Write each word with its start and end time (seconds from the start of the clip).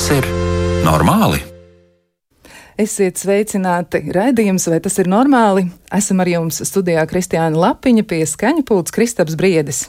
Tas 0.00 0.14
ir 0.16 0.26
normāli? 0.80 1.42
Esiet 2.80 3.18
sveicināti! 3.20 3.98
Raidījums, 4.16 4.64
vai 4.72 4.78
tas 4.80 4.94
ir 4.96 5.10
normāli? 5.12 5.66
Esam 5.92 6.22
ar 6.24 6.30
jums 6.30 6.62
studijā 6.64 7.02
Kristiāna 7.10 7.60
Lapiņa 7.60 8.06
pie 8.08 8.22
skaņu 8.24 8.64
pults 8.64 8.94
Kristaps 8.96 9.36
Briedis. 9.36 9.82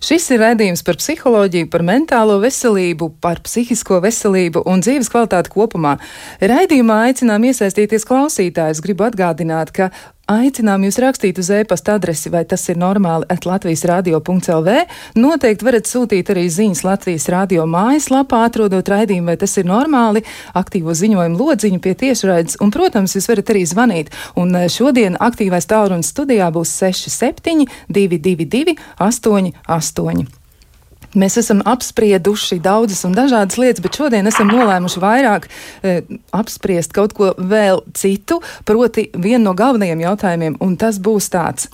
Šis 0.00 0.30
ir 0.32 0.40
raidījums 0.40 0.80
par 0.86 0.96
psiholoģiju, 0.96 1.68
par 1.68 1.84
mentālo 1.84 2.38
veselību, 2.40 3.10
par 3.20 3.42
psihisko 3.44 4.00
veselību 4.06 4.64
un 4.64 4.80
dzīves 4.80 5.12
kvalitāti 5.12 5.52
kopumā. 5.52 5.98
Raidījumā 6.40 7.02
aicinām 7.10 7.44
iesaistīties 7.44 8.08
klausītājus. 8.08 8.80
Gribu 8.80 9.04
atgādināt, 9.10 9.76
ka 9.76 9.90
Aicinām 10.24 10.86
jūs 10.86 10.96
rakstīt 11.02 11.36
uz 11.36 11.50
e-pasta 11.52 11.98
adresi, 11.98 12.30
vai 12.32 12.46
tas 12.48 12.62
ir 12.72 12.78
normāli, 12.80 13.26
at 13.28 13.44
Latvijas 13.44 13.82
radio.lv. 13.84 14.76
Noteikti 15.20 15.66
varat 15.66 15.90
sūtīt 15.90 16.30
arī 16.32 16.46
ziņas 16.48 16.80
Latvijas 16.86 17.26
radio 17.28 17.66
mājaslapā, 17.68 18.40
atrodot 18.48 18.88
raidījumu, 18.88 19.28
vai 19.28 19.34
tas 19.42 19.58
ir 19.60 19.68
normāli, 19.68 20.22
aktīvo 20.56 20.94
ziņojumu 20.96 21.36
lodziņu 21.36 21.82
pie 21.84 21.92
tiešraides, 22.04 22.56
un, 22.64 22.72
protams, 22.72 23.16
jūs 23.18 23.28
varat 23.28 23.52
arī 23.52 23.66
zvanīt. 23.68 24.14
Un 24.40 24.56
eh, 24.56 24.70
šodien 24.72 25.20
aktīvais 25.20 25.68
tālrunis 25.68 26.14
studijā 26.14 26.48
būs 26.56 26.72
67 26.78 27.68
222 27.92 28.78
88. 28.96 30.43
Mēs 31.14 31.38
esam 31.38 31.62
apsprieduši 31.68 32.58
daudzas 32.62 33.04
un 33.06 33.14
dažādas 33.14 33.58
lietas, 33.60 33.82
bet 33.84 33.98
šodien 34.00 34.26
esam 34.26 34.50
nolēmuši 34.50 35.02
vairāk 35.02 35.46
e, 35.46 36.00
apspriest 36.34 36.94
kaut 36.96 37.14
ko 37.14 37.30
vēl 37.38 37.84
citu, 37.94 38.40
proti 38.66 39.08
vienu 39.14 39.44
no 39.48 39.54
galvenajiem 39.58 40.02
jautājumiem, 40.08 40.58
un 40.64 40.74
tas 40.80 40.98
būs 40.98 41.30
tāds. 41.30 41.70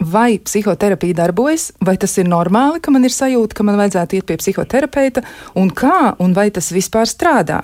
Vai 0.00 0.38
psihoterapija 0.40 1.18
darbojas, 1.18 1.74
vai 1.84 1.98
tas 2.00 2.16
ir 2.16 2.30
normāli, 2.30 2.80
ka 2.80 2.92
man 2.94 3.04
ir 3.04 3.12
sajūta, 3.12 3.58
ka 3.58 3.66
man 3.68 3.76
vajadzētu 3.82 4.16
iet 4.16 4.28
pie 4.30 4.38
psihoterapeita, 4.40 5.26
un 5.60 5.68
kā, 5.76 6.14
un 6.24 6.32
vai 6.32 6.48
tas 6.54 6.72
vispār 6.72 7.04
strādā? 7.10 7.60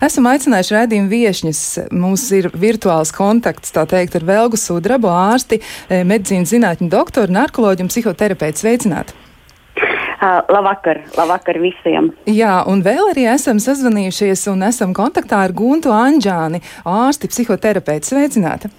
Esam 0.00 0.28
aicinājuši 0.30 0.76
raidījumu 0.76 1.10
viesņus. 1.10 1.60
Mums 1.92 2.24
ir 2.38 2.48
virtuāls 2.54 3.12
kontakts, 3.12 3.74
tā 3.74 3.84
teikt, 3.90 4.16
ar 4.16 4.24
Velgu 4.24 4.56
Sudrabu, 4.60 5.10
ārsti, 5.12 5.60
e, 5.90 6.00
medicīnas 6.06 6.54
zinātņu 6.54 6.88
doktoru, 6.92 7.34
narkoloģu 7.42 7.84
un 7.84 7.92
psihoterapeitu. 7.92 8.62
Sveicināti! 8.62 9.25
Labvakar, 10.22 11.02
labvakar 11.18 11.60
visiem. 11.60 12.10
Jā, 12.30 12.62
un 12.70 12.82
vēl 12.86 13.12
arī 13.12 13.26
esam 13.34 13.60
sazvanījušies 13.62 14.46
un 14.52 14.64
esam 14.70 14.96
kontaktā 14.96 15.42
ar 15.44 15.54
Guntu 15.56 15.92
Anģāni, 15.94 16.62
ārsti 16.88 17.30
psihoterapeitu. 17.32 18.14
Sveicināti! 18.14 18.72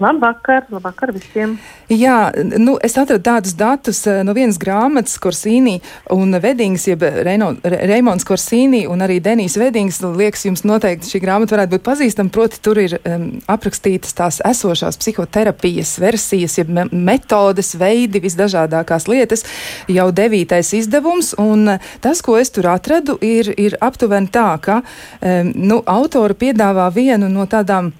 Labvakar, 0.00 0.64
labvakar 0.72 1.10
visiem! 1.12 1.58
Jā, 1.92 2.30
nu, 2.56 2.78
es 2.80 2.94
atradu 2.96 3.20
tādus 3.20 3.52
datus 3.58 3.98
eh, 4.08 4.22
no 4.24 4.32
vienas 4.32 4.56
grāmatas, 4.60 5.18
Korsīnī 5.20 5.74
un 6.14 6.32
Vedings, 6.40 6.86
jeb 6.88 7.04
Reino, 7.04 7.50
Reimons 7.60 8.24
Korsīnī 8.24 8.86
un 8.88 9.04
arī 9.04 9.18
Denijs 9.20 9.58
Vedings. 9.60 10.00
Liekas, 10.00 10.46
jums 10.48 10.64
noteikti 10.64 11.10
šī 11.10 11.20
grāmata 11.20 11.58
varētu 11.58 11.74
būt 11.74 11.84
pazīstama, 11.90 12.32
proti 12.32 12.62
tur 12.64 12.80
ir 12.80 12.96
um, 13.02 13.28
aprakstītas 13.52 14.16
tās 14.16 14.40
esošās 14.48 14.96
psihoterapijas 15.02 15.98
versijas, 16.00 16.56
jeb 16.62 16.72
me 16.72 16.88
metodes, 16.90 17.74
veidi, 17.76 18.24
visdažādākās 18.24 19.04
lietas. 19.10 19.44
Jau 19.92 20.08
devītais 20.16 20.72
izdevums, 20.80 21.34
un 21.36 21.76
tas, 22.00 22.24
ko 22.24 22.40
es 22.40 22.56
tur 22.56 22.72
atradu, 22.72 23.20
ir, 23.20 23.52
ir 23.60 23.76
aptuveni 23.84 24.32
tā, 24.32 24.54
ka 24.64 24.80
um, 24.80 25.52
nu, 25.60 25.82
autori 25.84 26.40
piedāvā 26.46 26.88
vienu 26.96 27.28
no 27.28 27.44
tādām 27.44 27.92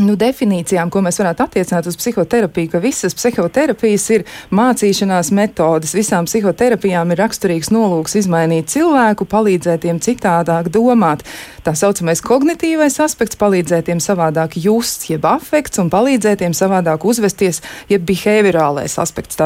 nu, 0.00 0.16
definīcijām, 0.18 0.90
ko 0.90 1.02
mēs 1.04 1.18
varētu 1.20 1.44
attiecināt 1.44 1.86
uz 1.86 1.96
psihoterapiju, 1.98 2.70
ka 2.72 2.80
visas 2.82 3.14
psihoterapijas 3.14 4.06
ir 4.14 4.24
mācīšanās 4.54 5.30
metodes. 5.36 5.94
Visām 5.94 6.26
psihoterapijām 6.28 7.12
ir 7.14 7.20
raksturīgs 7.22 7.70
nolūks 7.74 8.16
izmainīt 8.18 8.72
cilvēku, 8.72 9.26
palīdzēt 9.30 9.84
tiem 9.84 10.00
citādāk 10.02 10.70
domāt. 10.74 11.24
Tā 11.64 11.76
saucamais 11.78 12.22
kognitīvais 12.24 12.98
aspekts 13.04 13.38
palīdzēt 13.40 13.88
tiem 13.90 14.02
savādāk 14.02 14.58
just, 14.60 15.06
jeb 15.10 15.26
afekts, 15.28 15.80
un 15.82 15.92
palīdzēt 15.92 16.42
tiem 16.42 16.56
savādāk 16.56 17.06
uzvesties, 17.06 17.62
jeb 17.92 18.06
behaviorālais 18.08 18.98
aspekts. 19.00 19.38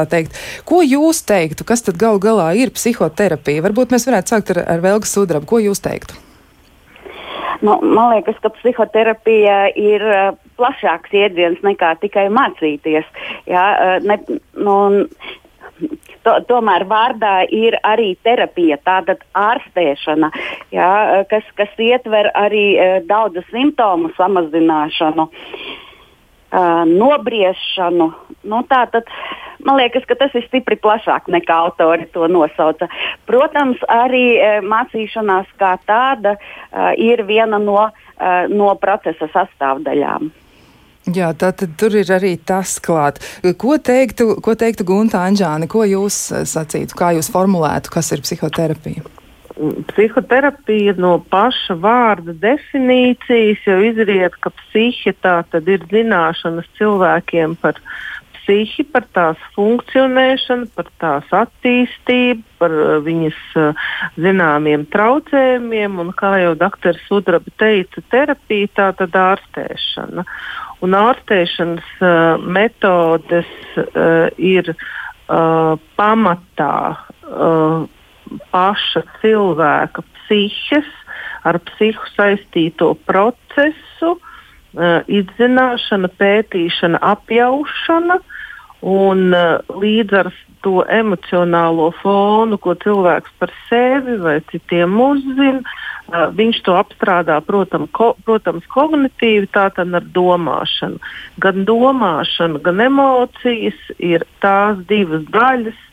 Ko 0.65 0.81
jūs 0.85 1.23
teiktu, 1.27 1.65
kas 1.67 1.85
tad 1.85 1.99
galu 1.99 2.21
galā 2.21 2.51
ir 2.57 2.73
psihoterapija? 2.73 3.65
Varbūt 3.65 3.93
mēs 3.93 4.07
varētu 4.09 4.35
sākt 4.35 4.55
ar, 4.55 4.63
ar 4.77 4.83
Velga 4.85 5.09
Sudrabu. 5.09 5.49
Ko 5.49 5.61
jūs 5.63 5.81
teiktu? 5.83 6.28
Nu, 7.61 7.75
man 7.83 8.13
liekas, 8.13 8.37
ka 8.43 8.51
psihoterapija 8.55 9.57
ir 9.75 10.05
uh, 10.07 10.37
plašāks 10.59 11.11
jēdziens 11.11 11.59
nekā 11.65 11.95
tikai 12.03 12.29
mācīties. 12.31 13.07
Jā, 13.51 13.65
uh, 13.75 14.07
ne, 14.07 14.15
nu, 14.55 14.77
to, 16.23 16.37
tomēr 16.47 16.87
vārdā 16.87 17.41
ir 17.51 17.75
arī 17.83 18.13
terapija, 18.23 18.79
tāda 18.87 19.17
ārstēšana, 19.35 20.31
jā, 20.75 20.89
kas, 21.31 21.51
kas 21.59 21.83
ietver 21.83 22.31
arī 22.37 22.65
uh, 22.77 22.97
daudzu 23.09 23.43
simptomu 23.51 24.13
samazināšanu, 24.15 25.27
uh, 25.27 25.85
nobriešanu. 26.51 28.07
Nu, 28.49 28.63
tātad, 28.69 29.09
Man 29.65 29.75
liekas, 29.75 30.05
ka 30.07 30.15
tas 30.15 30.35
ir 30.39 30.45
stipri 30.47 30.77
plašāk 30.79 31.27
nekā 31.31 31.55
autori 31.65 32.07
to 32.13 32.27
nosauca. 32.31 32.87
Protams, 33.27 33.81
arī 33.91 34.39
e, 34.39 34.51
mācīšanās 34.63 35.51
kā 35.59 35.73
tāda 35.87 36.37
e, 36.37 36.39
ir 37.09 37.25
viena 37.27 37.59
no, 37.59 37.89
e, 37.89 38.31
no 38.53 38.71
procesa 38.79 39.27
sastāvdaļām. 39.33 40.31
Jā, 41.09 41.33
tātad 41.41 41.75
tur 41.79 41.95
ir 41.97 42.11
arī 42.13 42.35
tas 42.37 42.77
klāt. 42.83 43.19
Ko 43.59 43.75
teiktu, 43.81 44.35
ko 44.45 44.55
teiktu 44.55 44.85
Gunta 44.87 45.25
Anģāne, 45.27 45.67
ko 45.71 45.83
jūs 45.87 46.21
sacītu, 46.47 46.95
kā 46.95 47.11
jūs 47.17 47.31
formulētu, 47.33 47.91
kas 47.91 48.13
ir 48.15 48.23
psihoterapija? 48.23 49.18
Psihoterapija 49.89 50.93
no 50.97 51.17
paša 51.31 51.75
vārda 51.83 52.31
definīcijas 52.39 53.65
jau 53.67 53.79
izriet, 53.83 54.37
ka 54.39 54.53
psihi 54.55 55.11
tā 55.19 55.41
tad 55.51 55.67
ir 55.67 55.83
zināšanas 55.91 56.69
cilvēkiem 56.79 57.57
par 57.59 57.81
psihi, 58.37 58.85
par 58.87 59.03
tās 59.13 59.41
funkcionēšanu, 59.57 60.69
par 60.77 60.87
tās 61.01 61.27
attīstību, 61.41 62.41
par 62.61 62.73
uh, 62.73 62.95
viņas 63.05 63.41
uh, 63.59 63.83
zināmiem 64.17 64.87
traucējumiem, 64.93 65.99
un 66.01 66.15
kā 66.17 66.37
jau 66.45 66.55
dr. 66.57 66.97
Sudraba 67.09 67.53
teica, 67.61 68.01
terapija 68.09 68.71
tā 68.79 68.89
tad 69.03 69.19
ārstēšana. 69.25 70.25
Un 70.87 70.97
ārstēšanas 71.03 71.93
uh, 71.99 72.41
metodes 72.41 73.53
uh, 73.75 74.31
ir 74.39 74.71
uh, 74.71 75.75
pamatā 75.99 76.75
uh, 76.95 77.87
paša 78.53 79.03
cilvēka 79.21 80.03
psihes 80.15 80.89
ar 81.47 81.59
psihu 81.71 82.09
saistīto 82.15 82.93
procesu, 83.09 84.15
uh, 84.15 84.99
izzināšana, 85.07 86.11
pētīšana, 86.19 87.01
apjaušana, 87.13 88.19
Un 88.79 89.33
uh, 89.35 89.59
līdz 89.75 90.13
ar 90.15 90.29
to 90.63 90.83
emocionālo 90.87 91.89
fonu, 91.99 92.59
ko 92.59 92.75
cilvēks 92.79 93.33
par 93.39 93.51
sevi 93.67 94.15
vai 94.23 94.37
citiem 94.51 94.95
uzzina, 95.03 95.59
uh, 95.59 96.29
viņš 96.35 96.61
to 96.63 96.77
apstrādā, 96.79 97.41
protam, 97.43 97.89
ko, 97.91 98.13
protams, 98.23 98.63
kognitīvi, 98.71 99.49
tātad 99.51 99.91
ar 99.95 100.07
domāšanu. 100.15 100.99
Gan 101.43 101.67
domāšana, 101.67 102.63
gan 102.63 102.79
emocijas 102.87 103.79
ir 103.99 104.23
tās 104.39 104.79
divas 104.87 105.27
daļas, 105.33 105.83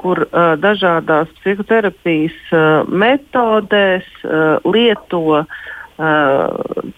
kur 0.00 0.24
uh, 0.26 0.54
dažādās 0.60 1.30
psihoterapijas 1.40 2.36
uh, 2.52 2.88
metodēs 2.88 4.08
uh, 4.24 4.58
lieto 4.64 5.22
uh, 5.40 5.46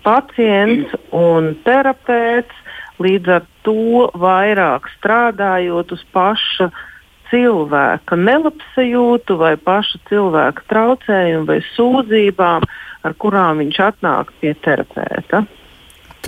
pacients 0.07 0.97
un 1.15 1.55
terapeits 1.67 2.65
Līdz 2.99 3.31
ar 3.31 3.45
to 3.63 4.09
vairāk 4.19 4.89
strādājot 4.97 5.93
uz 5.95 6.01
paša 6.15 6.67
cilvēka 7.31 8.19
nelabsajūtu 8.19 9.37
vai 9.39 9.53
paša 9.69 10.01
cilvēka 10.11 10.65
traucējumu 10.73 11.47
vai 11.47 11.61
sūdzībām, 11.77 12.67
ar 13.07 13.15
kurām 13.23 13.63
viņš 13.63 13.81
atnāk 13.87 14.33
pie 14.41 14.57
terapeita. 14.65 15.45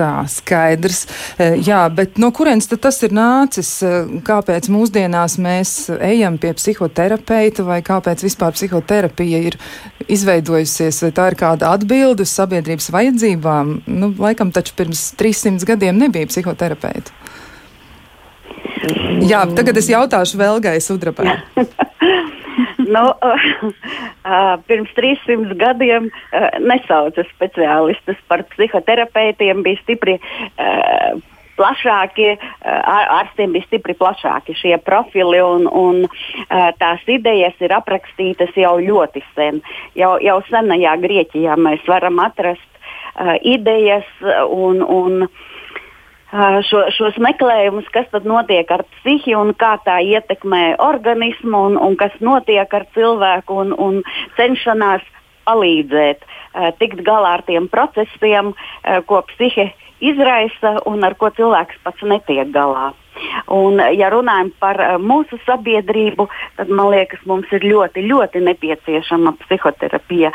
Tā, 0.00 0.22
skaidrs. 0.32 1.02
E, 1.36 1.50
jā, 1.60 1.82
bet 1.92 2.16
no 2.20 2.30
kurienes 2.32 2.70
tas 2.70 3.02
ir 3.04 3.12
nācis? 3.12 3.68
E, 3.84 3.90
kāpēc 4.24 4.70
mūsdienās 4.72 5.36
mēs 5.42 5.74
ejam 6.00 6.38
pie 6.40 6.54
psihoterapeita 6.56 7.66
vai 7.66 7.82
kāpēc 7.84 8.24
vispār 8.24 8.56
psihoterapija 8.56 9.42
ir 9.50 9.58
izveidojusies? 10.08 11.02
Vai 11.04 11.12
tā 11.18 11.28
ir 11.32 11.36
kāda 11.42 11.74
atbilde 11.76 12.24
uz 12.24 12.32
sabiedrības 12.32 12.88
vajadzībām? 12.96 13.76
Nu, 13.92 14.12
laikam 14.24 14.54
taču 14.56 14.78
pirms 14.78 15.10
300 15.20 15.68
gadiem 15.74 16.00
nebija 16.00 16.32
psihoterapeita. 16.32 17.12
Jā, 19.28 19.44
tagad 19.52 19.76
es 19.76 19.92
jautāšu 19.92 20.40
Velgai 20.40 20.78
Sudrabai. 20.80 21.36
nu, 22.90 23.04
uh, 23.16 24.54
pirms 24.68 24.92
300 24.96 25.56
gadiem 25.60 26.08
uh, 26.10 26.48
nesauca 26.62 27.24
speciālistus 27.32 28.20
par 28.28 28.44
psihoterapeitiem, 28.54 29.62
bija 29.66 29.80
stipri 29.84 30.18
uh, 30.20 31.20
plašāki, 31.60 32.30
ārstiem 32.64 33.52
bija 33.52 33.66
stipri 33.66 33.92
plašāki 33.98 34.54
šie 34.56 34.78
profili, 34.80 35.42
un, 35.44 35.66
un 35.68 36.06
tās 36.80 37.02
idejas 37.04 37.58
ir 37.60 37.74
aprakstītas 37.76 38.56
jau 38.56 38.78
ļoti 38.80 39.20
sen. 39.34 39.60
Jau, 39.98 40.14
jau 40.24 40.38
senajā 40.48 40.96
Grieķijā 41.02 41.58
mēs 41.60 41.84
varam 41.90 42.22
atrast 42.24 42.64
idejas 43.44 44.08
un, 44.48 44.80
un 44.80 45.26
šo, 46.30 46.84
šos 46.94 47.18
meklējumus, 47.18 47.88
kas 47.94 48.06
tad 48.12 48.26
notiek 48.28 48.70
ar 48.70 48.84
psihi 48.96 49.34
un 49.38 49.52
kā 49.58 49.76
tā 49.84 49.98
ietekmē 50.04 50.76
organismu 50.78 51.64
un, 51.70 51.78
un 51.80 51.96
kas 51.98 52.14
notiek 52.20 52.70
ar 52.74 52.86
cilvēku 52.94 53.58
un, 53.64 53.74
un 53.74 54.02
cenšanās 54.38 55.02
palīdzēt 55.48 56.22
tikt 56.78 57.02
galā 57.06 57.38
ar 57.38 57.44
tiem 57.46 57.66
procesiem, 57.70 58.54
ko 59.06 59.22
psihe 59.32 59.70
izraisa 60.00 60.78
un 60.88 61.04
ar 61.04 61.16
ko 61.18 61.30
cilvēks 61.34 61.82
pats 61.84 62.02
netiek 62.06 62.50
galā. 62.54 62.90
Un, 63.52 63.76
ja 63.98 64.08
runājam 64.12 64.48
par 64.62 64.78
mūsu 65.02 65.36
sabiedrību, 65.44 66.24
tad 66.56 66.70
man 66.72 66.92
liekas, 66.94 67.20
mums 67.28 67.50
ir 67.52 67.66
ļoti, 67.66 68.06
ļoti 68.08 68.40
nepieciešama 68.46 69.34
psihoterapija. 69.42 70.30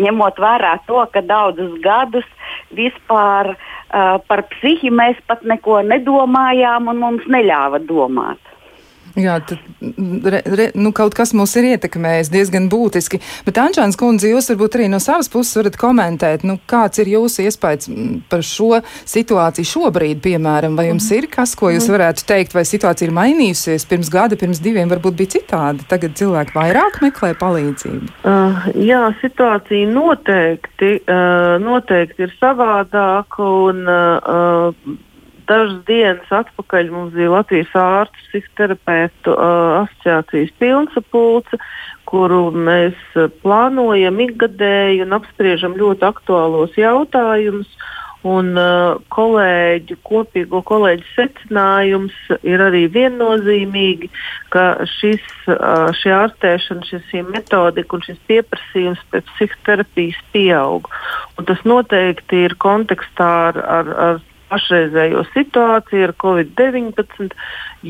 Ņemot 0.00 0.40
vērā 0.40 0.78
to, 0.86 1.02
ka 1.12 1.20
daudzus 1.26 1.74
gadus 1.84 2.28
vispār 2.72 3.52
uh, 3.52 3.66
par 3.92 4.42
psihi 4.54 4.90
mēs 4.90 5.18
pat 5.28 5.42
neko 5.44 5.82
nedomājām 5.84 6.88
un 6.92 7.02
mums 7.02 7.28
neļāva 7.28 7.82
domāt. 7.88 8.51
Jā, 9.18 9.36
tad 9.44 9.60
re, 10.24 10.40
re, 10.46 10.66
nu, 10.78 10.92
kaut 10.96 11.12
kas 11.16 11.34
mūs 11.36 11.52
ir 11.60 11.72
ietekmējis 11.74 12.30
diezgan 12.32 12.68
būtiski. 12.72 13.20
Bet, 13.46 13.58
Ančāns 13.60 13.98
kundze, 14.00 14.30
jūs 14.30 14.48
varbūt 14.52 14.78
arī 14.78 14.88
no 14.92 15.00
savas 15.02 15.28
puses 15.32 15.58
varat 15.58 15.76
komentēt, 15.80 16.46
nu, 16.48 16.56
kāds 16.70 17.02
ir 17.02 17.10
jūsu 17.12 17.44
iespējas 17.44 17.90
par 18.32 18.44
šo 18.46 18.80
situāciju 19.08 19.68
šobrīd, 19.68 20.22
piemēram, 20.24 20.78
vai 20.78 20.88
jums 20.88 21.10
ir 21.12 21.28
kas, 21.32 21.52
ko 21.58 21.72
jūs 21.74 21.90
varētu 21.92 22.24
teikt, 22.28 22.56
vai 22.56 22.64
situācija 22.68 23.10
ir 23.10 23.14
mainījusies 23.16 23.86
pirms 23.90 24.12
gada, 24.12 24.38
pirms 24.40 24.62
diviem, 24.64 24.88
varbūt 24.92 25.20
bija 25.20 25.36
citādi. 25.36 25.86
Tagad 25.92 26.16
cilvēki 26.16 26.56
vairāk 26.56 27.00
meklē 27.04 27.34
palīdzību. 27.40 28.12
Uh, 28.24 28.66
jā, 28.80 29.04
situācija 29.20 29.92
noteikti, 29.92 30.94
uh, 31.04 31.60
noteikti 31.62 32.28
ir 32.28 32.36
savādāka 32.40 33.52
un 33.68 33.84
uh, 33.84 35.00
dažas 35.48 35.80
dienas 35.88 36.34
atpakaļ 36.34 36.90
mums 36.92 37.14
bija 37.16 37.32
Latvijas 37.32 37.72
ārstu 37.78 38.26
psihoterapeitu 38.28 39.34
uh, 39.34 39.82
asociācijas 39.82 40.52
pilnsapulce, 40.62 41.58
kuru 42.08 42.44
mēs 42.52 42.98
plānojam 43.44 44.20
ikgadēji 44.26 45.02
un 45.06 45.16
apspriežam 45.18 45.78
ļoti 45.78 46.08
aktuālos 46.10 46.78
jautājumus. 46.80 47.70
Un 48.22 48.52
uh, 48.54 49.00
kolēģu, 49.10 49.96
kopīgo 50.06 50.60
kolēģu 50.62 51.08
secinājums 51.16 52.14
ir 52.46 52.62
arī 52.62 52.84
viennozīmīgi, 52.94 54.12
ka 54.54 54.84
šis, 54.86 55.24
uh, 55.50 55.90
šī 55.98 56.12
ārstēšana, 56.20 56.86
šis 56.86 57.16
metodika 57.32 57.98
un 57.98 58.04
šis 58.06 58.20
pieprasījums 58.30 59.02
pēc 59.10 59.26
psihoterapijas 59.34 60.22
pieaug. 60.30 60.86
Un 61.34 61.50
tas 61.50 61.66
noteikti 61.66 62.44
ir 62.46 62.54
kontekstā 62.62 63.32
ar, 63.48 63.58
ar, 63.80 63.90
ar 64.06 64.22
pašreizējo 64.52 65.24
situāciju 65.32 66.10
ar 66.10 66.16
Covid-19, 66.24 67.32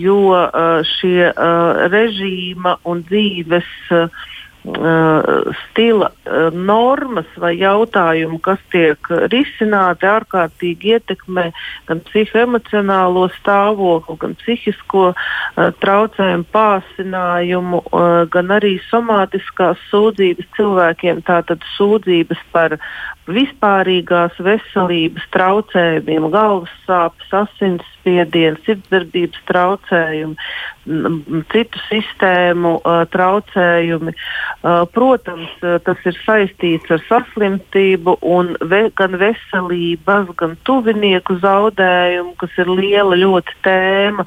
jo 0.04 0.20
uh, 0.30 0.78
šie 0.96 1.32
uh, 1.32 1.88
režīma 1.92 2.78
un 2.88 3.02
dzīves 3.10 3.74
uh, 3.90 4.30
stila 4.62 6.10
normas 6.54 7.26
vai 7.42 7.56
jautājumi, 7.58 8.38
kas 8.42 8.60
tiek 8.70 9.08
risināti, 9.32 10.06
ārkārtīgi 10.06 10.92
ietekmē 10.94 11.48
gan 11.88 12.02
psihoemocionālo 12.06 13.26
stāvokli, 13.40 14.16
gan 14.22 14.36
psihisko 14.38 15.08
traucējumu 15.82 16.46
pārsinājumu, 16.54 17.82
gan 18.30 18.54
arī 18.54 18.76
somātiskās 18.86 19.82
sūdzības 19.90 20.52
cilvēkiem, 20.54 21.24
tātad 21.26 21.66
sūdzības 21.74 22.46
par 22.54 22.78
vispārīgās 23.30 24.34
veselības 24.42 25.24
traucējumiem, 25.34 26.26
galvas 26.32 26.72
sāpes, 26.86 27.28
asinsspiediens, 27.42 28.58
sirdsdarbības 28.66 29.44
traucējumi, 29.46 30.48
citu 31.52 31.82
sistēmu 31.86 32.74
traucējumi. 33.14 34.16
Protams, 34.96 35.54
tas 35.86 36.04
ir 36.10 36.18
saistīts 36.24 36.90
ar 36.90 37.04
saslimstību 37.06 38.18
un 38.26 38.56
ve 38.72 38.84
gan 38.98 39.14
veselības, 39.22 40.34
gan 40.42 40.58
tuvinieku 40.66 41.38
zaudējumu, 41.42 42.34
kas 42.42 42.58
ir 42.58 42.74
liela 42.74 43.18
ļoti 43.22 43.58
tēma, 43.62 44.26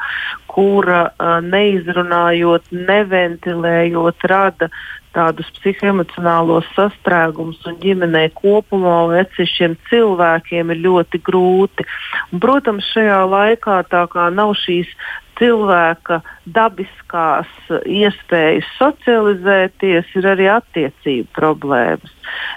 kura 0.56 1.10
neizrunājot, 1.44 2.72
neventilējot, 2.72 4.30
rada 4.32 4.72
tādus 5.16 5.50
psihoemocionālos 5.58 6.68
sastrēgumus 6.76 7.64
un 7.70 7.80
ģimenē 7.82 8.28
kopumā 8.38 8.96
un 9.08 9.18
atsevišķiem 9.24 9.78
cilvēkiem 9.90 10.74
ir 10.76 10.82
ļoti 10.86 11.22
grūti. 11.26 11.88
Un, 12.32 12.42
protams, 12.44 12.88
šajā 12.94 13.22
laikā 13.32 13.82
tā 13.92 14.06
kā 14.12 14.30
nav 14.36 14.54
šīs 14.66 14.92
cilvēka 15.40 16.20
dabiskās 16.56 17.50
iespējas 17.86 18.68
socializēties, 18.80 20.12
ir 20.20 20.28
arī 20.32 20.50
attiecību 20.54 21.30
problēmas. 21.36 22.14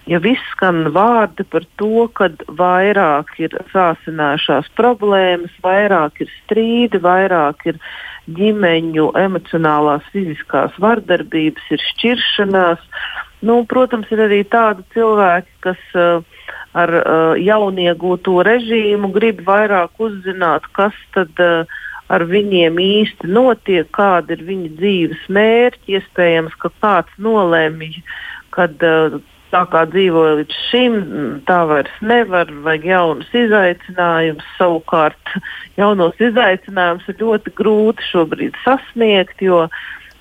Ja 0.08 0.20
viss 0.24 0.42
skan 0.54 0.88
vārdi 0.94 1.44
par 1.44 1.66
to, 1.80 2.06
ka 2.16 2.30
vairāk 2.60 3.34
ir 3.42 3.56
sāsinājušās 3.72 4.70
problēmas, 4.78 5.54
vairāk 5.64 6.22
ir 6.24 6.32
strīdi, 6.42 7.00
vairāk 7.04 7.66
ir 7.72 7.80
ģimeņu 8.38 9.10
emocionālās, 9.16 10.06
fiziskās 10.12 10.74
vardarbības, 10.80 11.68
ir 11.72 11.84
šķiršanās. 11.92 12.82
Nu, 13.48 13.62
protams, 13.70 14.08
ir 14.12 14.24
arī 14.24 14.42
tādi 14.50 14.82
cilvēki, 14.96 15.52
kas 15.64 15.82
uh, 15.94 16.24
ar 16.76 16.94
uh, 17.00 17.34
jauniegūto 17.40 18.40
režīmu 18.46 19.12
grib 19.14 19.44
vairāk 19.46 20.02
uzzināt, 20.02 20.66
kas 20.76 20.96
tad 21.14 21.44
uh, 21.44 21.78
ar 22.12 22.24
viņiem 22.28 22.78
īsti 22.82 23.30
notiek, 23.30 23.88
kāda 23.94 24.36
ir 24.36 24.44
viņa 24.48 24.70
dzīves 24.78 25.26
mērķi. 25.32 25.98
Iespējams, 25.98 26.54
ka 26.62 26.72
kāds 26.82 27.18
nolēmj, 27.22 28.00
kad 28.56 28.86
uh, 28.86 29.18
tā 29.52 29.64
kā 29.72 29.84
dzīvoja 29.92 30.38
līdz 30.40 30.62
šim, 30.68 30.96
tā 31.48 31.60
vairs 31.70 32.00
nevar, 32.04 32.50
vajag 32.64 32.88
jaunus 32.92 33.36
izaicinājumus. 33.42 34.48
Savukārt, 34.60 35.36
jaunos 35.80 36.18
izaicinājumus 36.20 37.08
ir 37.12 37.20
ļoti 37.22 37.54
grūti 37.60 38.10
šobrīd 38.12 38.58
sasniegt, 38.64 39.44
jo 39.44 39.66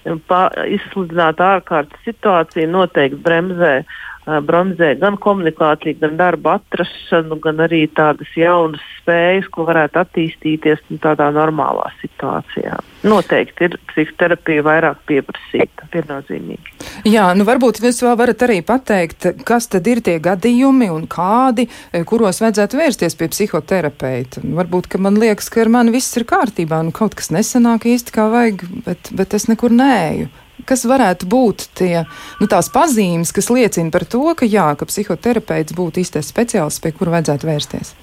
izsludināta 0.08 1.58
ārkārtas 1.58 2.04
situācija 2.08 2.70
noteikti 2.72 3.20
bremzē 3.26 3.74
uh, 3.82 3.98
bremzē 4.28 4.94
gan 5.00 5.16
komunikāciju, 5.24 6.00
gan 6.02 6.18
darba 6.20 6.58
atrašanu, 6.60 7.38
gan 7.44 7.62
arī 7.64 7.86
tādas 7.96 8.30
jaunas 8.36 8.84
spējas, 8.98 9.48
ko 9.54 9.64
varētu 9.68 10.02
attīstīties 10.02 10.84
nu, 10.90 11.00
tādā 11.04 11.30
normālā 11.36 11.88
situācijā. 12.02 12.76
Noteikti 13.08 13.70
ir 13.70 13.78
psihoterapija 13.92 14.66
vairāk 14.68 15.04
pieprasīta, 15.08 15.88
viennozīmīgi. 15.94 16.76
Jā, 17.08 17.30
nu 17.38 17.46
varbūt 17.48 17.80
jūs 17.84 18.02
vēl 18.04 18.18
varat 18.20 18.44
arī 18.48 18.60
pateikt, 18.68 19.30
kas 19.48 19.70
tad 19.72 19.88
ir 19.88 20.02
tie 20.04 20.18
gadījumi 20.24 20.90
un 20.92 21.06
kādi, 21.08 21.70
kuros 22.10 22.42
vajadzētu 22.44 22.82
vērsties 22.82 23.16
pie 23.20 23.30
psihoterapeita. 23.32 24.44
Varbūt, 24.58 24.90
ka 24.92 25.00
man 25.00 25.22
liekas, 25.22 25.48
ka 25.54 25.64
ar 25.64 25.72
mani 25.72 25.96
viss 25.96 26.20
ir 26.20 26.28
kārtībā, 26.28 26.82
nu 26.84 26.92
kaut 26.96 27.16
kas 27.16 27.32
nesanāk 27.32 27.88
īsti 27.88 28.18
kā 28.18 28.28
vajag, 28.34 28.68
bet, 28.90 29.14
bet 29.16 29.38
es 29.38 29.48
nekur 29.52 29.72
neeju 29.72 30.28
kas 30.68 30.86
varētu 30.90 31.30
būt 31.32 31.70
tie, 31.80 32.04
nu, 32.42 32.50
tās 32.52 32.72
pazīmes, 32.74 33.34
kas 33.36 33.52
liecina 33.54 33.94
par 33.94 34.08
to, 34.10 34.26
ka, 34.38 34.48
jā, 34.48 34.70
ka 34.80 34.90
psihoterapeits 34.90 35.78
būtu 35.78 36.04
īstais 36.04 36.34
speciālists, 36.34 36.84
pie 36.84 36.94
kura 36.96 37.18
vajadzētu 37.18 37.50
vērsties? 37.50 37.96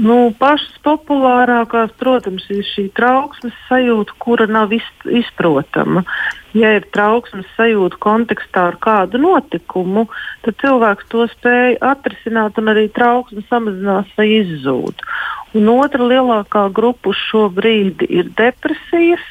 Nu, 0.00 0.30
pašas 0.38 0.78
populārākās, 0.86 1.90
protams, 1.98 2.44
ir 2.48 2.62
šī 2.64 2.86
trauksmes 2.96 3.56
sajūta, 3.66 4.14
kura 4.22 4.46
nav 4.46 4.70
izprotama. 4.72 6.04
Ja 6.56 6.70
ir 6.78 6.86
trauksmes 6.94 7.48
sajūta 7.56 7.98
kontekstā 8.02 8.68
ar 8.70 8.78
kādu 8.80 9.20
notikumu, 9.20 10.06
tad 10.46 10.56
cilvēks 10.62 11.10
to 11.10 11.26
spēj 11.34 11.76
atrisināt, 11.84 12.56
un 12.62 12.72
arī 12.72 12.86
trauksme 12.94 13.44
samazinās 13.50 14.08
vai 14.16 14.28
izzūd. 14.38 15.04
Un 15.58 15.68
otra 15.74 16.06
lielākā 16.06 16.68
grupa 16.74 17.12
šobrīd 17.26 18.06
ir 18.06 18.30
depresijas, 18.38 19.26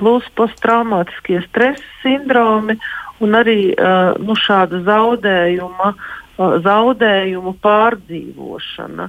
plus 0.00 0.26
posttraumātiskie 0.38 1.40
stresa 1.48 1.84
sindromi 2.02 2.76
un 3.24 3.38
arī 3.38 3.72
uh, 3.72 4.12
nu, 4.20 4.36
šāda 4.36 4.82
zaudējuma, 4.86 5.92
uh, 5.94 6.58
zaudējumu 6.64 7.56
pārdzīvošana. 7.64 9.08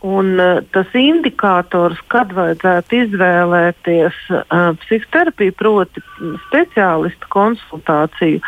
Un 0.00 0.38
uh, 0.38 0.60
tas 0.70 0.92
indikators, 0.94 1.98
kad 2.06 2.30
vajadzētu 2.30 3.00
izvēlēties 3.02 4.20
uh, 4.30 4.68
psihoterapiju, 4.84 5.54
proti, 5.58 6.02
speciālistu 6.44 7.26
konsultāciju, 7.34 8.38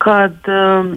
kad 0.00 0.48
um, 0.48 0.94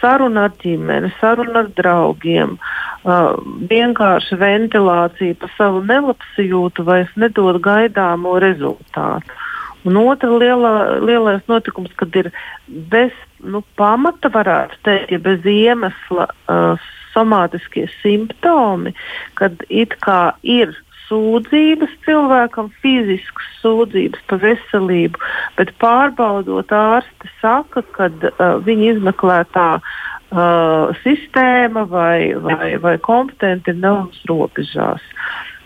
saruna 0.00 0.46
ar 0.48 0.56
ģimeni, 0.64 1.12
saruna 1.20 1.66
ar 1.66 1.70
draugiem, 1.76 2.56
uh, 2.56 3.36
vienkārši 3.68 4.40
ventilācija 4.40 5.36
par 5.44 5.52
savu 5.58 5.84
nelabsajūtu 5.84 6.88
vairs 6.88 7.12
nedod 7.20 7.60
gaidāmo 7.68 8.38
rezultātu. 8.40 9.42
Un 9.86 10.00
otra 10.00 10.32
lielā, 10.40 10.74
lielais 11.04 11.44
notikums, 11.52 11.92
kad 12.00 12.16
ir 12.16 12.32
bez 12.66 13.12
nu, 13.44 13.60
pamata, 13.76 14.32
varētu 14.32 14.80
teikt, 14.88 15.12
ja 15.12 15.20
bez 15.20 15.44
iemesla. 15.44 16.32
Uh, 16.48 16.92
somātiskie 17.16 17.88
simptomi, 18.02 18.92
kad 19.40 19.64
it 19.72 19.96
kā 20.04 20.36
ir 20.44 20.76
sūdzības 21.06 21.92
cilvēkam, 22.06 22.70
fiziskas 22.82 23.48
sūdzības 23.62 24.24
par 24.30 24.42
veselību, 24.42 25.22
bet 25.58 25.72
pārbaudot 25.82 26.72
ārsti 26.74 27.30
saka, 27.40 27.82
ka 27.96 28.10
uh, 28.10 28.58
viņa 28.66 28.92
izmeklētā 28.96 29.68
uh, 29.78 30.94
sistēma 31.04 31.86
vai, 31.90 32.34
vai, 32.42 32.74
vai 32.82 32.96
kompetenti 33.02 33.74
ir 33.74 33.82
naudas 33.82 34.22
robežās. 34.30 35.04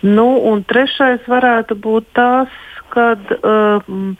Nu, 0.05 0.29
un 0.49 0.65
trešais 0.65 1.27
varētu 1.29 1.77
būt 1.77 2.13
tas, 2.17 2.53
kad 2.93 3.35
um, 3.41 4.15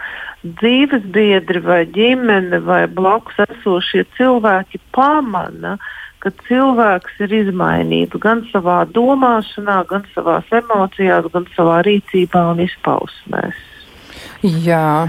dzīves 0.61 1.07
biedri 1.15 1.63
vai 1.65 1.83
ģimene 1.95 2.63
vai 2.65 2.85
blakus 2.89 3.41
esošie 3.47 4.07
cilvēki 4.17 4.81
pamana, 4.97 5.77
ka 6.21 6.33
cilvēks 6.47 7.21
ir 7.25 7.35
izmainīts 7.45 8.21
gan 8.21 8.45
savā 8.53 8.83
domāšanā, 8.93 9.81
gan 9.89 10.05
savā 10.15 10.41
emocijās, 10.61 11.29
gan 11.33 11.49
savā 11.57 11.81
rīcībā 11.87 12.45
un 12.53 12.65
izpausmēs. 12.67 13.67
Jā. 14.41 15.09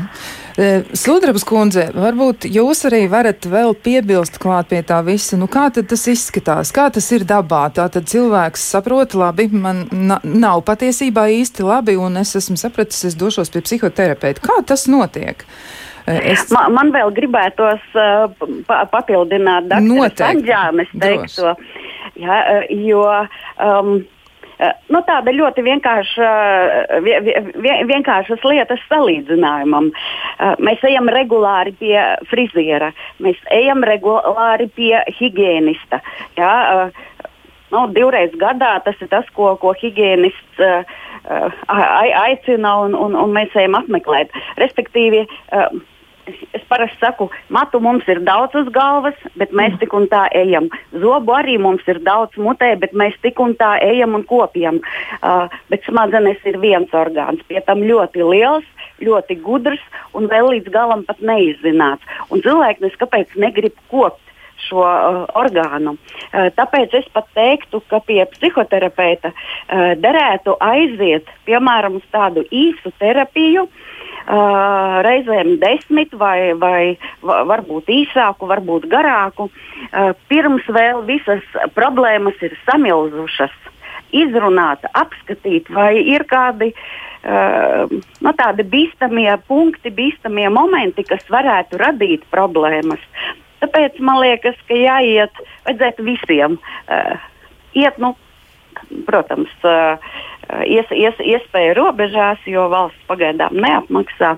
E, 0.58 0.70
Sudrabs 0.98 1.46
kundze, 1.48 1.88
varbūt 1.96 2.48
jūs 2.52 2.86
arī 2.90 3.04
varat 3.12 3.46
vēl 3.48 3.76
piebilst 3.76 4.40
klāt 4.42 4.72
pie 4.72 4.82
tā 4.88 5.02
visa. 5.08 5.40
Nu, 5.40 5.50
kā 5.52 5.70
tad 5.74 5.92
tas 5.92 6.08
izskatās? 6.12 6.74
Kā 6.76 6.90
tas 6.94 7.12
ir 7.16 7.28
dabā? 7.28 7.68
Tā 7.76 7.88
tad 7.94 8.10
cilvēks 8.12 8.66
saprot, 8.74 9.16
labi, 9.18 9.48
man 9.54 9.86
nav 10.24 10.66
patiesībā 10.68 11.28
īsti 11.42 11.68
labi, 11.68 11.96
un 12.00 12.20
es 12.24 12.36
esmu 12.40 12.60
sapratis, 12.60 13.06
es 13.08 13.20
došos 13.20 13.54
pie 13.54 13.64
psihoterapeita. 13.66 14.44
Kā 14.44 14.60
tas 14.68 14.88
notiek? 14.92 15.46
Uh, 15.46 15.92
Es... 16.08 16.48
Man, 16.54 16.74
man 16.74 16.90
vēl 16.94 17.12
gribētos 17.16 17.84
uh, 17.94 18.32
pa, 18.68 18.82
papildināt 18.92 19.70
Dārsa 19.70 20.10
Sanģānes 20.24 20.90
teikto. 20.98 21.54
Ja, 22.20 22.40
jo, 22.74 23.04
um, 23.62 24.02
Nu, 24.94 25.00
tāda 25.08 25.34
ļoti 25.34 25.64
vienkārša, 25.66 26.32
vienkāršas 27.90 28.44
lietas 28.46 28.84
salīdzinājumam. 28.92 29.90
Mēs 30.62 30.84
ejam 30.86 31.10
regulāri 31.10 31.74
pie 31.80 31.96
friziera, 32.30 32.92
mēs 33.26 33.42
ejam 33.56 33.82
regulāri 33.88 34.70
pie 34.76 34.94
higienista. 35.18 36.02
Ja? 36.38 36.92
Nu, 37.72 37.88
divreiz 37.96 38.36
gadā 38.38 38.76
tas 38.86 39.02
ir 39.02 39.10
tas, 39.10 39.26
ko, 39.34 39.56
ko 39.58 39.74
higienists 39.82 40.62
aicina, 42.22 42.76
un, 42.86 42.94
un, 42.98 43.18
un 43.18 43.34
mēs 43.34 43.56
ejam 43.58 43.80
apmeklēt. 43.82 44.30
Respektīvi, 44.62 45.26
es 46.28 46.64
parasti 46.70 46.98
saku, 47.00 47.30
matu 47.50 47.80
mums 47.84 48.08
ir 48.12 48.22
daudz 48.26 48.56
uz 48.60 48.70
galvas, 48.74 49.18
bet 49.40 49.54
mēs 49.56 49.78
tik 49.82 49.94
un 49.98 50.08
tā 50.12 50.26
ejam. 50.38 50.70
Zobu 51.04 51.36
arī 51.36 51.58
mums 51.62 51.86
ir 51.92 52.02
daudz 52.06 52.38
mutē, 52.40 52.74
bet 52.80 52.96
mēs 52.98 53.18
tik 53.26 53.40
un 53.44 53.56
tā 53.60 53.74
ejam 53.84 54.16
un 54.18 54.26
kopjam. 54.28 54.82
Uh, 55.20 55.52
bet 55.72 55.86
smadzenes 55.88 56.42
ir 56.48 56.60
viens 56.64 56.92
orgāns, 56.96 57.44
pie 57.50 57.62
tam 57.68 57.84
ļoti 57.86 58.24
liels, 58.24 58.68
ļoti 59.02 59.40
gudrs 59.44 59.84
un 60.18 60.28
vēl 60.32 60.52
līdz 60.56 60.74
galam 60.74 61.06
pat 61.08 61.24
neizzināts. 61.26 62.06
Un 62.30 62.44
cilvēki 62.46 62.86
neskapēc 62.86 63.38
negrib 63.42 63.78
kopt 63.92 64.22
šo 64.62 64.84
uh, 64.86 65.24
orgānu. 65.42 65.96
Uh, 65.98 66.52
tāpēc 66.56 66.94
es 67.02 67.08
pat 67.14 67.28
teiktu, 67.38 67.82
ka 67.90 68.00
pie 68.06 68.22
psihoterapeita 68.36 69.34
uh, 69.34 69.94
derētu 69.98 70.56
aiziet, 70.62 71.32
piemēram, 71.50 71.98
uz 71.98 72.06
tādu 72.14 72.46
īsu 72.54 72.94
terapiju, 73.02 73.66
uh, 73.66 74.01
uh, 74.28 75.02
reizēm 75.06 75.56
desmit 75.62 76.14
vai, 76.18 76.54
vai 76.60 76.98
varbūt 77.22 77.92
īsāku, 77.92 78.50
varbūt 78.52 78.88
garāku, 78.92 79.50
uh, 79.50 80.12
pirms 80.32 80.68
vēl 80.70 81.04
visas 81.10 81.46
problēmas 81.78 82.40
ir 82.46 82.58
samilzušas. 82.70 83.54
Izrunāt, 84.12 84.84
apskatīt, 84.92 85.70
vai 85.72 85.94
ir 86.04 86.26
kādi 86.28 86.74
uh, 86.76 87.86
nu, 87.88 88.34
tādi 88.36 88.66
bīstamie 88.68 89.32
punkti, 89.48 89.94
bīstamie 89.96 90.50
momenti, 90.52 91.06
kas 91.08 91.24
varētu 91.32 91.80
radīt 91.80 92.26
problēmas. 92.34 93.00
Tāpēc 93.62 94.02
man 94.04 94.20
liekas, 94.20 94.58
ka 94.68 94.76
jāiet, 94.76 95.40
vajadzētu 95.64 96.04
visiem 96.04 96.58
uh, 96.60 97.24
iet, 97.78 97.98
nu, 98.04 98.16
protams, 99.08 99.52
ies, 100.68 100.94
ies, 100.96 101.20
iespēju 101.36 101.76
robežās, 101.80 102.42
jo 102.50 102.68
valsts 102.72 103.10
pagaidām 103.10 103.58
neapmaksā. 103.58 104.38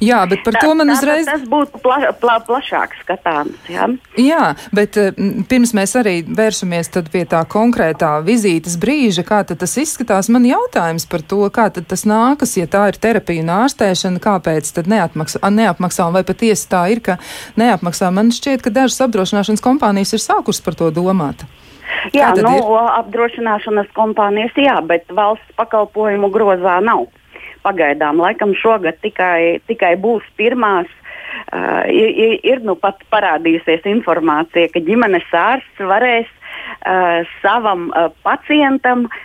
Jā, 0.00 0.20
bet 0.28 0.42
par 0.44 0.56
tā, 0.56 0.62
to 0.64 0.74
man 0.76 0.90
uzreiz. 0.92 1.28
Tas 1.28 1.44
būtu 1.48 1.80
pla, 1.84 2.12
pla, 2.20 2.36
plašāk 2.44 2.96
skatāms. 3.00 3.56
Jā, 3.70 3.86
jā 4.20 4.42
bet 4.76 4.96
pirms 5.50 5.72
mēs 5.76 5.94
arī 6.00 6.20
vēršamies 6.26 6.92
pie 7.12 7.24
tā 7.28 7.42
konkrētā 7.50 8.12
vizītes 8.26 8.76
brīža, 8.80 9.24
kā 9.28 9.42
tas 9.48 9.76
izskatās, 9.80 10.30
man 10.32 10.46
jautājums 10.48 11.06
par 11.10 11.24
to, 11.24 11.42
kā 11.54 11.68
tas 11.72 12.04
nākas, 12.08 12.56
ja 12.60 12.68
tā 12.70 12.86
ir 12.92 13.00
terapija 13.00 13.44
un 13.44 13.54
ārstēšana, 13.60 14.22
kāpēc 14.22 14.72
tad 14.76 14.90
neatmaksā, 14.90 15.42
neapmaksā, 15.60 16.10
un 16.10 16.18
vai 16.18 16.24
patiesi 16.28 16.68
tā 16.70 16.86
ir, 16.92 17.02
ka 17.04 17.18
neapmaksā. 17.60 18.12
Man 18.14 18.34
šķiet, 18.34 18.64
ka 18.64 18.74
dažas 18.74 19.00
apdrošināšanas 19.06 19.64
kompānijas 19.64 20.16
ir 20.16 20.24
sākušas 20.24 20.64
par 20.64 20.78
to 20.80 20.92
domāt. 20.94 21.46
Jā, 22.16 22.30
nu, 22.38 22.54
ir? 22.56 22.90
apdrošināšanas 23.00 23.90
kompānijas, 23.96 24.56
jā, 24.58 24.78
bet 24.86 25.08
valsts 25.14 25.56
pakalpojumu 25.58 26.30
grozā 26.32 26.78
nav. 26.84 27.08
Pagaidām, 27.64 28.22
laikam 28.22 28.54
šogad 28.56 29.00
tikai, 29.04 29.60
tikai 29.68 29.94
būs 30.00 30.24
pirmās. 30.40 30.88
Uh, 31.50 31.86
ir, 31.90 32.38
ir 32.46 32.60
nu 32.66 32.74
pat 32.78 33.02
parādījusies 33.12 33.84
informācija, 33.86 34.70
ka 34.72 34.82
ģimenes 34.82 35.26
ārsts 35.34 35.82
varēs 35.86 36.26
uh, 36.30 37.26
savam 37.42 37.88
uh, 37.90 38.08
pacientam 38.26 39.04
uh, 39.06 39.20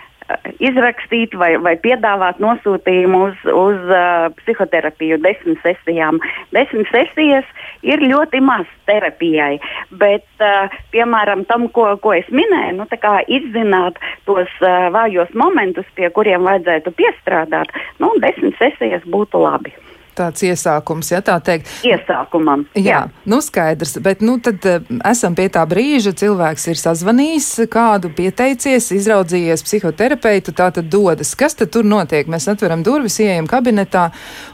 izrakstīt 0.63 1.36
vai, 1.38 1.55
vai 1.62 1.75
piedāvāt 1.81 2.39
nosūtījumu 2.43 3.22
uz, 3.29 3.41
uz 3.50 3.89
uh, 3.89 4.27
psihoterapiju 4.41 5.19
desmit 5.24 5.62
sesijām. 5.65 6.19
Desmit 6.55 6.89
sesijas 6.93 7.50
ir 7.86 8.04
ļoti 8.04 8.42
maz 8.44 8.68
terapijai, 8.89 9.56
bet, 10.01 10.27
uh, 10.42 10.74
piemēram, 10.94 11.46
tam, 11.50 11.70
ko, 11.74 11.92
ko 12.01 12.15
es 12.18 12.27
minēju, 12.34 12.77
nu, 12.82 12.89
izzināt 13.38 14.00
tos 14.25 14.51
uh, 14.62 14.89
vājos 14.96 15.34
momentus, 15.38 15.88
pie 15.96 16.10
kuriem 16.13 16.46
vajadzētu 16.48 16.96
piestrādāt, 16.98 17.74
nu, 18.01 18.13
desmit 18.24 18.58
sesijas 18.62 19.06
būtu 19.06 19.42
labi 19.42 19.75
tāds 20.15 20.44
iesākums, 20.48 21.10
ja 21.12 21.22
tā 21.25 21.36
teikt. 21.44 21.70
Iesākumam. 21.84 22.65
Jā, 22.75 22.84
jā. 22.86 23.00
nu 23.30 23.42
skaidrs, 23.44 23.98
bet 24.04 24.24
nu 24.25 24.38
tad 24.44 24.63
uh, 24.70 24.86
esam 25.12 25.36
pie 25.38 25.50
tā 25.51 25.65
brīža, 25.70 26.15
cilvēks 26.18 26.70
ir 26.72 26.80
sazvanījis, 26.80 27.50
kādu 27.72 28.12
pieteicies, 28.15 28.92
izraudzījies 28.96 29.65
psihoterapeitu, 29.68 30.56
tā 30.56 30.70
tad 30.75 30.88
dodas. 30.92 31.36
Kas 31.36 31.60
tad 31.60 31.74
tur 31.75 31.88
notiek? 31.88 32.30
Mēs 32.32 32.48
atveram 32.51 32.86
durvis, 32.86 33.20
ieejam 33.24 33.50
kabinetā, 33.51 34.08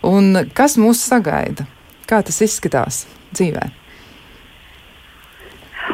un 0.07 0.47
kas 0.57 0.79
mūs 0.81 1.03
sagaida? 1.11 1.67
Kā 2.11 2.19
tas 2.27 2.41
izskatās 2.43 3.05
dzīvē? 3.31 3.69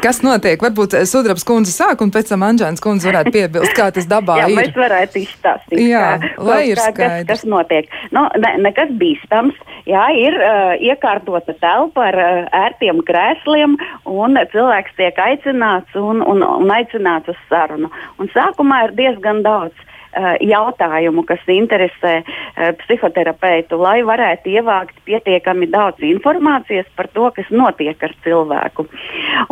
Kas 0.02 0.20
notiek? 0.22 0.60
Varbūt 0.62 0.94
Sudrabs 1.08 1.44
kundze 1.46 1.72
sāk, 1.72 2.02
un 2.04 2.10
pēc 2.14 2.30
tam 2.30 2.44
Anģēns 2.46 2.82
kundze 2.82 3.08
varētu 3.08 3.32
piebilst, 3.34 3.72
kā 3.74 3.88
tas 3.94 4.06
dabā 4.10 4.36
jā, 4.40 4.48
ir. 4.50 4.52
Jā, 4.52 4.58
mēs 4.60 4.76
varētu 4.76 5.20
izstāstīt, 5.22 5.80
jā, 5.88 6.04
kā, 6.22 6.30
lai 6.44 6.58
ir 6.68 6.78
kā, 6.78 6.90
skaidrs. 6.92 7.26
Kas, 7.30 7.42
kas 7.42 7.50
notiek. 7.50 7.90
Nu, 8.14 8.26
ne, 8.42 8.52
nekas 8.66 8.92
bīstams. 9.00 9.58
Jā, 9.88 10.04
ir 10.18 10.36
uh, 10.36 10.74
iekārtota 10.90 11.56
telpa 11.62 12.08
ar 12.10 12.20
uh, 12.20 12.44
ērtiem 12.66 13.02
krēsliem, 13.08 13.78
un 14.12 14.38
cilvēks 14.52 14.98
tiek 15.00 15.18
aicināts 15.24 15.98
un, 15.98 16.22
un, 16.22 16.46
un 16.46 16.74
aicināts 16.74 17.32
uz 17.32 17.42
sarunu. 17.50 17.90
Un 18.20 18.30
sākumā 18.34 18.84
ir 18.88 18.98
diezgan 19.00 19.42
daudz 19.46 19.87
Eh, 19.87 19.87
jautājumu, 20.16 21.24
kas 21.28 21.42
interesē 21.52 22.14
eh, 22.22 22.72
psihoterapeitu, 22.82 23.78
lai 23.80 24.00
varētu 24.06 24.52
ievākt 24.56 24.96
pietiekami 25.08 25.68
daudz 25.70 26.02
informācijas 26.02 26.88
par 26.96 27.10
to, 27.12 27.30
kas 27.36 27.50
notiek 27.50 28.02
ar 28.02 28.14
cilvēku. 28.24 28.88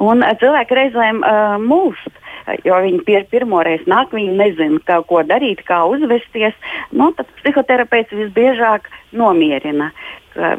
Un 0.03 0.25
eh, 0.25 0.37
cilvēki 0.41 0.81
reizēm 0.81 1.25
mūžs 1.67 2.23
jo 2.63 2.77
viņi 2.79 3.01
pir 3.03 3.25
pirmoreiz 3.31 3.83
nāk, 3.91 4.13
viņi 4.15 4.37
nezina, 4.39 4.79
kā, 4.87 5.01
ko 5.09 5.23
darīt, 5.27 5.65
kā 5.67 5.81
uzvesties. 5.91 6.55
Nu, 6.95 7.11
tad 7.19 7.27
psihoterapeits 7.41 8.15
visbiežāk 8.15 8.87
nomierina. 9.19 9.91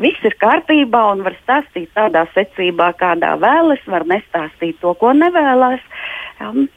Viss 0.01 0.25
ir 0.25 0.35
kārtībā 0.41 1.03
un 1.13 1.21
var 1.23 1.37
stāstīt 1.43 1.93
tādā 1.95 2.25
secībā, 2.33 2.89
kādā 2.99 3.35
vēlas, 3.39 3.79
var 3.87 4.03
nestāstīt 4.09 4.81
to, 4.81 4.97
ko 4.99 5.13
nevēlas. 5.15 5.83
Um. 6.41 6.67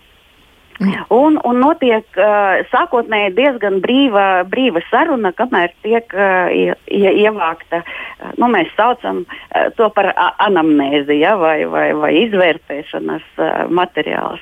Un, 1.12 1.36
un 1.44 1.58
notiek 1.60 2.06
uh, 2.16 2.62
sākotnēji 2.72 3.34
diezgan 3.36 3.80
brīva, 3.84 4.46
brīva 4.48 4.80
saruna, 4.88 5.32
kamēr 5.36 5.74
tiek 5.84 6.14
uh, 6.16 6.48
ie, 6.56 6.72
ie, 6.88 7.10
ievākta, 7.26 7.82
uh, 7.82 8.30
nu, 8.40 8.48
mēs 8.54 8.70
saucam 8.78 9.22
uh, 9.26 9.68
to 9.76 9.90
par 9.92 10.08
anamnēzi 10.46 11.18
ja, 11.20 11.34
vai, 11.40 11.58
vai, 11.68 11.90
vai 12.00 12.14
izvērtēšanas 12.22 13.26
uh, 13.36 13.50
materiāls. 13.68 14.40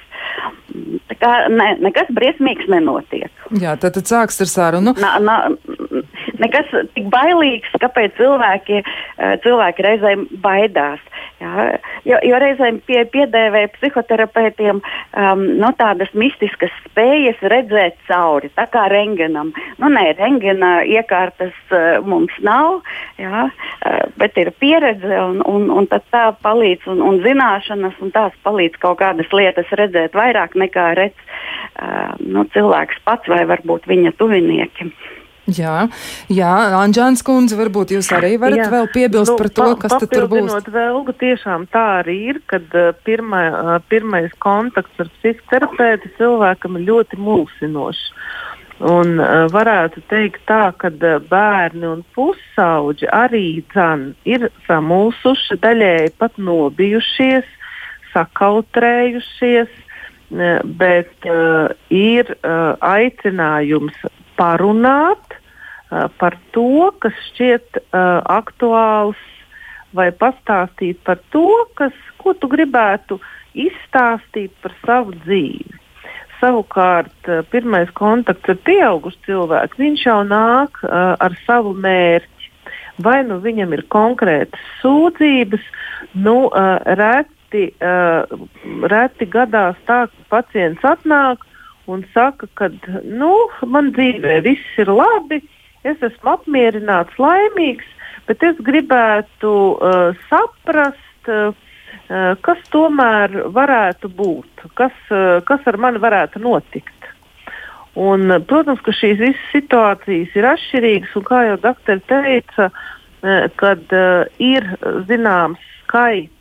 Tā 1.10 1.16
kā 1.18 1.32
ne, 1.50 1.72
nekas 1.82 2.10
briesmīgs 2.14 2.70
nenotiek. 2.70 3.32
Jā, 3.58 3.74
tad, 3.80 3.96
tad 3.98 4.06
sāks 4.06 4.38
ar 4.44 4.52
sarunu. 4.52 4.94
Na, 5.02 5.16
na, 5.18 5.38
nekas 6.42 6.72
tik 6.96 7.08
bailīgs, 7.12 7.74
kāpēc 7.82 8.16
cilvēki, 8.18 8.82
uh, 8.84 9.36
cilvēki 9.44 9.86
reizēm 9.86 10.26
baidās. 10.44 11.02
Jā, 11.38 11.78
jo, 12.02 12.18
jo 12.26 12.38
reizēm 12.42 12.80
pie, 12.82 13.04
piedēvē 13.12 13.68
psihoterapeitiem 13.76 14.80
um, 14.80 15.42
nu, 15.60 15.68
tādas 15.78 16.10
mistiskas 16.18 16.72
spējas 16.88 17.38
redzēt 17.52 17.94
cauri, 18.08 18.50
tā 18.58 18.64
kā 18.72 18.88
rengenam. 18.90 19.52
Nu, 19.78 19.90
nē, 19.92 20.16
rengena 20.18 20.80
iekārtas 20.82 21.54
uh, 21.70 22.00
mums 22.02 22.34
nav, 22.42 22.80
jā, 23.22 23.44
uh, 23.46 24.00
bet 24.18 24.40
ir 24.42 24.50
pieredze 24.58 25.20
un, 25.22 25.38
un, 25.46 25.68
un 25.70 25.86
tā 25.92 26.24
palīdz 26.42 26.90
un, 26.90 27.04
un 27.06 27.22
zināšanas, 27.22 27.94
un 28.02 28.10
tās 28.14 28.34
palīdz 28.42 28.80
kaut 28.82 28.98
kādas 29.04 29.30
lietas 29.30 29.70
redzēt 29.78 30.18
vairāk 30.18 30.58
nekā 30.58 30.88
redz 30.98 31.22
uh, 31.22 32.18
nu, 32.18 32.48
cilvēks 32.50 32.98
pats 33.06 33.30
vai 33.30 33.44
varbūt 33.46 33.86
viņa 33.86 34.16
tuvinieki. 34.18 34.90
Jā, 35.48 35.86
jā 36.28 36.52
Anģēns 36.76 37.22
kundze, 37.24 37.56
varbūt 37.56 37.94
jūs 37.96 38.10
arī 38.12 38.34
varat 38.40 38.66
jā. 38.66 38.68
vēl 38.72 38.88
piebilst 38.92 39.32
nu, 39.32 39.38
par 39.40 39.48
to, 39.56 39.68
kas 39.80 39.94
pa, 39.94 40.08
tur 40.10 40.26
būs. 40.28 40.52
Velgu, 40.74 41.14
tiešām 41.16 41.64
tā 41.72 41.84
arī 42.02 42.16
ir, 42.34 42.42
kad 42.50 42.68
pirmā, 43.08 43.42
pirmais 43.88 44.34
kontakts 44.44 45.00
ar 45.00 45.08
psihoterapeitu 45.16 46.12
cilvēkam 46.18 46.76
ir 46.76 46.86
ļoti 46.90 47.20
mulsinošs. 47.24 48.04
Un 48.88 49.16
varētu 49.50 50.04
teikt 50.06 50.44
tā, 50.46 50.68
ka 50.78 50.92
bērni 51.30 51.88
un 51.88 52.04
pusauģi 52.14 53.08
arī 53.10 53.64
dzan 53.72 54.12
ir 54.28 54.50
samulsuši, 54.68 55.58
daļēji 55.64 56.12
pat 56.20 56.36
nobijušies, 56.38 57.48
sakautrējušies, 58.12 59.72
bet 60.78 61.26
uh, 61.26 61.72
ir 61.88 62.30
uh, 62.36 62.76
aicinājums 62.84 63.96
parunāt 64.38 65.36
par 66.20 66.36
to, 66.52 66.90
kas 67.00 67.16
šķiet 67.30 67.78
aktuāls, 68.28 69.20
vai 69.96 70.10
pastāstīt 70.12 71.00
par 71.04 71.20
to, 71.32 71.48
kas, 71.78 71.94
ko 72.20 72.34
tu 72.36 72.50
gribētu 72.52 73.18
izstāstīt 73.58 74.52
par 74.62 74.74
savu 74.84 75.16
dzīvi. 75.24 75.78
Savukārt, 76.38 77.30
pirmais 77.50 77.90
kontakts 77.98 78.52
ar 78.52 78.58
pieaugušu 78.66 79.24
cilvēku, 79.26 79.80
viņš 79.82 80.04
jau 80.06 80.20
nāk 80.28 80.78
uh, 80.84 81.16
ar 81.18 81.34
savu 81.46 81.72
mērķi. 81.74 82.52
Vai 83.02 83.22
nu 83.26 83.38
viņam 83.42 83.74
ir 83.74 83.84
konkrētas 83.90 84.62
sūdzības, 84.82 85.64
nu, 86.18 86.36
uh, 86.46 86.78
reti, 86.98 87.68
uh, 87.82 88.46
reti 88.90 89.26
gadās 89.30 89.78
tā, 89.86 90.04
ka 90.06 90.28
pacients 90.36 90.86
atnāk 90.86 91.42
un 91.88 92.04
saka, 92.12 92.48
ka 92.58 92.68
nu, 93.04 93.32
man 93.66 93.92
dzīvē 93.96 94.40
viss 94.44 94.80
ir 94.80 94.90
labi, 94.92 95.40
es 95.88 96.02
esmu 96.04 96.34
apmierināts, 96.36 97.16
laimīgs, 97.20 97.88
bet 98.28 98.44
es 98.44 98.60
gribētu 98.64 99.54
uh, 99.72 100.12
saprast, 100.28 101.32
uh, 101.32 101.56
kas 102.44 102.60
tomēr 102.72 103.34
varētu 103.56 104.10
būt, 104.20 104.68
kas, 104.78 104.94
uh, 105.12 105.40
kas 105.48 105.64
ar 105.68 105.80
mani 105.80 106.02
varētu 106.02 106.42
notikt. 106.44 106.94
Un, 107.98 108.30
protams, 108.46 108.82
ka 108.84 108.92
šīs 108.94 109.18
visas 109.18 109.46
situācijas 109.50 110.36
ir 110.38 110.46
atšķirīgas, 110.52 111.16
un 111.18 111.24
kā 111.26 111.44
jau 111.48 111.60
doktori 111.64 112.04
teica, 112.10 112.68
uh, 112.70 113.46
kad 113.58 113.96
uh, 113.96 114.28
ir 114.38 114.68
zināms 115.08 115.64
skaits 115.82 116.37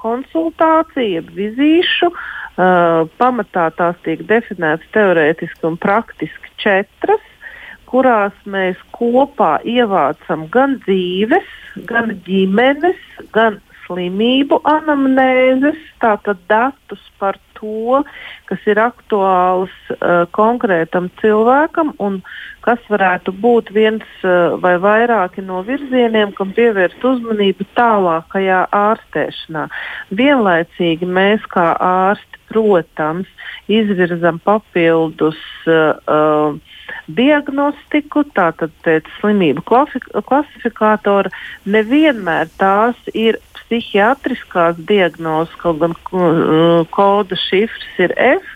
konsultāciju, 0.00 1.22
vizīšu, 1.36 2.10
Uh, 2.56 3.04
pamatā 3.20 3.66
tās 3.76 3.98
tiek 4.00 4.22
definētas 4.24 4.88
teorētiski 4.94 5.66
un 5.68 5.74
praktiski 5.76 6.52
četras, 6.56 7.24
kurās 7.84 8.32
mēs 8.48 8.80
kopā 8.96 9.58
ievācam 9.68 10.46
gan 10.54 10.78
dzīves, 10.86 11.50
gan 11.84 12.14
ģimenes, 12.24 13.02
gan 13.36 13.58
slimību 13.82 14.62
anamnēzes, 14.72 15.76
tātad 16.00 16.40
datus 16.48 17.02
par 17.20 17.36
to, 17.58 18.02
kas 18.48 18.68
ir 18.70 18.80
aktuāls 18.82 19.74
uh, 19.94 20.24
konkrētam 20.36 21.08
cilvēkam 21.22 21.94
un 22.02 22.20
kas 22.66 22.82
varētu 22.90 23.34
būt 23.42 23.72
viens 23.74 24.06
uh, 24.22 24.56
vai 24.62 24.76
vairāki 24.82 25.44
no 25.44 25.62
virzieniem, 25.66 26.34
kam 26.36 26.54
pievērst 26.56 27.04
uzmanību 27.04 27.68
tālākajā 27.78 28.64
ārstēšanā. 28.74 29.68
Vienlaicīgi 30.22 31.08
mēs 31.08 31.44
kā 31.52 31.72
ārsti 31.80 32.36
protams, 32.46 33.28
izvirzam 33.68 34.38
papildus 34.44 35.38
uh, 35.66 35.98
uh, 36.06 36.75
diagnostiku, 37.06 38.24
tātad 38.36 38.72
pēc 38.84 39.08
slimību 39.20 39.62
klasifikātora. 39.66 41.30
Nevienmēr 41.68 42.50
tās 42.58 42.98
ir 43.14 43.38
psihiatriskās 43.60 44.78
diagnozes, 44.88 45.54
kaut 45.62 45.80
gan 45.82 45.96
uh, 45.96 46.84
koda 46.94 47.38
šifrs 47.48 48.04
ir 48.06 48.14
F. 48.16 48.52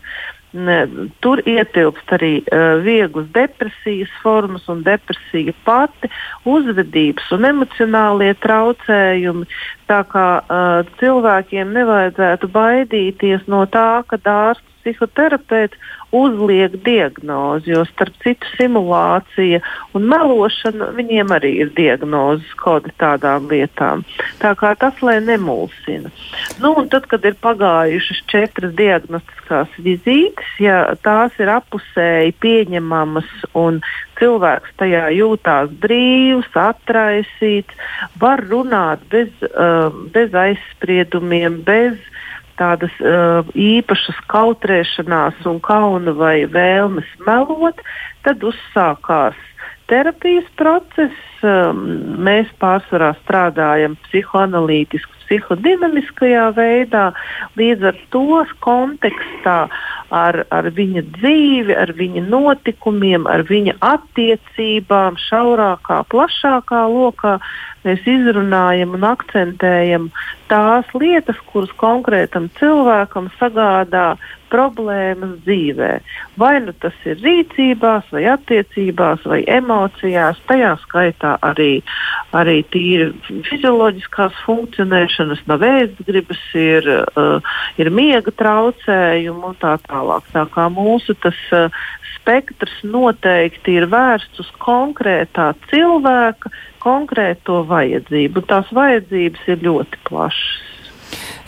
Tur 1.23 1.39
ietilpst 1.47 2.11
arī 2.17 2.41
uh, 2.43 2.81
vieglas 2.83 3.29
depresijas 3.37 4.11
formas 4.23 4.65
un 4.73 4.81
depresija 4.83 5.55
pati, 5.63 6.11
uzvedības 6.43 7.29
un 7.37 7.47
emocionālie 7.53 8.33
traucējumi. 8.43 9.47
Tā 9.87 10.01
kā 10.11 10.27
uh, 10.43 10.91
cilvēkiem 10.99 11.71
nevajadzētu 11.79 12.51
baidīties 12.51 13.47
no 13.47 13.63
tā, 13.71 14.03
ka 14.11 14.19
ārsts 14.27 14.70
psihoterapeits 14.81 15.79
uzliek 16.13 16.75
diagnozi, 16.85 17.71
jo 17.71 17.85
starp 17.93 18.17
citu 18.25 18.49
simulācija 18.57 19.61
un 19.95 20.09
melošana 20.11 20.91
viņiem 20.97 21.31
arī 21.37 21.53
ir 21.65 21.71
diagnozes 21.77 22.51
kodi 22.59 22.91
tādām 22.99 23.47
lietām. 23.51 24.03
Tā 24.43 24.55
kā 24.59 24.73
tas, 24.81 24.99
lai 25.07 25.21
nemulsina. 25.23 26.11
Nu, 26.59 26.75
un 26.81 26.91
tad, 26.91 27.07
kad 27.11 27.25
ir 27.29 27.39
pagājušas 27.43 28.25
četras 28.31 28.75
diagnostiskās 28.79 29.79
vizītes, 29.79 30.51
ja 30.63 30.83
tās 31.05 31.37
ir 31.39 31.53
apusēji 31.55 32.35
pieņemamas 32.43 33.31
un 33.59 33.81
cilvēks 34.21 34.75
tajā 34.83 35.07
jūtās 35.17 35.71
brīvs, 35.81 36.51
atraisīts, 36.59 37.91
var 38.21 38.43
runāt 38.51 39.07
bez, 39.13 39.31
uh, 39.55 39.95
bez 40.13 40.35
aizspriedumiem, 40.37 41.63
bez 41.65 41.97
tādas 42.61 42.95
uh, 43.01 43.41
īpašas 43.57 44.19
kautrēšanās 44.31 45.41
un 45.49 45.61
kauna 45.65 46.15
vai 46.17 46.45
vēlmes 46.51 47.09
melot, 47.27 47.81
tad 48.27 48.45
uzsākās 48.45 49.39
terapijas 49.91 50.49
process. 50.61 51.27
Um, 51.41 51.87
mēs 52.21 52.51
pārsvarā 52.61 53.15
strādājam 53.23 53.97
psihoanalītiski, 54.05 55.21
psihodinamiskajā 55.25 56.51
veidā, 56.57 57.07
līdz 57.57 57.87
ar 57.91 57.99
to 58.13 58.43
kontekstā 58.65 59.57
ar, 60.11 60.41
ar 60.51 60.69
viņa 60.75 61.05
dzīvi, 61.17 61.77
ar 61.79 61.95
viņa 61.97 62.27
notikumiem, 62.27 63.29
ar 63.31 63.47
viņa 63.49 63.79
attiecībām, 63.93 65.19
šaurākā, 65.31 66.03
plašākā 66.11 66.83
lokā 66.91 67.39
mēs 67.87 68.05
izrunājam 68.11 68.99
un 68.99 69.07
akcentējam 69.15 70.11
tās 70.51 70.91
lietas, 70.99 71.39
kuras 71.53 71.73
konkrētam 71.81 72.51
cilvēkam 72.59 73.31
sagādā 73.39 74.15
problēmas 74.51 75.37
dzīvē. 75.45 75.91
Vai 76.41 76.57
nu 76.65 76.75
tas 76.83 76.97
ir 77.07 77.21
rīcībās, 77.23 78.09
vai 78.11 78.25
attiecībās, 78.33 79.23
vai 79.31 79.41
emocijās, 79.47 80.41
tajā 80.51 80.73
skaitā 80.83 81.37
arī, 81.47 81.85
arī 82.37 82.59
tīri 82.73 83.13
fizioloģiskās 83.47 84.43
funkcionēšanas, 84.47 85.45
nav 85.51 85.63
ēstgribas, 85.69 86.43
ir, 86.59 86.91
uh, 87.15 87.55
ir 87.79 87.93
miega 87.95 88.35
traucējumi 88.43 89.53
un 89.53 89.59
tā 89.63 89.77
tālāk. 89.87 90.27
Tā 90.35 90.47
kā 90.51 90.67
mūsu 90.75 91.15
tas 91.23 91.39
uh, 91.55 91.71
spektrs 92.21 92.81
noteikti 92.87 93.75
ir 93.81 93.89
vērsts 93.91 94.45
uz 94.45 94.51
konkrētā 94.63 95.51
cilvēka 95.71 96.53
konkrēto 96.81 97.63
vajadzību. 97.69 98.45
Tās 98.49 98.71
vajadzības 98.77 99.49
ir 99.53 99.65
ļoti 99.67 100.01
plašas. 100.09 100.70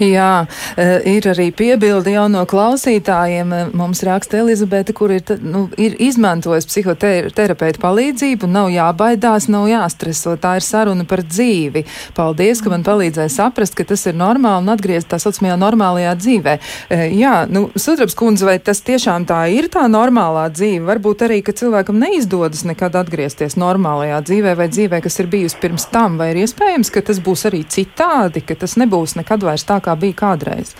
Jā, 0.02 0.46
eh, 0.76 1.16
ir 1.16 1.26
arī 1.30 1.50
piebildi 1.54 2.16
jau 2.16 2.26
no 2.30 2.42
klausītājiem. 2.48 3.52
Eh, 3.54 3.70
mums 3.76 4.02
raksta 4.02 4.40
Elizabete, 4.40 4.92
kur 4.92 5.10
ir, 5.10 5.22
nu, 5.40 5.68
ir 5.78 5.94
izmantojusi 5.98 6.66
psihoterapeita 6.70 7.78
palīdzību, 7.78 8.48
nav 8.50 8.70
jābaidās, 8.72 9.48
nav 9.48 9.68
jāstreso. 9.70 10.36
Tā 10.36 10.56
ir 10.58 10.66
saruna 10.66 11.04
par 11.06 11.22
dzīvi. 11.22 11.84
Paldies, 12.14 12.62
ka 12.62 12.70
man 12.70 12.82
palīdzēja 12.82 13.30
saprast, 13.30 13.76
ka 13.78 13.84
tas 13.84 14.06
ir 14.06 14.14
normāli 14.14 14.64
un 14.64 14.72
atgriezt 14.74 15.08
tā 15.08 15.20
saucamajā 15.22 15.58
normālajā 15.60 16.16
dzīvē. 16.18 16.58
Eh, 16.90 17.10
jā, 17.14 17.46
nu, 17.48 17.70
Sudrabs 17.76 18.14
kundze, 18.18 18.44
vai 18.44 18.58
tas 18.58 18.82
tiešām 18.82 19.26
tā 19.26 19.44
ir 19.52 19.68
tā 19.68 19.86
normālā 19.86 20.48
dzīve? 20.50 20.84
Varbūt 20.88 21.26
arī, 21.28 21.42
ka 21.44 21.52
cilvēkam 21.52 22.00
neizdodas 22.02 22.64
nekad 22.64 22.96
atgriezties 22.96 23.54
normālajā 23.54 24.18
dzīvē 24.26 24.56
vai 24.56 24.68
dzīvē, 24.68 25.02
kas 25.02 25.20
ir 25.20 25.30
bijusi 25.30 25.60
pirms 25.62 25.86
tam, 25.92 26.18
vai 26.18 26.32
ir 26.32 26.42
iespējams, 26.42 26.90
ka 26.90 27.02
tas 27.02 27.20
būs 27.20 27.46
arī 27.46 27.62
citādi, 27.64 28.42
ka 28.44 28.54
tas 28.58 28.76
nebūs 28.80 29.14
nekad 29.20 29.42
vairs 29.42 29.51
tā, 29.68 29.78
kā 29.84 29.94
bija 30.00 30.16
kādreiz? 30.24 30.72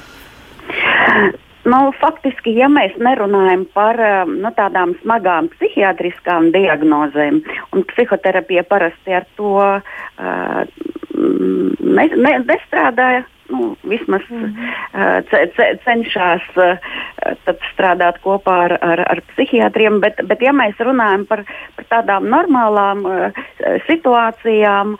Nu, 1.63 1.93
faktiski, 2.01 2.57
ja 2.59 2.67
mēs 2.67 2.97
nerunājam 2.99 3.63
par 3.77 4.01
um, 4.03 4.33
nu, 4.43 4.51
tādām 4.57 4.97
smagām 5.03 5.47
psihiatriskām 5.53 6.49
diagnozēm, 6.55 7.39
un 7.71 7.85
psihoterapija 7.93 8.65
parasti 8.67 9.15
ar 9.15 9.29
to 9.39 9.53
uh, 9.61 10.65
ne, 11.15 12.09
ne, 12.17 12.33
nestrādāja, 12.49 13.23
nu, 13.51 13.77
vismaz 13.83 14.23
uh, 14.31 14.51
ce, 15.31 15.41
ce, 15.57 15.69
cenšas 15.85 16.45
uh, 16.61 16.77
strādāt 17.73 18.21
kopā 18.25 18.59
ar, 18.69 18.77
ar, 18.85 19.05
ar 19.15 19.23
psihiatriem, 19.33 20.01
bet, 20.05 20.21
bet 20.29 20.45
ja 20.45 20.55
mēs 20.57 20.79
runājam 20.83 21.27
par, 21.31 21.45
par 21.79 21.89
tādām 21.97 22.29
normālām 22.33 23.05
uh, 23.09 23.43
situācijām, 23.89 24.97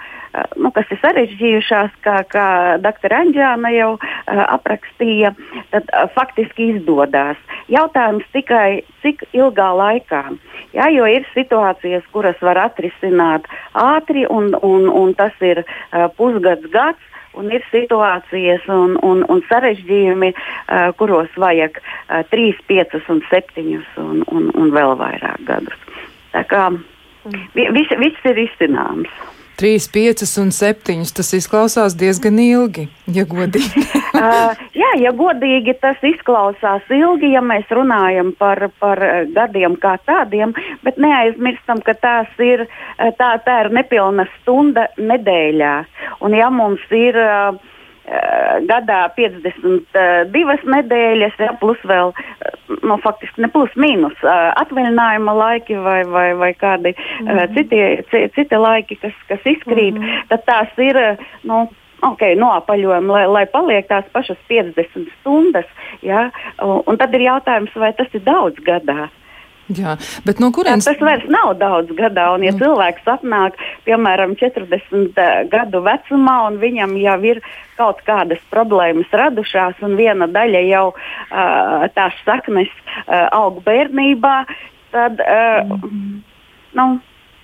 nu, 0.57 0.71
kas 0.73 0.89
ir 0.93 1.01
sarežģījušās, 1.03 1.97
kā, 2.05 2.23
kā 2.33 2.47
dr. 2.81 3.15
Anģēna 3.19 3.73
jau 3.75 3.91
aprakstīja, 4.33 5.35
tad 5.75 5.91
faktiski 6.15 6.71
izdodas. 6.77 7.41
Jautājums 7.73 8.25
tikai, 8.33 8.83
cik 9.05 9.27
ilgā 9.37 9.69
laikā. 9.77 10.23
Jā, 10.73 10.89
jo 10.95 11.05
ir 11.11 11.29
situācijas, 11.37 12.05
kuras 12.15 12.41
var 12.41 12.63
atrisināt 12.65 13.49
ātri, 13.77 14.25
un, 14.25 14.55
un, 14.65 14.89
un 14.89 15.13
tas 15.19 15.37
ir 15.45 15.65
pusgads, 16.17 16.69
gads. 16.73 17.12
Un 17.39 17.49
ir 17.53 17.65
situācijas 17.71 18.67
un, 18.73 18.97
un, 19.09 19.23
un 19.33 19.43
sarežģījumi, 19.49 20.33
uh, 20.37 20.91
kuros 20.99 21.33
vajag 21.41 21.79
uh, 21.81 22.23
3, 22.33 22.65
5 22.69 22.99
un 23.15 23.23
7 23.31 23.67
un, 24.03 24.25
un, 24.29 24.51
un 24.53 24.73
vēl 24.75 24.97
vairāk 25.01 25.47
gadus. 25.49 25.87
Tā 26.33 26.45
kā 26.49 26.67
viss, 27.55 27.95
viss 28.01 28.29
ir 28.29 28.43
izcināms. 28.47 29.13
3, 29.63 29.89
5 29.95 30.41
un 30.43 30.51
7. 30.51 31.05
Tas 31.15 31.29
izklausās 31.39 31.95
diezgan 31.95 32.41
ilgi, 32.43 32.89
ja 33.15 33.23
godīgi. 33.31 33.85
uh, 34.19 34.59
jā, 34.75 34.91
ja 34.99 35.13
godīgi 35.15 35.77
tas 35.79 36.03
izklausās 36.03 36.91
ilgi, 36.91 37.31
ja 37.37 37.45
mēs 37.47 37.71
runājam 37.71 38.33
par, 38.39 38.65
par 38.83 38.99
gadiem 39.37 39.79
kā 39.79 39.95
tādiem, 40.09 40.51
bet 40.83 40.99
neaizmirstam, 40.99 41.85
ka 41.87 41.95
tās 41.95 42.43
ir, 42.43 42.67
tā, 43.21 43.37
tā 43.47 43.61
ir 43.63 43.71
nepilna 43.79 44.27
stunda 44.41 44.89
nedēļā. 44.99 45.77
Un 46.27 46.35
ja 46.35 46.51
mums 46.51 46.83
ir 46.91 47.23
uh, 47.23 47.55
gadā 48.69 49.01
52 49.17 50.57
nedēļas, 50.75 51.37
ja, 51.39 51.53
plus 51.61 51.79
vēl, 51.87 52.11
nu, 52.83 52.97
faktiski 53.03 53.45
ne 53.45 53.49
plus 53.53 53.71
mīnus 53.79 54.25
atvaļinājuma 54.27 55.35
laiki 55.39 55.79
vai, 55.79 56.01
vai, 56.11 56.27
vai 56.35 56.51
kādi 56.55 56.95
mm 56.97 57.29
-hmm. 57.29 57.55
citi, 57.55 58.29
citi 58.35 58.57
laiki, 58.59 58.97
kas, 58.97 59.15
kas 59.29 59.47
izkrīt, 59.47 59.95
mm 59.95 60.03
-hmm. 60.03 60.27
tad 60.29 60.45
tās 60.45 60.79
ir, 60.79 60.99
nu, 61.45 61.69
okay, 62.03 62.35
noapaļojam, 62.39 63.11
lai, 63.11 63.27
lai 63.27 63.47
paliek 63.47 63.89
tās 63.89 64.05
pašas 64.13 64.39
50 64.49 65.11
stundas. 65.21 65.67
Ja? 66.03 66.31
Un, 66.63 66.83
un 66.87 66.99
tad 66.99 67.15
ir 67.15 67.21
jautājums, 67.21 67.75
vai 67.75 67.93
tas 67.93 68.09
ir 68.13 68.25
daudz 68.27 68.59
gadā. 68.67 69.09
Jā, 69.79 69.97
bet 70.27 70.41
no 70.43 70.51
kurienes? 70.55 70.87
Tas 70.89 71.01
vairs 71.03 71.27
nav 71.33 71.55
daudz 71.61 71.93
gadā, 71.99 72.29
un 72.37 72.47
ja 72.47 72.53
mm. 72.55 72.63
cilvēks 72.63 73.09
apnāk, 73.15 73.59
piemēram, 73.87 74.35
40 74.41 75.21
gadu 75.53 75.83
vecumā, 75.87 76.39
un 76.49 76.59
viņam 76.63 76.97
jau 77.03 77.19
ir 77.33 77.43
kaut 77.79 78.03
kādas 78.07 78.43
problēmas 78.53 79.13
radušās, 79.13 79.81
un 79.87 79.97
viena 80.01 80.29
daļa 80.31 80.67
jau 80.69 80.85
uh, 80.93 81.87
tās 81.97 82.19
saknes 82.27 82.71
uh, 82.73 83.31
aug 83.33 83.63
bērnībā, 83.67 84.37
tad, 84.93 85.23
uh, 85.25 85.73
mm. 85.89 86.21
nu, 86.79 86.91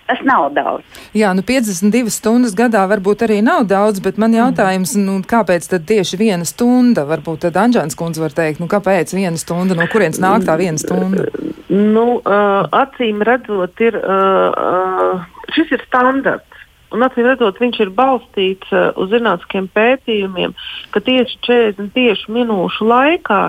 Tas 0.09 0.23
nav 0.25 0.47
daudz. 0.57 0.85
Jā, 1.13 1.35
nu 1.37 1.43
52 1.45 2.09
stundas 2.09 2.55
gadā 2.57 2.81
varbūt 2.89 3.27
arī 3.27 3.43
nav 3.45 3.67
daudz, 3.69 4.01
bet 4.01 4.17
man 4.17 4.33
jautājums, 4.33 4.95
nu, 4.97 5.19
kāpēc 5.21 5.69
tad 5.69 5.85
tieši 5.91 6.17
viena 6.17 6.49
stunda? 6.49 7.05
Varbūt 7.11 7.45
tad 7.45 7.59
Anģēns 7.61 7.99
kundze 7.99 8.25
var 8.25 8.33
teikt, 8.33 8.63
nu 8.63 8.71
kāpēc 8.73 9.13
viena 9.13 9.37
stunda, 9.37 9.77
no 9.77 9.85
kurienes 9.93 10.17
nāk 10.25 10.49
tā 10.49 10.57
viena 10.57 10.81
stunda? 10.81 11.29
Nu, 11.69 12.07
uh, 12.17 12.65
acīm 12.73 13.21
redzot, 13.29 13.81
ir, 13.85 13.99
uh, 14.01 14.49
uh, 14.57 15.25
šis 15.53 15.75
ir 15.77 15.83
standarts. 15.85 16.45
Un 16.97 17.05
acīm 17.05 17.27
redzot, 17.29 17.59
viņš 17.61 17.81
ir 17.85 17.91
balstīts 17.93 18.71
uh, 18.73 18.89
uz 18.97 19.11
zinātniskiem 19.13 19.69
pētījumiem, 19.77 20.55
ka 20.95 21.03
tieši 21.05 21.37
40 21.45 21.93
tieši 21.93 22.33
minūšu 22.33 22.89
laikā 22.89 23.43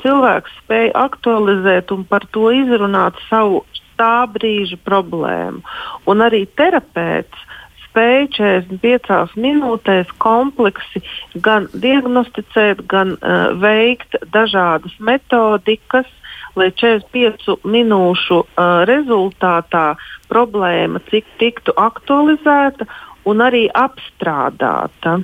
cilvēks 0.00 0.54
spēja 0.62 0.94
aktualizēt 1.04 1.92
un 1.92 2.06
par 2.08 2.24
to 2.32 2.48
izrunāt 2.54 3.20
savu 3.28 3.66
tā 4.00 4.24
brīža 4.32 4.78
problēmu. 4.88 5.60
Un 6.08 6.24
arī 6.24 6.46
terapeits 6.56 7.44
spēja 7.84 8.28
45 8.72 9.36
minūtēs 9.40 10.16
kompleksi 10.20 11.04
gan 11.44 11.68
diagnosticēt, 11.72 12.84
gan 12.88 13.16
uh, 13.16 13.52
veikt 13.60 14.16
dažādas 14.32 14.96
metodikas, 15.00 16.08
lai 16.56 16.70
45 16.72 17.58
minūšu 17.68 18.38
uh, 18.42 18.82
rezultātā 18.88 19.86
problēma 20.32 21.02
cik 21.10 21.28
tiktu 21.40 21.74
aktualizēta 21.76 22.88
un 23.26 23.42
arī 23.44 23.66
apstrādāta. 23.74 25.18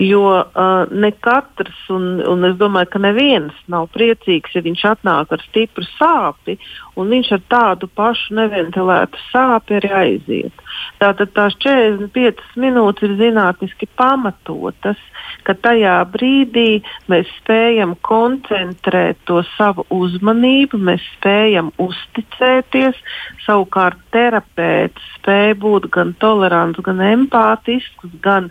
Jo 0.00 0.22
uh, 0.40 0.90
ne 0.90 1.10
katrs, 1.24 1.78
un, 1.92 2.22
un 2.26 2.46
es 2.48 2.56
domāju, 2.60 2.88
ka 2.94 3.00
neviens 3.02 3.56
nav 3.70 3.90
priecīgs, 3.94 4.54
ja 4.56 4.62
viņš 4.64 4.84
atnāk 4.94 5.34
ar 5.34 5.44
stipru 5.44 5.84
sāpi, 5.98 6.56
un 6.96 7.12
viņš 7.12 7.32
ar 7.36 7.42
tādu 7.52 7.88
pašu 7.92 8.36
neventilētu 8.38 9.20
sāpi 9.30 9.78
arī 9.78 9.92
aiziet. 10.02 10.64
Tātad 11.02 11.32
tās 11.36 11.56
45 11.62 12.42
minūtes 12.62 13.08
ir 13.08 13.16
zinātniski 13.20 13.88
pamatotas, 13.98 15.00
ka 15.46 15.54
tajā 15.58 15.96
brīdī 16.12 16.82
mēs 17.10 17.30
spējam 17.40 17.94
koncentrēt 18.06 19.20
to 19.28 19.42
savu 19.56 19.84
uzmanību, 19.92 20.78
mēs 20.78 21.04
spējam 21.16 21.72
uzticēties, 21.82 22.98
savukārt 23.46 24.00
terapeits 24.14 25.12
spēja 25.22 25.56
būt 25.62 25.88
gan 25.94 26.12
tolerants, 26.22 26.80
gan 26.84 27.00
empātisks, 27.04 28.16
gan 28.24 28.50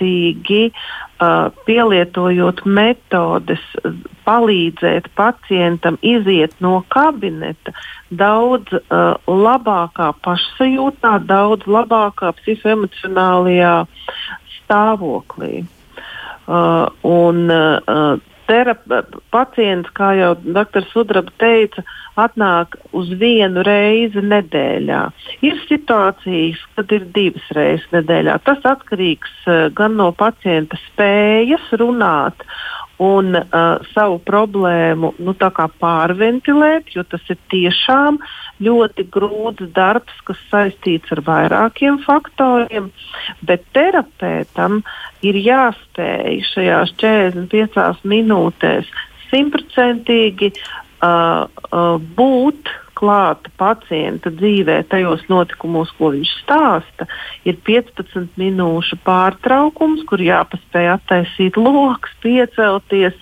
vienlaicīgi 0.00 0.72
uh, 0.72 1.52
pielietojot 1.66 2.64
metodes, 2.64 3.60
palīdzēt 4.26 5.08
pacientam 5.14 5.98
iziet 6.02 6.54
no 6.60 6.84
kabineta 6.88 7.72
daudz 8.10 8.72
uh, 8.72 9.16
labākā 9.26 10.12
pašsajūtā, 10.24 11.26
daudz 11.26 11.66
labākā 11.66 12.32
psihoemocionālajā 12.40 13.86
stāvoklī. 14.58 15.66
Uh, 16.46 16.86
un, 17.02 17.50
uh, 17.50 18.18
terapa, 18.48 19.02
pacients, 19.34 19.90
kā 19.96 20.12
jau 20.18 20.32
dr. 20.42 20.86
Sudraba 20.92 21.32
teica, 21.40 21.84
atnāk 22.16 22.78
uz 22.96 23.10
vienu 23.20 23.64
reizi 23.66 24.22
nedēļā. 24.24 25.02
Ir 25.46 25.58
situācijas, 25.66 26.62
kad 26.78 26.94
ir 26.96 27.08
divas 27.16 27.50
reizes 27.56 27.86
nedēļā. 27.92 28.38
Tas 28.46 28.64
atkarīgs 28.76 29.36
uh, 29.46 29.66
gan 29.76 29.98
no 30.00 30.10
pacienta 30.16 30.78
spējas 30.86 31.68
runāt 31.80 32.46
un 33.02 33.34
uh, 33.36 33.82
savu 33.92 34.18
problēmu 34.24 35.12
nu, 35.20 35.34
pārventilēt, 35.36 36.94
jo 36.94 37.04
tas 37.04 37.24
ir 37.28 37.38
tiešām 37.52 38.18
ļoti 38.64 39.04
grūts 39.12 39.68
darbs, 39.76 40.14
kas 40.24 40.40
saistīts 40.50 41.12
ar 41.12 41.20
vairākiem 41.26 42.00
faktoriem. 42.06 42.88
Bet 43.44 43.66
terapeitam 43.76 44.80
ir 45.20 45.36
jāspēj 45.36 46.40
šajās 46.54 46.96
45 47.02 48.06
minūtēs 48.08 48.88
simtprocentīgi 49.30 50.52
uh, 51.02 51.46
uh, 51.46 51.96
būt 52.16 52.70
klāta 52.96 53.50
pacienta 53.60 54.30
dzīvē, 54.32 54.78
tajos 54.90 55.26
notikumos, 55.28 55.90
ko 55.98 56.10
viņš 56.14 56.32
stāsta, 56.42 57.06
ir 57.44 57.58
15 57.66 58.38
minūšu 58.40 58.98
pārtraukums, 59.04 60.04
kur 60.08 60.22
jāpaspēj 60.24 60.90
attaisīt 60.94 61.58
lokus, 61.60 62.14
piecelties, 62.24 63.18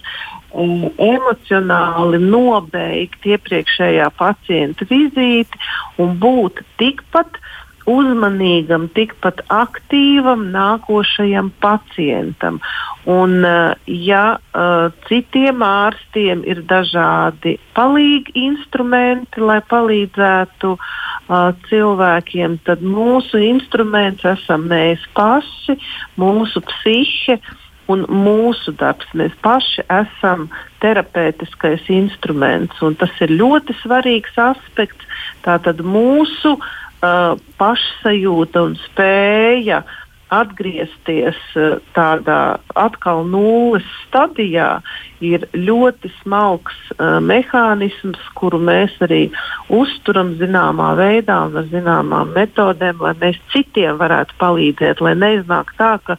um, 0.54 0.86
emocionāli 0.94 2.22
nobeigt 2.22 3.26
iepriekšējā 3.34 4.10
pacienta 4.18 4.86
vizīti 4.90 5.64
un 5.98 6.14
būt 6.22 6.62
tikpat 6.78 7.40
uzmanīgam, 7.90 8.88
tikpat 8.96 9.42
aktīvam 9.52 10.48
nākošajam 10.54 11.50
pacientam. 11.60 12.60
Un, 13.04 13.42
uh, 13.44 13.74
ja 13.86 14.38
uh, 14.38 14.92
citiem 15.08 15.64
ārstiem 15.64 16.44
ir 16.48 16.62
dažādi 16.68 17.58
palīgi 17.76 18.32
instrumenti, 18.46 19.42
lai 19.44 19.60
palīdzētu 19.68 20.70
uh, 20.76 21.50
cilvēkiem, 21.68 22.56
tad 22.64 22.84
mūsu 22.84 23.42
instruments 23.50 24.24
esam 24.24 24.64
mēs 24.72 25.04
paši, 25.16 25.78
mūsu 26.20 26.64
psihe. 26.72 27.38
Un 27.84 28.06
mūsu 28.08 28.72
darbs, 28.80 29.04
mēs 29.12 29.34
paši 29.44 29.82
esam 29.92 30.46
terapeitiskais 30.80 31.84
instruments, 31.92 32.78
un 32.80 32.94
tas 32.96 33.12
ir 33.20 33.34
ļoti 33.36 33.76
svarīgs 33.82 34.38
aspekts. 34.40 35.04
Tātad 35.44 35.82
mūsu 35.84 36.54
uh, 36.54 36.70
uh, 37.04 37.36
pašsajūta 37.60 38.64
un 38.68 38.78
spēja 38.88 39.82
atgriezties 40.34 41.38
uh, 41.58 41.76
tādā 41.94 42.56
atkal 42.80 43.22
nulles 43.28 43.86
stadijā 44.04 44.80
ir 45.24 45.46
ļoti 45.54 46.10
smalks 46.22 46.76
uh, 46.96 47.20
mehānisms, 47.24 48.22
kuru 48.38 48.60
mēs 48.62 48.96
arī 49.04 49.28
uzturam 49.72 50.34
zināmā 50.40 50.94
veidā 50.98 51.44
un 51.48 51.60
ar 51.60 51.68
zināmām 51.72 52.34
metodēm, 52.36 53.04
lai 53.04 53.14
mēs 53.20 53.38
citiem 53.54 54.00
varētu 54.00 54.36
palīdzēt, 54.40 55.04
lai 55.04 55.14
neiznāk 55.20 55.74
tā, 55.78 55.94
ka 56.06 56.18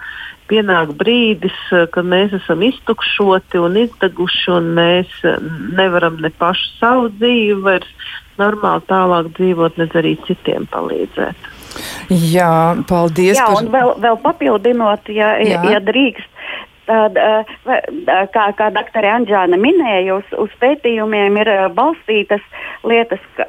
pienāk 0.49 0.93
brīdis, 0.99 1.57
uh, 1.73 1.87
kad 1.91 2.07
mēs 2.07 2.37
esam 2.39 2.63
iztukšoti 2.65 3.61
un 3.61 3.81
izdeguši, 3.87 4.51
un 4.59 4.75
mēs 4.77 5.17
uh, 5.25 5.41
nevaram 5.75 6.21
ne 6.21 6.31
pašu 6.39 6.77
savu 6.77 7.09
dzīvi 7.17 7.59
vairs 7.65 8.13
normāli 8.41 8.85
tālāk 8.89 9.31
dzīvot, 9.37 9.79
nedz 9.81 9.97
arī 9.99 10.15
citiem 10.27 10.67
palīdzēt. 10.71 11.51
Jā, 12.09 12.75
paldies. 12.87 13.37
Jā, 13.37 13.49
par... 13.49 13.59
un 13.59 13.71
vēl, 13.73 13.93
vēl 14.05 14.19
papildinot, 14.23 15.11
ja, 15.11 15.35
Jā. 15.43 15.61
ja 15.75 15.83
drīkst. 15.83 16.31
Tad, 16.85 17.15
kā, 18.29 18.43
kā 18.53 18.67
dr. 18.69 19.05
Anģēna 19.09 19.57
minēja, 19.57 20.19
uz, 20.19 20.35
uz 20.37 20.51
pētījumiem 20.61 21.39
ir 21.41 21.49
balstītas 21.73 22.43
lietas, 22.85 23.23
ka, 23.33 23.47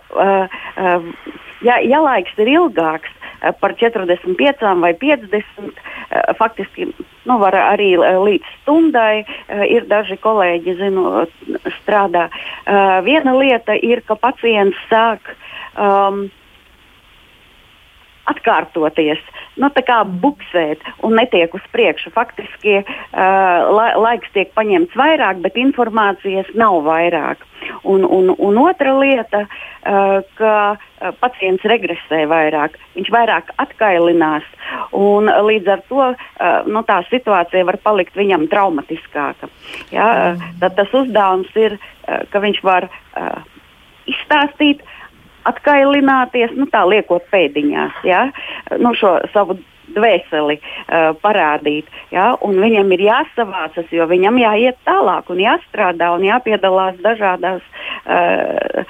ja, 1.60 1.76
ja 1.84 2.00
laiks 2.00 2.40
ir 2.40 2.48
ilgāks, 2.54 3.12
Eh, 3.12 3.15
par 3.60 3.74
45 3.78 4.80
vai 4.80 4.92
50. 4.94 5.80
Eh, 6.10 6.34
faktiski 6.38 6.88
nu, 7.24 7.38
var 7.38 7.54
arī 7.54 7.92
eh, 7.98 8.18
līdz 8.28 8.54
stundai. 8.62 9.24
Ir 9.70 9.86
daži 9.90 10.16
kolēģi, 10.22 10.74
zinu, 10.78 11.26
strādā. 11.80 12.26
Viena 13.06 13.34
lieta 13.36 13.76
ir, 13.78 14.02
ka 14.06 14.16
pacients 14.18 14.78
sāk 14.90 15.30
um, 15.78 16.26
atkārtoties, 18.30 19.20
nu, 19.60 19.70
tā 19.74 19.82
kā 19.86 20.00
buksēt 20.04 20.82
un 21.06 21.16
netiek 21.18 21.52
uz 21.56 21.64
priekšu. 21.72 22.12
Faktiski 22.14 22.80
uh, 22.82 22.86
la, 23.16 23.92
laiks 24.00 24.32
tiek 24.34 24.52
paņemts 24.56 24.96
vairāk, 24.98 25.42
bet 25.44 25.58
informācijas 25.60 26.50
nav 26.58 26.82
vairāk. 26.86 27.44
Un, 27.88 28.04
un, 28.04 28.30
un 28.30 28.58
otra 28.62 28.92
lieta, 28.98 29.44
uh, 29.46 30.18
ka 30.38 30.54
uh, 30.74 31.10
pacients 31.22 31.64
regresē 31.66 32.24
vairāk, 32.30 32.76
viņš 32.98 33.10
vairāk 33.14 33.50
atkailinās, 33.62 34.46
un 34.96 35.30
līdz 35.48 35.72
ar 35.74 35.84
to 35.88 36.02
uh, 36.12 36.16
nu, 36.68 36.84
tā 36.86 37.00
situācija 37.10 37.66
var 37.66 37.80
palikt 37.82 38.18
viņam 38.18 38.48
traumatiskāka. 38.52 39.50
Ja? 39.94 40.10
Uh, 40.36 40.48
tad 40.62 40.76
tas 40.78 40.94
uzdevums 40.94 41.50
ir, 41.58 41.78
uh, 41.78 42.22
ka 42.30 42.42
viņš 42.44 42.62
var 42.66 42.90
uh, 42.90 43.40
izstāstīt, 44.10 44.84
atkailināties, 45.50 46.52
nu, 46.58 46.68
tā 46.72 46.84
liekot 46.88 47.26
pēdiņās, 47.32 48.04
ja? 48.06 48.26
nu, 48.82 48.94
šo 48.98 49.18
savu 49.32 49.58
dvēseli 49.96 50.58
uh, 50.58 51.12
parādīt. 51.22 51.90
Ja? 52.14 52.34
Viņam 52.42 52.92
ir 52.96 53.06
jāsavācas, 53.06 53.90
jo 53.94 54.06
viņam 54.10 54.40
jāiet 54.42 54.78
tālāk 54.88 55.30
un 55.32 55.42
jāstrādā 55.42 56.12
un 56.16 56.26
jāpiedalās 56.26 56.98
dažādās. 57.04 57.62
Uh, 58.04 58.84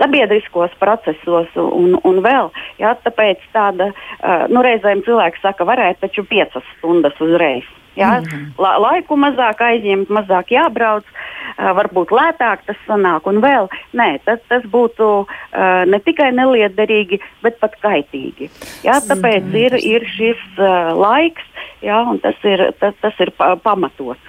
Sabiedriskos 0.00 0.72
procesos 0.80 1.50
un, 1.60 1.90
un 2.08 2.22
vēl. 2.24 2.46
Jā, 2.80 2.94
tāpēc 3.04 3.42
tāda, 3.52 3.90
uh, 3.92 4.46
nu, 4.48 4.62
reizēm 4.64 5.02
cilvēks 5.04 5.42
saka, 5.44 5.66
varētu 5.68 6.06
taču 6.06 6.24
piecas 6.24 6.64
stundas 6.78 7.20
uzreiz. 7.20 7.68
Jā, 7.96 8.20
-hmm. 8.20 8.52
La, 8.58 8.78
laiku 8.78 9.16
mazāk 9.16 9.60
aizņemt, 9.66 10.08
mazāk 10.08 10.52
jābrauc, 10.54 11.04
uh, 11.04 11.72
varbūt 11.74 12.12
lētāk 12.14 12.62
tas 12.66 12.76
sanāk. 12.86 13.26
Un 13.26 13.40
vēl, 13.42 13.68
nē, 13.92 14.18
tas, 14.24 14.38
tas 14.48 14.62
būtu 14.62 15.08
uh, 15.26 15.84
ne 15.86 15.98
tikai 15.98 16.30
neliederīgi, 16.32 17.20
bet 17.42 17.58
pat 17.60 17.74
kaitīgi. 17.82 18.50
Jā, 18.84 19.00
tāpēc 19.00 19.42
-hmm. 19.42 19.56
ir, 19.64 19.74
ir 19.74 20.06
šis 20.06 20.42
uh, 20.58 20.94
laiks, 20.94 21.42
jā, 21.82 21.98
un 22.10 22.18
tas 22.18 22.36
ir, 22.44 22.72
tas, 22.80 22.94
tas 23.00 23.14
ir 23.20 23.30
pa, 23.30 23.56
pamatots. 23.56 24.20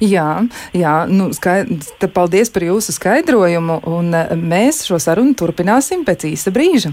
Jā, 0.00 0.44
jā 0.72 1.06
nu, 1.08 1.32
skaidrs, 1.32 1.92
paldies 2.14 2.50
par 2.50 2.62
jūsu 2.62 2.92
skaidrojumu, 2.92 3.80
un 3.84 4.12
mēs 4.48 4.86
šo 4.86 4.98
sarunu 4.98 5.34
turpināsim 5.34 6.04
pēc 6.04 6.28
īsa 6.32 6.50
brīža. 6.50 6.92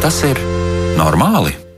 Tas 0.00 0.22
ir 0.24 0.38
normāli? 0.96 1.69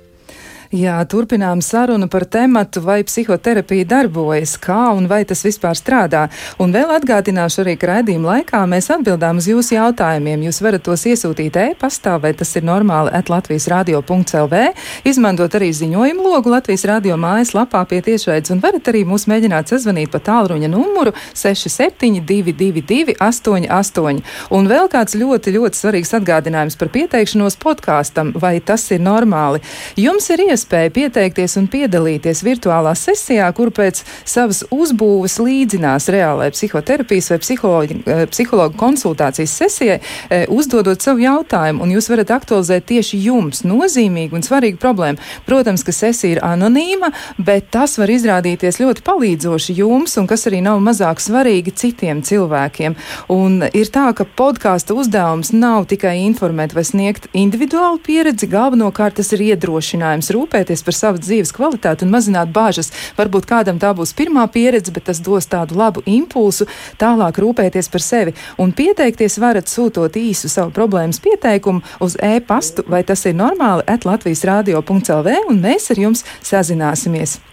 Jā, 0.72 0.94
turpinām 1.04 1.60
sarunu 1.60 2.06
par 2.08 2.24
tematu, 2.24 2.80
vai 2.80 3.02
psihoterapija 3.04 3.84
darbojas, 3.84 4.54
kā 4.56 4.94
un 4.96 5.04
vai 5.04 5.18
tas 5.28 5.42
vispār 5.44 5.76
strādā. 5.76 6.22
Un 6.56 6.70
vēl 6.72 6.88
atgādināšu 6.94 7.60
arī, 7.60 7.74
ka 7.76 7.90
raidījuma 7.90 8.38
laikā 8.38 8.62
mēs 8.70 8.88
atbildām 8.94 9.36
uz 9.36 9.50
jūsu 9.50 9.74
jautājumiem. 9.76 10.46
Jūs 10.46 10.62
varat 10.64 10.80
tos 10.86 11.04
iesūtīt 11.10 11.58
e-pastā, 11.60 12.14
vai 12.22 12.30
tas 12.32 12.56
ir 12.56 12.64
normāli 12.64 13.12
at 13.12 13.28
Latvijas 13.28 13.66
radio.lv, 13.68 14.62
izmantot 15.04 15.58
arī 15.58 15.68
ziņojumu 15.76 16.24
logu 16.24 16.54
Latvijas 16.54 16.86
radio 16.88 17.18
mājaslapā 17.20 17.84
pie 17.92 18.00
tiešraides, 18.08 18.54
un 18.56 18.64
varat 18.64 18.88
arī 18.88 19.04
mūs 19.04 19.28
mēģināt 19.28 19.74
sazvanīt 19.74 20.08
pa 20.08 20.22
tālruņa 20.24 20.72
numuru 20.72 21.12
6722 21.36 23.18
88. 23.20 24.24
Un 24.56 24.72
vēl 24.72 24.88
kāds 24.96 25.20
ļoti, 25.20 25.52
ļoti 25.60 25.82
svarīgs 25.84 26.16
atgādinājums 26.16 26.80
par 26.80 26.94
pieteikšanos 26.96 27.60
podkāstam, 27.60 28.32
vai 28.40 28.56
tas 28.64 28.88
ir 28.88 29.04
normāli. 29.04 29.60
Jums 30.00 30.32
ir 30.32 30.46
iespēja 30.48 30.61
iespēja 30.62 30.92
pieteikties 30.94 31.56
un 31.58 31.66
piedalīties 31.70 32.42
virtuālā 32.46 32.94
sesijā, 32.98 33.48
kur 33.56 33.72
pēc 33.74 34.02
savas 34.24 34.62
uzbūves 34.72 35.38
līdzinās 35.42 36.08
reālai 36.12 36.50
psihoterapijas 36.54 37.32
vai 37.32 37.38
eh, 37.42 38.24
psihologa 38.30 38.76
konsultācijas 38.78 39.56
sesijai, 39.58 39.98
eh, 40.30 40.46
uzdodot 40.48 41.02
savu 41.02 41.24
jautājumu, 41.24 41.82
un 41.82 41.94
jūs 41.96 42.10
varat 42.12 42.30
aktualizēt 42.30 42.86
tieši 42.86 43.20
jums 43.26 43.64
nozīmīgu 43.66 44.38
un 44.38 44.46
svarīgu 44.46 44.78
problēmu. 44.78 45.18
Protams, 45.46 45.82
ka 45.82 45.92
sesija 45.92 46.36
ir 46.36 46.42
anonīma, 46.46 47.12
bet 47.38 47.70
tas 47.74 47.98
var 47.98 48.12
izrādīties 48.12 48.80
ļoti 48.82 49.04
palīdzoši 49.06 49.76
jums, 49.80 50.16
un 50.18 50.28
kas 50.30 50.46
arī 50.50 50.62
nav 50.62 50.80
mazāk 50.84 51.22
svarīgi 51.22 51.74
citiem 51.74 52.22
cilvēkiem. 52.22 52.96
Un 53.32 53.62
ir 53.72 53.90
tā, 53.92 54.08
ka 54.14 54.24
podkāstu 54.24 54.96
uzdevums 55.02 55.52
nav 55.52 55.88
tikai 55.90 56.18
informēt 56.26 56.76
vai 56.76 56.84
sniegt 56.86 57.28
individuālu 57.34 58.00
pieredzi, 58.02 58.48
galvenokārt 58.50 59.18
tas 59.20 59.32
ir 59.34 59.46
iedrošinājums 59.52 60.30
rūpēties 60.32 60.51
rūpēties 60.52 60.84
par 60.84 60.94
savu 60.94 61.20
dzīves 61.20 61.52
kvalitāti 61.56 62.04
un 62.04 62.12
mazināt 62.12 62.52
bāžas. 62.52 62.92
Varbūt 63.16 63.46
kādam 63.48 63.78
tā 63.80 63.92
būs 63.96 64.12
pirmā 64.12 64.46
pieredze, 64.52 64.92
bet 64.92 65.08
tas 65.08 65.20
dos 65.20 65.46
tādu 65.46 65.76
labu 65.76 66.02
impulsu 66.06 66.66
tālāk 66.98 67.38
rūpēties 67.40 67.88
par 67.90 68.02
sevi. 68.02 68.34
Un 68.58 68.72
pieteikties 68.72 69.38
varat 69.40 69.68
sūtot 69.68 70.12
īsu 70.16 70.48
savu 70.48 70.72
problēmas 70.72 71.20
pieteikumu 71.20 71.82
uz 72.00 72.16
e-pastu, 72.20 72.84
vai 72.86 73.02
tas 73.02 73.24
ir 73.26 73.34
normāli, 73.34 73.86
at 73.86 74.04
Latvijas 74.04 74.44
radio.lv, 74.44 75.38
un 75.48 75.62
mēs 75.62 75.90
ar 75.90 76.04
jums 76.04 76.24
sazināsimies. 76.42 77.51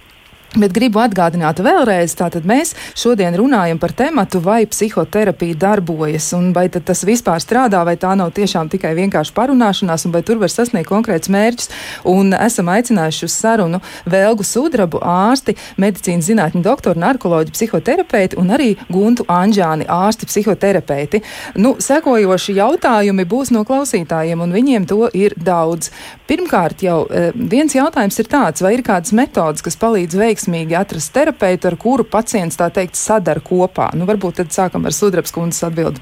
Bet 0.57 0.71
gribu 0.73 0.97
atgādināt 0.97 1.59
vēlreiz, 1.61 2.15
tātad 2.17 2.41
mēs 2.49 2.71
šodien 2.97 3.35
runājam 3.37 3.77
par 3.77 3.91
tematu, 3.93 4.39
vai 4.41 4.63
psihoterapija 4.65 5.53
darbojas, 5.61 6.31
un 6.33 6.47
vai 6.55 6.63
tas 6.73 7.03
vispār 7.05 7.37
strādā, 7.43 7.83
vai 7.85 7.93
tā 8.01 8.15
nav 8.17 8.31
tiešām 8.33 8.71
tikai 8.73 8.95
vienkārši 8.97 9.35
parunāšanās, 9.35 10.07
un 10.07 10.15
vai 10.15 10.23
tur 10.25 10.41
var 10.41 10.49
sasniegt 10.49 10.89
konkrēts 10.89 11.29
mērķis. 11.29 11.69
Un 12.09 12.33
esam 12.33 12.71
aicinājuši 12.73 13.27
uz 13.27 13.35
sarunu 13.35 13.81
Vēlgu 14.09 14.47
Sudrabu, 14.47 14.97
ārsti, 15.05 15.53
medicīnas 15.77 16.31
zinātņu 16.31 16.63
doktoru, 16.65 16.97
narkoloģu, 17.05 17.53
psihoterapeiti 17.53 18.41
un 18.41 18.49
arī 18.57 18.71
Guntu 18.89 19.27
Anģāni, 19.29 19.85
ārsti, 19.85 20.31
psihoterapeiti. 20.31 21.21
Nu, 21.61 21.75
sekojoši 21.77 22.57
jautājumi 22.57 23.27
būs 23.29 23.53
no 23.53 23.61
klausītājiem, 23.69 24.41
un 24.41 24.57
viņiem 24.57 24.89
to 24.89 25.13
ir 25.13 25.37
daudz. 25.37 25.93
Pirmkārt, 26.25 26.81
jau 26.85 27.03
eh, 27.05 27.29
viens 27.37 27.77
jautājums 27.77 28.17
ir 28.17 28.33
tāds, 28.33 28.65
vai 28.65 28.73
ir 28.79 28.85
kādas 28.85 29.13
metodas, 29.13 29.61
kas 29.65 29.77
palīdz 29.77 30.17
veikt 30.17 30.38
veiksmīgi 30.39 30.77
atrast 30.77 31.13
terapeitu, 31.13 31.67
ar 31.67 31.75
kuru 31.77 32.03
pacients 32.03 32.57
tā 32.57 32.69
teikt 32.71 32.95
sadara 32.95 33.41
kopā? 33.43 33.91
Nu, 33.93 34.05
varbūt 34.05 34.39
tad 34.39 34.51
sākam 34.51 34.85
ar 34.85 34.93
Sudrabs 34.93 35.33
kundzes 35.35 35.63
atbildi. 35.67 35.99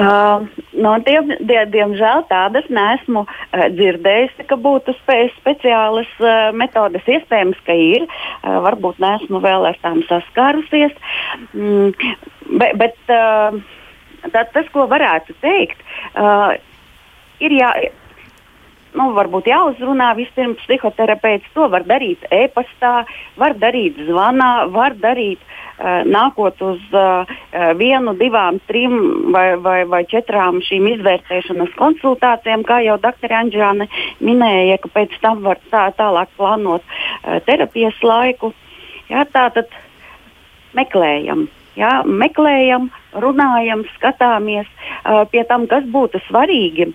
Uh, 0.00 0.46
no, 0.80 0.94
diem, 1.04 1.28
die, 1.44 1.58
diemžēl 1.74 2.24
tādas 2.30 2.64
nesmu 2.70 3.26
uh, 3.26 3.66
dzirdējusi, 3.74 4.46
ka 4.48 4.56
būtu 4.56 4.94
spe, 5.02 5.28
speciālas 5.40 6.08
uh, 6.22 6.54
metodes. 6.56 7.04
Iespējams, 7.04 7.58
ka 7.66 7.74
ir. 7.74 8.06
Uh, 8.40 8.62
varbūt 8.64 9.02
nesmu 9.02 9.42
vēl 9.44 9.66
ar 9.68 9.76
tām 9.82 10.00
saskārusies. 10.08 10.94
Mm, 11.52 11.92
bet 12.62 12.78
bet 12.80 13.12
uh, 13.12 13.60
tā, 14.30 14.46
tas, 14.54 14.70
ko 14.72 14.86
varētu 14.88 15.36
teikt, 15.42 15.82
uh, 16.14 16.54
ir 17.42 17.58
jā. 17.58 17.74
Nu, 18.96 19.10
varbūt 19.14 19.46
jāuzrunā 19.50 20.12
vispirms 20.18 20.58
psihoterapeits. 20.64 21.50
To 21.54 21.68
var 21.70 21.84
darīt 21.86 22.24
e-pastā, 22.34 23.04
var 23.38 23.54
darīt 23.58 24.00
zvanā, 24.08 24.52
var 24.74 24.96
darīt 24.98 25.44
Eh, 25.80 26.02
nākot 26.04 26.58
uz 26.60 26.80
uh, 26.92 27.30
vienu, 27.80 28.12
divām, 28.20 28.58
trim 28.68 28.96
vai, 29.32 29.54
vai, 29.64 29.78
vai 29.88 30.02
četrām 30.04 30.58
šīm 30.66 30.90
izvērtēšanas 30.90 31.70
konsultācijām, 31.78 32.66
kā 32.68 32.82
jau 32.84 32.98
dr. 33.00 33.32
Anģēna 33.38 33.86
minēja, 34.20 34.76
ka 34.82 34.90
pēc 34.92 35.14
tam 35.22 35.40
var 35.46 35.56
tā, 35.72 35.86
tālāk 35.96 36.34
plānot 36.36 36.84
uh, 36.84 37.38
terapijas 37.46 37.96
laiku. 38.04 38.52
Jā, 39.08 39.24
tā 39.32 39.46
tad 39.56 39.72
meklējam. 40.76 41.46
Jā, 41.80 41.92
meklējam, 42.04 42.90
runājam, 43.24 43.86
skatāmies 43.96 44.68
pie 45.32 45.44
tam, 45.48 45.64
kas 45.70 45.86
būtu 45.88 46.20
svarīgi, 46.26 46.90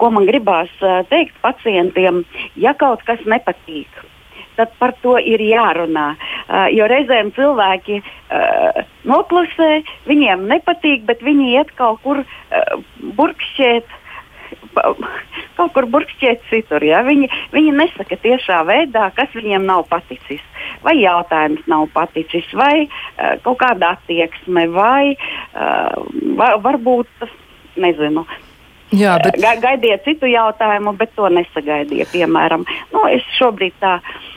ko 0.00 0.10
man 0.10 0.26
gribās 0.26 0.72
teikt 1.12 1.38
pacientiem, 1.44 2.24
ja 2.58 2.74
kaut 2.74 3.06
kas 3.06 3.22
nepatīk 3.28 4.02
tad 4.56 4.72
par 4.80 4.94
to 5.04 5.16
ir 5.20 5.42
jārunā. 5.44 6.06
Jo 6.72 6.88
reizēm 6.90 7.28
cilvēki 7.36 8.00
noklusē, 9.08 9.70
viņiem 10.08 10.46
nepatīk, 10.50 11.04
bet 11.08 11.22
viņi 11.26 11.52
iet 11.58 11.74
kaut 11.76 12.00
kur 12.06 12.24
burkšķēt. 13.20 13.96
Kaut 15.56 15.72
kur 15.72 15.86
burkšķiet 15.88 16.42
citur. 16.50 16.84
Ja? 16.84 17.02
Viņi, 17.06 17.30
viņi 17.54 17.74
nesaka 17.78 18.18
tiešā 18.20 18.60
veidā, 18.68 19.08
kas 19.16 19.32
viņiem 19.36 19.64
nav 19.68 19.86
paticis. 19.90 20.42
Vai 20.84 20.98
jautājums 21.00 21.64
nav 21.70 21.86
paticis, 21.94 22.46
vai 22.54 22.84
uh, 22.84 23.36
kaut 23.44 23.60
kāda 23.62 23.94
attieksme, 23.96 24.66
vai 24.74 25.14
uh, 25.16 25.96
var, 26.38 26.60
varbūt, 26.64 27.30
nezinu, 27.80 28.26
Jā, 28.94 29.16
bet... 29.18 29.34
Gaidiet 29.58 30.04
citu 30.06 30.28
jautājumu, 30.30 30.92
bet 30.94 31.10
to 31.18 31.26
nesagaidiet. 31.32 32.06
Piemēram, 32.12 32.62
nu, 32.92 33.00
es 33.10 33.24
šobrīd 33.34 33.74
tā 33.82 33.96
uh, 33.98 34.35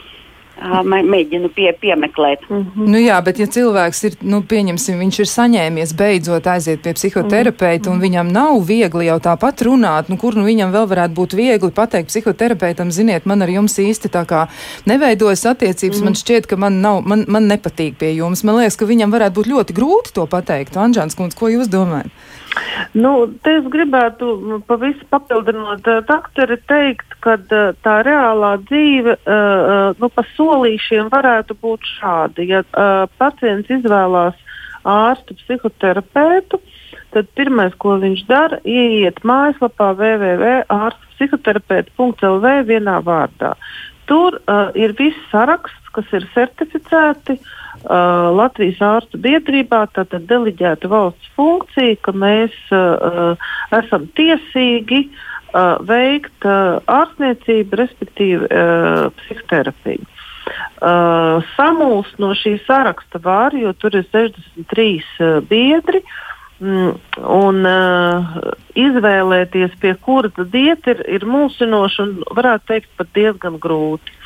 mēģinu 0.60 1.48
pie, 1.54 1.72
piemeklēt. 1.80 2.44
Mm 2.48 2.56
-hmm. 2.56 2.86
nu, 2.92 2.98
jā, 2.98 3.20
bet 3.24 3.38
ja 3.38 3.46
cilvēks 3.46 4.04
ir, 4.04 4.16
nu, 4.22 4.42
pieņemsim, 4.42 4.98
viņš 4.98 5.18
ir 5.20 5.26
saņēmies 5.26 5.94
beidzot 5.96 6.46
aiziet 6.46 6.82
pie 6.82 6.92
psihoterapeita 6.92 7.90
mm 7.90 7.92
-hmm. 7.92 7.96
un 7.96 8.02
viņam 8.02 8.32
nav 8.32 8.66
viegli 8.66 9.06
jau 9.06 9.18
tāpat 9.18 9.62
runāt, 9.62 10.08
nu, 10.08 10.16
kur 10.16 10.34
nu 10.34 10.44
viņam 10.44 10.72
vēl 10.72 10.86
varētu 10.88 11.14
būt 11.14 11.36
viegli 11.36 11.70
pateikt 11.70 12.08
psihoterapeitam, 12.08 12.90
ziniet, 12.90 13.26
man 13.26 13.42
ar 13.42 13.48
jums 13.48 13.78
īsti 13.78 14.08
tā 14.08 14.24
kā 14.24 14.46
neveidojas 14.86 15.46
attiecības, 15.46 15.96
mm 15.96 16.00
-hmm. 16.00 16.04
man 16.04 16.14
šķiet, 16.14 16.46
ka 16.46 16.56
man 16.56 16.80
nav, 16.80 17.02
man, 17.04 17.24
man 17.28 17.48
nepatīk 17.48 17.94
pie 17.98 18.14
jums. 18.14 18.44
Man 18.44 18.56
liekas, 18.56 18.76
ka 18.76 18.84
viņam 18.84 19.10
varētu 19.12 19.34
būt 19.34 19.46
ļoti 19.46 19.72
grūti 19.72 20.12
to 20.12 20.26
pateikt. 20.26 20.76
Anžāns 20.76 21.16
kundze, 21.16 21.36
ko 21.38 21.48
jūs 21.48 21.68
domājat? 21.68 22.10
Nu, 22.98 23.12
te 23.44 23.52
es 23.60 23.66
gribētu 23.70 24.62
pavisam 24.66 25.06
papildinot 25.12 25.86
uh, 25.86 26.00
doktori 26.06 26.56
teikt, 26.70 27.08
ka 27.24 27.32
uh, 27.38 27.70
tā 27.84 27.96
reālā 28.06 28.52
dzīve 28.66 29.12
uh, 29.20 29.94
nu, 30.00 30.06
pa 30.10 30.22
solīšiem 30.34 31.04
varētu 31.12 31.52
būt 31.62 31.80
šāda. 31.98 32.42
Ja 32.46 32.60
pacients 33.20 33.70
izvēlās 33.70 34.36
ārstu 34.86 35.34
psihoterapeitu, 35.42 36.60
tad 37.14 37.24
pirmais, 37.38 37.74
ko 37.78 37.90
viņš 38.02 38.20
dara, 38.28 38.58
ieiet 38.64 39.24
mājaslapā 39.26 39.88
www.ārstpsihoterapeita.lv 39.98 42.46
vienā 42.70 42.96
vārdā. 43.06 43.50
Tur 44.10 44.30
uh, 44.40 44.44
ir 44.74 44.92
viss 44.98 45.18
saraksts, 45.30 45.79
kas 45.96 46.12
ir 46.16 46.26
certificēti 46.34 47.38
uh, 47.38 47.56
uh, 47.84 48.28
Latvijas 48.36 48.80
ārstu 48.84 49.20
biedrībā 49.22 49.84
tātad 49.94 50.26
deliģēta 50.30 50.90
valsts 50.90 51.32
funkcija, 51.38 51.98
ka 52.04 52.14
mēs 52.16 52.54
uh, 52.74 53.36
esam 53.76 54.06
tiesīgi 54.18 55.04
uh, 55.06 55.78
veikt 55.88 56.48
uh, 56.48 56.80
ārstniecību, 56.90 57.80
respektīvi 57.82 58.48
uh, 58.48 59.10
psihoterapiju. 59.20 60.08
Uh, 60.80 61.44
samulst 61.54 62.16
no 62.18 62.32
šī 62.34 62.56
saraksta 62.64 63.20
var, 63.22 63.54
jo 63.54 63.72
tur 63.78 63.94
ir 64.00 64.06
63 64.10 64.88
uh, 64.98 65.38
biedri. 65.46 66.00
Mm, 66.02 66.26
un 66.60 67.64
uh, 67.64 68.38
izvēlēties, 68.76 69.76
pie 69.80 69.94
kura 70.04 70.30
tad 70.36 70.54
iet, 70.56 70.86
ir, 70.92 71.02
ir 71.08 71.24
mulsinoši 71.28 72.02
un 72.04 72.16
varētu 72.36 72.68
teikt 72.68 72.90
pat 72.98 73.12
diezgan 73.16 73.56
grūti. 73.62 74.16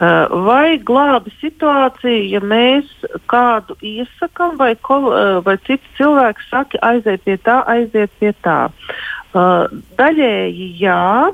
Uh, 0.00 0.26
vai 0.44 0.78
glābi 0.82 1.32
situāciju, 1.38 2.24
ja 2.32 2.40
mēs 2.40 2.88
kādu 3.30 3.76
iesakām, 3.84 4.56
vai, 4.60 4.72
kol, 4.80 5.10
uh, 5.12 5.38
vai 5.44 5.58
cits 5.68 5.86
cilvēks 5.98 6.48
saka, 6.50 6.80
aiziet 6.82 7.24
pie 7.24 7.36
tā, 7.44 7.60
aiziet 7.70 8.12
pie 8.20 8.32
tā? 8.44 8.58
Uh, 9.34 9.68
daļēji 9.98 10.70
jā, 10.80 11.30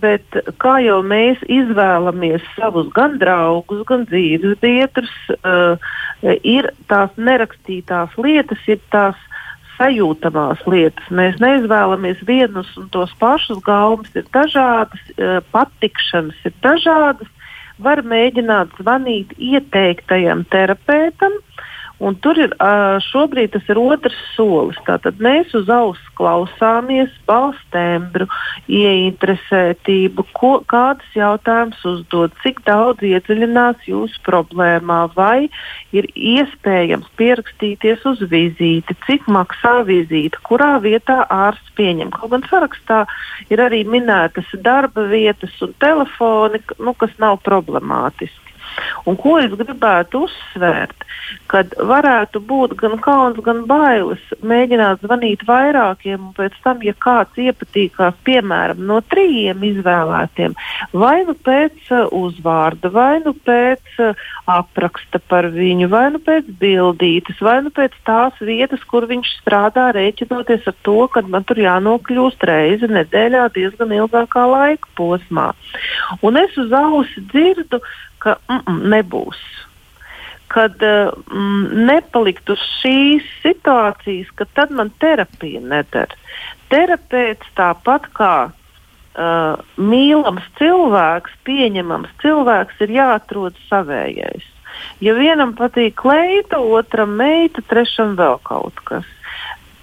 bet 0.00 0.38
kā 0.62 0.76
jau 0.84 1.00
mēs 1.02 1.42
izvēlamies 1.50 2.46
savus 2.54 2.92
gan 2.94 3.18
draugus, 3.18 3.82
gan 3.88 4.04
dzīves 4.06 4.54
biedrus, 4.62 5.10
ir 6.46 6.68
tās 6.86 7.16
nerakstītās 7.18 8.14
lietas, 8.22 8.62
ir 8.70 8.78
tās 8.94 9.18
sajūtamās 9.80 10.62
lietas. 10.68 11.10
Mēs 11.10 11.40
neizvēlamies 11.40 12.20
vienus 12.28 12.70
un 12.78 12.88
tos 12.92 13.12
pašus 13.20 13.62
gaumas, 13.64 14.10
ir 14.14 14.26
dažādas, 14.34 15.02
patikšanas 15.54 16.48
ir 16.48 16.56
dažādas, 16.64 17.30
var 17.80 18.02
mēģināt 18.04 18.76
zvanīt 18.76 19.32
ieteiktajam 19.40 20.44
terapeitam, 20.52 21.38
Un 22.00 22.16
tur 22.24 22.38
ir 22.40 22.54
šobrīd 23.10 23.52
tas 23.52 23.66
ir 23.68 23.76
otrs 23.76 24.16
solis. 24.32 24.78
Tātad 24.86 25.18
mēs 25.20 25.52
uz 25.58 25.68
auss 25.68 26.00
klausāmies 26.16 27.12
balstembru, 27.28 28.24
ieinteresētību, 28.72 30.24
ko, 30.36 30.52
kādus 30.72 31.12
jautājumus 31.16 31.84
uzdod, 31.92 32.32
cik 32.40 32.62
daudz 32.64 33.04
iedziļinās 33.04 33.84
jūsu 33.90 34.22
problēmā, 34.24 35.02
vai 35.12 35.50
ir 35.92 36.08
iespējams 36.16 37.08
pierakstīties 37.20 38.08
uz 38.08 38.24
vizīti, 38.32 38.96
cik 39.04 39.28
maksā 39.28 39.80
vizīte, 39.88 40.40
kurā 40.48 40.78
vietā 40.80 41.26
ārsts 41.28 41.76
pieņem. 41.76 42.14
Kaut 42.16 42.32
gan 42.32 42.48
sarakstā 42.48 43.04
ir 43.52 43.60
arī 43.60 43.84
minētas 43.84 44.48
darba 44.64 45.04
vietas 45.12 45.52
un 45.60 45.76
telefoni, 45.84 46.64
nu, 46.80 46.96
kas 46.96 47.12
nav 47.20 47.42
problemātiski. 47.44 48.49
Un 49.08 49.16
ko 49.20 49.38
es 49.40 49.52
gribētu 49.56 50.24
uzsvērt, 50.26 51.06
kad 51.50 51.72
varētu 51.74 52.40
būt 52.46 52.74
gan 52.80 52.96
kauns, 53.02 53.38
gan 53.44 53.62
bailes 53.70 54.22
mēģināt 54.46 55.04
zvanīt 55.04 55.44
vairākiem, 55.48 56.28
un 56.28 56.34
pēc 56.36 56.56
tam, 56.64 56.82
ja 56.84 56.94
kāds 56.98 57.38
iepatīkās, 57.40 58.18
piemēram, 58.26 58.82
no 58.86 59.00
trījiem 59.12 59.62
izvēlētiem, 59.70 60.56
vai 60.92 61.16
nu 61.28 61.34
pēc 61.34 61.90
uh, 61.94 62.06
uzvārda, 62.20 62.90
vai 62.94 63.20
nu 63.24 63.34
pēc 63.46 64.02
uh, 64.02 64.26
apraksta 64.50 65.22
par 65.30 65.50
viņu, 65.54 65.90
vai 65.92 66.06
nu 66.14 66.20
pēc 66.22 66.50
bildītes, 66.60 67.40
vai 67.44 67.60
nu 67.64 67.72
pēc 67.74 67.96
tās 68.06 68.36
vietas, 68.44 68.84
kur 68.90 69.08
viņš 69.10 69.32
strādā, 69.40 69.90
rēķinoties 69.96 70.68
ar 70.70 70.76
to, 70.86 70.98
ka 71.12 71.24
man 71.26 71.46
tur 71.48 71.62
jānokļūst 71.62 72.46
reizi 72.50 72.90
nedēļā 72.90 73.48
diezgan 73.56 73.96
ilgākā 74.00 74.46
laika 74.50 74.94
posmā. 74.98 75.50
Un 76.26 76.38
es 76.40 76.56
uz 76.60 76.72
ausi 76.76 77.22
dzirdu, 77.32 77.80
ka 78.22 78.36
mm, 78.48 78.62
mm, 78.62 78.86
nebūs. 78.94 79.40
Kad 80.50 80.82
mm, 80.82 81.66
nepalikt 81.88 82.50
uz 82.50 82.62
šīs 82.80 83.26
situācijas, 83.44 84.30
ka 84.34 84.48
tad 84.56 84.72
man 84.74 84.90
terapija 85.02 85.62
nedara. 85.62 86.18
Terapeits 86.70 87.52
tāpat 87.58 88.08
kā 88.14 88.34
uh, 88.50 89.60
mīlams 89.78 90.46
cilvēks, 90.58 91.36
pieņemams 91.46 92.10
cilvēks, 92.22 92.82
ir 92.86 92.96
jāatrod 92.98 93.58
savējais. 93.68 94.46
Ja 95.02 95.14
vienam 95.16 95.54
patīk 95.58 95.96
kleita, 96.00 96.60
otram 96.60 97.16
meita, 97.18 97.62
trešam 97.66 98.14
vēl 98.18 98.38
kaut 98.46 98.78
kas. 98.86 99.08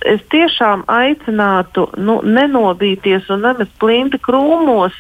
Es 0.08 0.22
tiešām 0.32 0.86
aicinātu 0.88 1.88
nu, 1.98 2.20
nenobīties 2.24 3.28
un 3.34 3.44
nemest 3.48 3.74
plinti 3.82 4.20
krūmos 4.22 4.96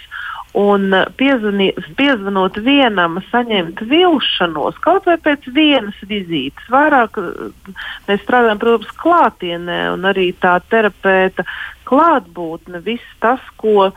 Un 0.57 0.89
uh, 0.95 1.05
piezvanot 1.17 2.57
vienam, 2.65 3.19
saņemt 3.29 3.83
vilšanos, 3.91 4.79
kaut 4.81 5.05
vai 5.05 5.17
pēc 5.21 5.45
vienas 5.53 5.97
vizītes. 6.09 6.69
Vairāk 6.73 7.19
uh, 7.21 7.73
mēs 8.07 8.23
strādājam, 8.23 8.61
protams, 8.63 8.93
klātienē, 9.03 9.81
un 9.93 10.07
arī 10.09 10.31
tā 10.41 10.57
terapeita 10.71 11.45
klātbūtne, 11.87 12.81
viss 12.85 13.17
tas, 13.23 13.43
ko 13.61 13.91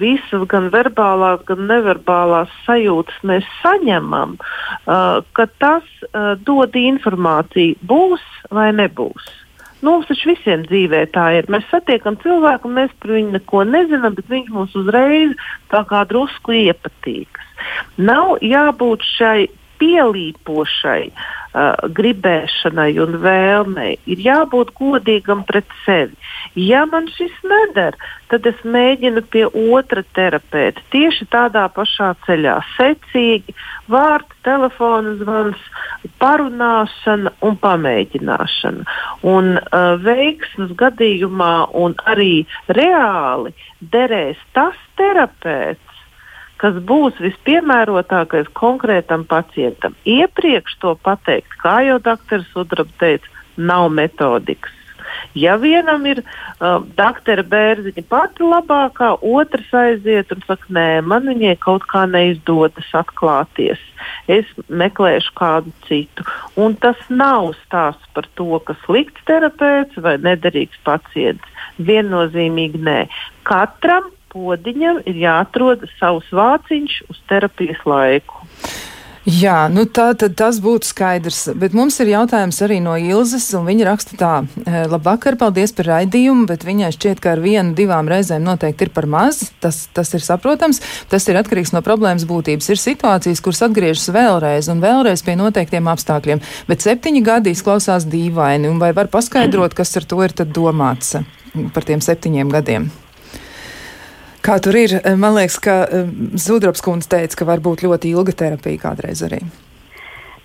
visas 0.00 0.46
gan 0.50 0.68
verbālās, 0.74 1.42
gan 1.46 1.66
neverbālās 1.70 2.54
sajūtas 2.66 3.18
mēs 3.26 3.46
saņemam, 3.62 4.36
uh, 4.38 5.22
ka 5.36 5.48
tas 5.62 5.86
uh, 6.10 6.34
dod 6.38 6.74
informāciju, 6.78 7.78
būs 7.86 8.24
vai 8.54 8.70
nebūs. 8.74 9.45
Nu, 9.86 9.92
mums 9.94 10.08
taču 10.10 10.32
visiem 10.32 10.64
dzīvē 10.66 11.04
tā 11.14 11.28
ir. 11.38 11.46
Mēs 11.52 11.68
satiekam 11.70 12.16
cilvēku, 12.18 12.66
mēs 12.74 12.90
par 12.98 13.12
viņu 13.14 13.36
neko 13.36 13.60
nezinām, 13.70 14.16
bet 14.18 14.32
viņš 14.32 14.48
mums 14.50 14.72
uzreiz 14.80 15.36
tā 15.70 15.84
kā 15.86 16.00
drusku 16.10 16.56
iepatīkas. 16.58 17.52
Nav 18.08 18.40
jābūt 18.42 19.06
šai 19.14 19.46
pielīpošai 19.80 21.02
uh, 21.10 21.88
gribēšanai 21.96 22.90
un 23.02 23.18
vēlmei. 23.22 23.96
Ir 24.10 24.22
jābūt 24.24 24.72
godīgam 24.78 25.44
pret 25.48 25.68
sevi. 25.84 26.16
Ja 26.56 26.84
man 26.88 27.08
šis 27.12 27.34
neder, 27.44 27.96
tad 28.30 28.46
es 28.48 28.60
mēģinu 28.64 29.22
pie 29.32 29.44
otra 29.76 30.04
terapeita 30.16 30.84
tieši 30.94 31.28
tādā 31.32 31.66
pašā 31.74 32.12
ceļā, 32.26 32.58
secīgi, 32.76 33.54
vārds, 33.92 34.36
telefona 34.46 35.16
zvans, 35.20 35.66
parunāšana 36.22 37.34
un 37.46 37.58
pamēģināšana. 37.62 38.86
Un 39.26 39.56
uh, 39.58 39.94
veiksmes 40.02 40.72
gadījumā 40.80 41.54
un 41.76 41.96
arī 42.08 42.46
reāli 42.68 43.54
derēs 43.92 44.40
tas 44.56 44.78
terapeits, 44.96 45.95
kas 46.62 46.78
būs 46.88 47.18
vispiemērotākais 47.22 48.48
konkrētam 48.56 49.26
pacientam. 49.28 49.96
Iepriekš 50.08 50.78
to 50.82 50.96
pateikt, 51.04 51.52
kā 51.62 51.78
jau 51.88 52.00
dr. 52.02 52.44
Sudraba 52.52 52.92
teica, 53.02 53.30
nav 53.56 53.90
metodikas. 53.92 54.72
Ja 55.36 55.56
vienam 55.60 56.06
ir 56.08 56.22
uh, 56.22 56.80
doktora 56.98 57.44
bērziņa 57.46 58.02
pati 58.10 58.46
labākā, 58.46 59.12
otrs 59.22 59.68
aiziet 59.76 60.32
un 60.34 60.42
saka, 60.48 60.66
nē, 60.72 60.86
man 61.06 61.28
viņai 61.30 61.54
kaut 61.62 61.86
kā 61.90 62.06
neizdodas 62.10 62.88
atklāties. 62.96 63.82
Es 64.32 64.48
meklēšu 64.68 65.34
kādu 65.38 65.72
citu. 65.86 66.26
Un 66.58 66.76
tas 66.82 66.98
nav 67.08 67.52
stāsts 67.64 68.08
par 68.16 68.28
to, 68.38 68.58
ka 68.66 68.76
slikts 68.84 69.22
terapeits 69.28 70.00
vai 70.02 70.16
nederīgs 70.24 70.80
pacients. 70.88 71.54
Viennozīmīgi 71.76 72.80
nē. 72.82 73.00
Katram 73.46 74.10
podiņam 74.36 75.00
ir 75.08 75.22
jāatrod 75.24 75.88
savs 75.96 76.28
vāciņš 76.36 77.00
uz 77.08 77.24
terapijas 77.30 77.80
laiku. 77.88 78.44
Jā, 79.26 79.64
nu 79.66 79.88
tā 79.90 80.12
tad 80.14 80.36
tas 80.38 80.60
būtu 80.62 80.86
skaidrs, 80.86 81.48
bet 81.58 81.72
mums 81.74 81.96
ir 81.98 82.12
jautājums 82.12 82.60
arī 82.62 82.76
no 82.78 82.92
Ilzas, 82.94 83.48
un 83.58 83.64
viņa 83.66 83.86
raksta 83.88 84.14
tā, 84.20 84.34
e, 84.62 84.84
labvakar, 84.86 85.34
paldies 85.40 85.72
par 85.74 85.88
raidījumu, 85.90 86.44
bet 86.46 86.62
viņai 86.62 86.92
šķiet, 86.94 87.18
ka 87.24 87.32
ar 87.34 87.40
vienu, 87.42 87.74
divām 87.74 88.06
reizēm 88.06 88.44
noteikti 88.46 88.86
ir 88.86 88.92
par 88.94 89.08
maz, 89.10 89.40
tas, 89.58 89.80
tas 89.90 90.14
ir 90.14 90.22
saprotams, 90.22 90.78
tas 91.10 91.26
ir 91.26 91.40
atkarīgs 91.40 91.74
no 91.74 91.82
problēmas 91.82 92.22
būtības. 92.30 92.70
Ir 92.70 92.78
situācijas, 92.78 93.42
kuras 93.42 93.64
atgriežas 93.66 94.12
vēlreiz 94.14 94.68
un 94.70 94.84
vēlreiz 94.84 95.24
pie 95.26 95.34
noteiktiem 95.40 95.90
apstākļiem, 95.90 96.44
bet 96.70 96.86
septiņi 96.86 97.24
gadi 97.26 97.56
izklausās 97.56 98.06
dīvaini, 98.06 98.70
un 98.70 98.78
vai 98.78 98.92
var 98.94 99.10
paskaidrot, 99.10 99.74
kas 99.74 99.90
ar 99.98 100.06
to 100.06 100.22
ir 100.22 100.38
tad 100.38 100.54
domāts 100.54 101.16
par 101.74 101.88
tiem 101.88 101.98
septiņiem 101.98 102.54
gadiem? 102.54 102.86
Kā 104.46 104.60
tur 104.62 104.76
ir? 104.78 104.92
Man 105.18 105.34
liekas, 105.34 105.58
ka 105.58 105.80
eh, 105.90 106.10
Zudrabs 106.38 106.84
kundze 106.84 107.10
teica, 107.10 107.40
ka 107.40 107.48
var 107.48 107.62
būt 107.64 107.82
ļoti 107.82 108.12
ilga 108.14 108.34
terapija 108.44 108.78
kādreiz 108.84 109.24
arī. 109.26 109.40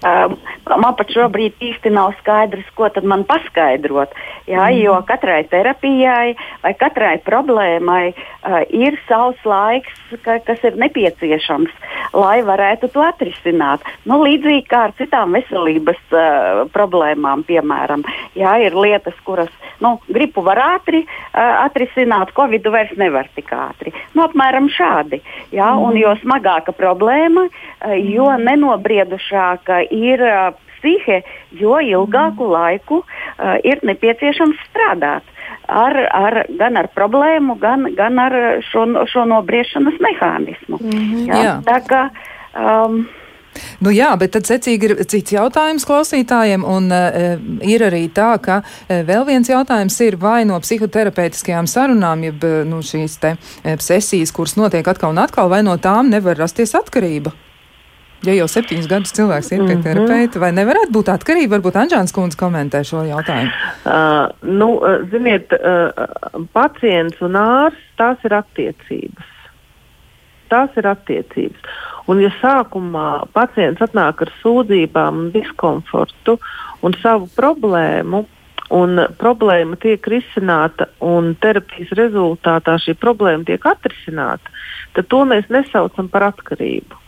Um, 0.01 0.33
man 0.65 0.95
pat 0.97 1.11
šobrīd 1.13 1.59
īsti 1.61 1.91
nav 1.93 2.15
skaidrs, 2.21 2.65
ko 2.73 2.87
tad 2.89 3.05
man 3.05 3.21
paskaidrot. 3.29 4.15
Jā, 4.49 4.63
mm. 4.65 4.79
Jo 4.81 4.95
katrai 5.05 5.43
terapijai 5.51 6.33
vai 6.63 6.71
katrai 6.79 7.19
problēmai 7.21 8.05
uh, 8.09 8.63
ir 8.73 8.97
savs 9.05 9.37
laiks, 9.45 9.93
ka, 10.25 10.39
kas 10.47 10.63
ir 10.65 10.79
nepieciešams, 10.81 11.75
lai 12.17 12.39
varētu 12.47 12.89
to 12.95 13.03
atrisināt. 13.05 13.85
Nu, 14.09 14.17
līdzīgi 14.25 14.65
kā 14.71 14.87
ar 14.87 14.95
citām 14.97 15.37
veselības 15.37 16.01
uh, 16.15 16.63
problēmām, 16.73 17.45
piemēram, 17.45 18.01
jā, 18.33 18.55
ir 18.65 18.77
lietas, 18.77 19.17
kuras 19.27 19.53
nu, 19.81 19.99
gripu 20.09 20.41
var 20.45 20.63
ātri 20.65 21.03
uh, 21.05 21.61
atrisināt, 21.67 22.33
covid 22.37 22.65
vairs 22.73 22.97
nevar 22.97 23.29
tik 23.37 23.53
ātri. 23.53 23.93
Nu, 24.15 24.25
apmēram 24.25 24.71
šādi. 24.73 25.21
Jā, 25.53 25.69
mm. 25.75 25.85
Un 25.85 26.01
jo 26.01 26.17
smagāka 26.25 26.73
problēma, 26.73 27.45
uh, 27.51 27.95
jo 28.01 28.31
mm. 28.33 28.49
nenobriedušāka 28.49 29.83
ir 29.91 30.23
uh, 30.25 30.51
psihe, 30.81 31.21
jo 31.61 31.77
ilgāku 31.79 32.47
mm. 32.47 32.51
laiku 32.55 33.01
uh, 33.03 33.55
ir 33.63 33.83
nepieciešams 33.85 34.59
strādāt. 34.69 35.27
Ar, 35.71 35.95
ar, 36.11 36.41
gan 36.59 36.75
ar 36.79 36.89
problēmu, 36.91 37.55
gan, 37.61 37.85
gan 37.95 38.19
ar 38.19 38.33
šo, 38.71 38.83
šo 39.07 39.23
nobriešanas 39.29 39.99
mehānismu. 40.03 40.79
Mm 40.81 40.91
-hmm, 40.91 41.25
jā, 41.29 41.41
jā. 41.45 41.55
Tā 41.67 41.79
kā, 41.87 42.09
um, 42.57 43.05
Nu 43.79 43.91
jā, 43.91 44.15
bet 44.15 44.31
tad 44.31 44.47
secīgi 44.47 44.87
ir 44.87 45.03
cits 45.11 45.33
jautājums 45.33 45.85
klausītājiem, 45.85 46.63
un 46.63 46.87
uh, 46.91 47.35
ir 47.67 47.83
arī 47.83 48.07
tā, 48.07 48.37
ka 48.41 48.61
uh, 48.63 49.01
vēl 49.07 49.25
viens 49.27 49.49
jautājums 49.49 49.99
ir, 50.01 50.15
vai 50.15 50.45
no 50.45 50.59
psihoterapeitiskajām 50.59 51.67
sarunām, 51.67 52.23
jeb 52.23 52.43
nu, 52.65 52.79
šīs 52.79 53.19
te 53.19 53.35
uh, 53.35 53.75
sesijas, 53.79 54.31
kuras 54.31 54.55
notiek 54.55 54.87
atkal 54.87 55.11
un 55.11 55.17
atkal, 55.17 55.49
vai 55.49 55.63
no 55.63 55.77
tām 55.77 56.09
nevar 56.09 56.37
rasties 56.37 56.75
atkarība? 56.75 57.31
Ja 58.21 58.35
jau 58.37 58.45
septiņus 58.51 58.89
gadus 58.89 59.15
cilvēks 59.17 59.49
ir 59.55 59.63
pie 59.63 59.75
mhm. 59.75 59.83
terapeita, 59.85 60.41
vai 60.43 60.51
nevarētu 60.53 60.93
būt 60.93 61.09
atkarība? 61.09 61.55
Varbūt 61.55 61.79
Anģēns 61.81 62.13
kundze 62.13 62.37
komentē 62.37 62.83
šo 62.85 63.01
jautājumu. 63.07 63.53
Uh, 63.81 64.29
nu, 64.45 64.67
ziniet, 65.09 65.53
uh, 65.57 66.43
pacients 66.53 67.23
un 67.25 67.39
ārsts 67.41 67.95
tās 67.97 68.21
ir 68.27 68.37
attiecības. 68.37 69.31
Tās 70.53 70.77
ir 70.77 70.89
attiecības. 70.91 71.73
Un 72.11 72.21
ja 72.21 72.29
sākumā 72.41 73.07
pacients 73.33 73.81
atnāk 73.81 74.21
ar 74.25 74.33
sūdzībām 74.41 75.25
un 75.25 75.33
diskomfortu 75.33 76.37
un 76.85 76.97
savu 77.01 77.29
problēmu, 77.33 78.25
un 78.71 79.05
problēma 79.19 79.77
tiek 79.81 80.05
risināta, 80.13 80.91
un 81.03 81.33
terapijas 81.41 81.91
rezultātā 81.97 82.77
šī 82.85 82.95
problēma 83.01 83.47
tiek 83.49 83.65
atrisināta, 83.65 84.53
tad 84.95 85.09
to 85.09 85.25
mēs 85.29 85.49
nesaucam 85.53 86.09
par 86.11 86.29
atkarību. 86.31 87.00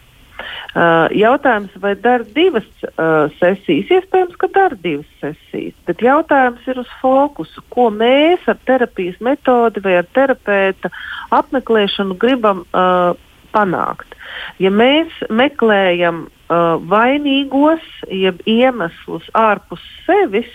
Uh, 0.74 1.06
jautājums, 1.14 1.70
vai 1.78 1.92
dara 1.94 2.26
divas 2.34 2.66
uh, 2.88 3.30
sesijas? 3.38 3.92
Iespējams, 3.94 4.38
ka 4.42 4.48
dara 4.56 4.74
divas 4.82 5.10
sesijas, 5.22 5.76
bet 5.86 6.00
jautājums 6.02 6.64
ir 6.66 6.80
uz 6.82 6.90
fokusu, 6.98 7.62
ko 7.70 7.92
mēs 7.94 8.42
ar 8.50 8.58
terapijas 8.66 9.20
metodi 9.22 9.84
vai 9.86 10.00
ar 10.00 10.08
terapeita 10.18 10.90
apmeklēšanu 11.38 12.18
gribam 12.18 12.64
uh, 12.72 13.14
panākt. 13.54 14.16
Ja 14.58 14.72
mēs 14.74 15.14
meklējam 15.30 16.24
uh, 16.26 16.82
vainīgos, 16.90 17.86
jeb 18.10 18.42
iemeslus 18.50 19.28
ārpus 19.38 19.84
sevis, 20.08 20.50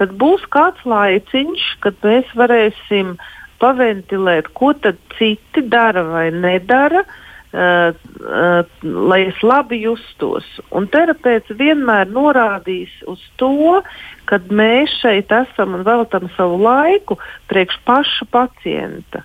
tad 0.00 0.16
būs 0.18 0.42
kāds 0.50 0.82
laiciņš, 0.82 1.68
kad 1.86 2.02
mēs 2.02 2.34
varēsim 2.34 3.14
paventilēt, 3.62 4.50
ko 4.58 4.72
tad 4.74 4.98
citi 5.20 5.62
dara 5.70 6.02
vai 6.10 6.26
nedara. 6.34 7.04
Uh, 7.06 7.22
lai 7.56 9.20
es 9.26 9.38
labi 9.42 9.80
justos. 9.84 10.48
Un 10.76 10.88
terapeits 10.92 11.54
vienmēr 11.56 12.10
norādīs 12.12 12.92
uz 13.08 13.22
to, 13.40 13.80
ka 14.28 14.40
mēs 14.50 14.92
šeit 15.00 15.32
esam 15.32 15.78
un 15.78 15.86
veltam 15.86 16.28
savu 16.36 16.60
laiku 16.64 17.16
priekš 17.48 17.80
paša 17.88 18.28
pacienta 18.34 19.24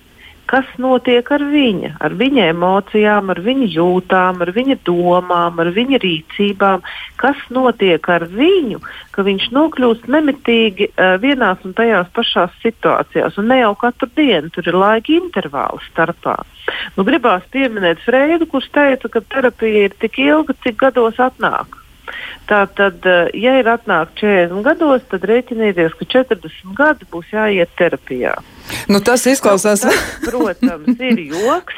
kas 0.51 0.67
notiek 0.81 1.27
ar 1.31 1.43
viņa, 1.47 1.93
ar 2.03 2.15
viņa 2.19 2.47
emocijām, 2.51 3.31
ar 3.31 3.39
viņa 3.45 3.69
jūtām, 3.71 4.41
ar 4.43 4.51
viņa 4.55 4.77
domām, 4.87 5.61
ar 5.63 5.71
viņa 5.75 6.01
rīcībām, 6.03 6.83
kas 7.21 7.39
notiek 7.55 8.09
ar 8.11 8.27
viņu, 8.27 8.81
ka 9.15 9.25
viņš 9.27 9.47
nokļūst 9.55 10.09
nemitīgi 10.11 10.91
uh, 10.91 11.15
vienās 11.23 11.63
un 11.67 11.75
tajās 11.77 12.11
pašās 12.15 12.55
situācijās, 12.65 13.39
un 13.39 13.51
ne 13.53 13.61
jau 13.61 13.73
katru 13.79 14.11
dienu 14.19 14.51
tur 14.51 14.67
ir 14.67 14.79
laika 14.83 15.15
intervāli 15.15 15.83
starpā. 15.89 16.41
Nu, 16.97 17.07
gribās 17.07 17.47
pieminēt 17.53 18.03
Freidu, 18.05 18.47
kurš 18.51 18.71
teica, 18.75 19.11
ka 19.11 19.23
terapija 19.33 19.87
ir 19.87 19.95
tik 20.03 20.19
ilga, 20.21 20.55
cik 20.63 20.79
gados 20.83 21.19
atnāk. 21.19 21.80
Tātad, 22.49 23.05
ja 23.37 23.57
ir 23.59 23.69
atnākt 23.71 24.19
40 24.19 24.65
gados, 24.65 25.05
tad 25.11 25.27
rēķinieties, 25.29 25.95
ka 25.99 26.09
40 26.17 26.75
gadi 26.77 27.07
būs 27.11 27.29
jāiet 27.31 27.71
terapijā. 27.79 28.35
Nu, 28.91 28.99
tas 29.03 29.23
izklausās. 29.29 29.83
Nu, 29.85 29.91
tas, 29.91 30.11
protams, 30.25 30.99
ir 30.99 31.19
joks. 31.31 31.77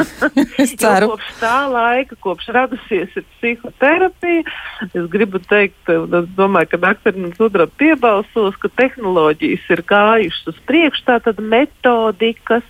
es 0.62 0.74
ceru. 0.78 1.10
kopš 1.14 1.30
tā 1.40 1.56
laika, 1.70 2.18
kopš 2.22 2.50
radusies 2.54 3.14
psihoterapija, 3.36 4.44
es 4.86 5.08
gribu 5.12 5.40
teikt, 5.42 5.80
un 5.90 6.14
es 6.20 6.28
domāju, 6.38 6.72
ka 6.74 6.82
Daktarins 6.84 7.40
Udra 7.42 7.66
piebalsos, 7.80 8.58
ka 8.62 8.70
tehnoloģijas 8.80 9.66
ir 9.76 9.84
gājušas 9.90 10.52
uz 10.54 10.60
priekšu, 10.68 11.06
tātad 11.08 11.40
metodikas, 11.42 12.66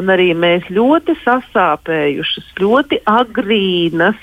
un 0.00 0.12
arī 0.14 0.30
mēs 0.38 0.68
ļoti 0.74 1.16
sasāpējušas, 1.24 2.54
ļoti 2.62 3.02
agrīnas, 3.10 4.20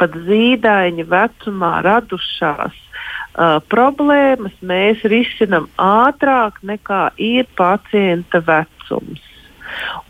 pat 0.00 0.16
zīdaiņa 0.28 1.08
vecumā 1.10 1.72
radušās 1.86 2.76
uh, 2.76 3.58
problēmas 3.72 4.54
mēs 4.60 5.04
risinām 5.08 5.68
ātrāk 5.80 6.62
nekā 6.66 7.04
ir 7.16 7.48
pacienta 7.58 8.42
vecums. 8.46 9.28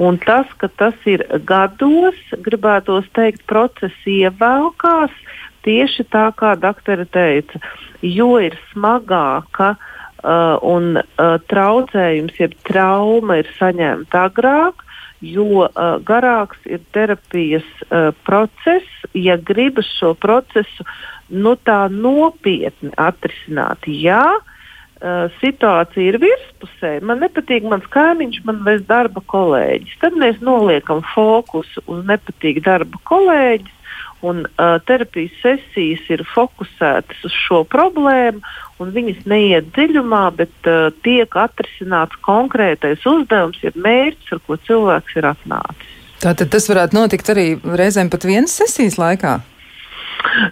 Un 0.03 0.19
tas, 0.19 0.49
ka 0.59 0.69
tas 0.69 1.07
ir 1.07 1.23
gados, 1.47 2.19
gribētos 2.43 3.07
teikt, 3.15 3.45
process 3.47 3.95
ievēlkās 4.09 5.15
tieši 5.63 6.07
tā, 6.11 6.27
kā 6.35 6.55
doktora 6.59 7.07
teica, 7.07 7.61
jo 8.03 8.35
ir 8.43 8.57
smagāka 8.73 9.75
uh, 9.77 10.59
un 10.67 10.99
uh, 10.99 11.37
traucējums, 11.51 12.39
jeb 12.41 12.57
trauma 12.67 13.39
ir 13.43 13.51
saņemta 13.59 14.27
agrāk, 14.31 14.83
jo 15.23 15.65
uh, 15.65 15.97
garāks 16.05 16.59
ir 16.67 16.83
terapijas 16.95 17.67
uh, 17.89 18.11
process, 18.27 18.89
ja 19.15 19.39
gribas 19.39 19.89
šo 19.99 20.15
procesu 20.19 20.87
nu, 21.31 21.55
tā 21.65 21.87
nopietni 21.93 22.91
atrisināt. 23.01 23.87
Jā, 23.87 24.25
uh, 24.37 25.29
situācija 25.41 26.13
ir 26.13 26.19
virspusē. 26.23 26.97
Man 27.07 27.23
nepatīk 27.25 27.67
mans 27.71 27.87
kaimiņš, 27.95 28.43
man 28.49 28.65
vairs 28.67 28.83
darba 28.91 29.23
kolēģis. 29.33 30.01
Tad 30.03 30.19
mēs 30.19 30.43
noliekam 30.45 31.05
fokusu 31.15 31.85
uz 31.87 32.03
nepatīk 32.09 32.63
darba 32.67 33.01
kolēģis 33.09 33.79
Un, 34.23 34.45
uh, 34.47 34.77
terapijas 34.87 35.35
sesijas 35.43 36.05
ir 36.15 36.23
fokusētas 36.31 37.25
uz 37.27 37.35
šo 37.35 37.63
problēmu, 37.67 38.39
un 38.79 38.93
viņas 38.95 39.25
neiet 39.31 39.73
dziļumā, 39.75 40.25
bet 40.39 40.71
uh, 40.71 40.93
tiek 41.03 41.35
atrisināts 41.35 42.19
konkrētais 42.23 43.03
uzdevums, 43.09 43.59
ir 43.67 43.75
mērķis, 43.75 44.37
ar 44.37 44.43
ko 44.47 44.59
cilvēks 44.69 45.19
ir 45.19 45.31
atnācis. 45.33 45.97
Tātad 46.23 46.53
tas 46.55 46.69
varētu 46.71 46.95
notikt 46.95 47.33
arī 47.35 47.47
reizēm 47.67 48.13
pat 48.13 48.29
vienas 48.29 48.55
sesijas 48.55 48.95
laikā. 49.01 49.41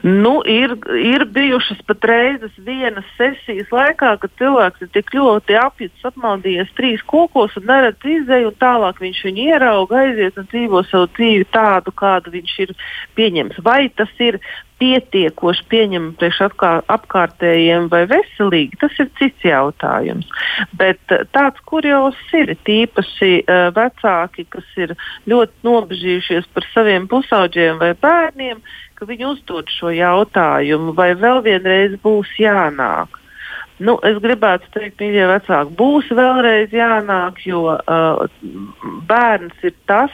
Nu, 0.03 0.41
ir, 0.47 0.75
ir 0.99 1.25
bijušas 1.35 1.83
pat 1.87 2.05
reizes 2.09 2.55
vienas 2.67 3.07
sesijas 3.19 3.71
laikā, 3.75 4.15
kad 4.23 4.33
cilvēks 4.41 4.87
ir 4.87 4.91
tik 4.95 5.13
ļoti 5.15 5.59
apjutis, 5.61 6.07
apmaldījies 6.11 6.73
trīs 6.79 7.05
kokos 7.11 7.57
un 7.61 7.69
neredz 7.71 8.09
izēju, 8.17 8.51
un 8.51 8.59
tālāk 8.63 9.03
viņš 9.03 9.23
viņu 9.29 9.47
ierauga, 9.53 10.03
aiziet 10.05 10.41
un 10.41 10.49
dzīvo 10.51 10.83
savu 10.89 11.11
dzīvi 11.19 11.47
tādu, 11.55 11.95
kādu 11.97 12.35
viņš 12.35 12.57
ir 12.67 12.75
pieņems. 13.19 13.63
Vai 13.65 13.85
tas 13.95 14.13
ir 14.19 14.41
pietiekoši 14.81 15.65
pieņemami 15.71 16.15
priekš 16.21 16.41
apkārtējiem 16.95 17.89
vai 17.93 18.03
veselīgi, 18.11 18.79
tas 18.81 18.97
ir 19.03 19.11
cits 19.21 19.45
jautājums. 19.45 20.29
Bet 20.81 21.15
eh, 21.15 21.27
tāds 21.35 21.61
kurjos 21.69 22.19
ir 22.37 22.55
tīpaši 22.67 23.33
uh, 23.43 23.69
vecāki, 23.77 24.47
kas 24.51 24.67
ir 24.81 24.95
ļoti 25.31 25.67
nobežījušies 25.67 26.49
par 26.55 26.67
saviem 26.73 27.09
pusauģiem 27.11 27.81
vai 27.83 27.93
bērniem, 28.01 28.63
ka 29.01 29.09
viņi 29.09 29.25
uzdod 29.31 29.71
šo 29.73 29.95
jautājumu, 29.97 30.93
vai 30.93 31.15
vēl 31.17 31.41
vienreiz 31.47 31.97
būs 32.05 32.35
jānāk. 32.37 33.17
Nu, 33.81 33.95
es 34.05 34.19
gribētu 34.21 34.69
teikt, 34.75 34.99
mīļie 35.01 35.25
vecāki, 35.31 35.73
būs 35.79 36.11
vēlreiz 36.13 36.75
jānāk, 36.77 37.41
jo 37.49 37.63
uh, 37.73 38.21
bērns 39.09 39.65
ir 39.65 39.73
tas, 39.89 40.13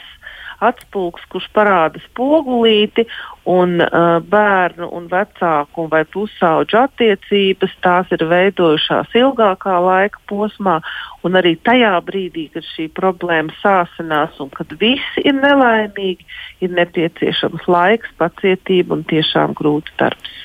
atspūgs, 0.64 1.24
kurš 1.32 1.48
parāda 1.56 2.00
spogulīti, 2.06 3.06
un 3.46 3.78
uh, 3.82 4.18
bērnu 4.26 4.88
un 4.96 5.06
vecāku 5.10 5.86
vai 5.92 6.02
pusauģu 6.10 6.80
attiecības 6.80 7.76
tās 7.84 8.10
ir 8.16 8.24
veidojušās 8.30 9.14
ilgākā 9.20 9.76
laika 9.84 10.22
posmā, 10.30 10.80
un 11.26 11.38
arī 11.38 11.54
tajā 11.68 11.94
brīdī, 12.06 12.48
kad 12.54 12.66
šī 12.72 12.88
problēma 12.96 13.54
sāsinās 13.62 14.40
un 14.42 14.50
kad 14.54 14.74
visi 14.80 15.22
ir 15.22 15.38
nelaimīgi, 15.38 16.26
ir 16.66 16.74
nepieciešams 16.74 17.68
laiks, 17.70 18.12
pacietība 18.18 18.98
un 18.98 19.06
tiešām 19.06 19.54
grūts 19.58 19.94
darbs. 20.00 20.36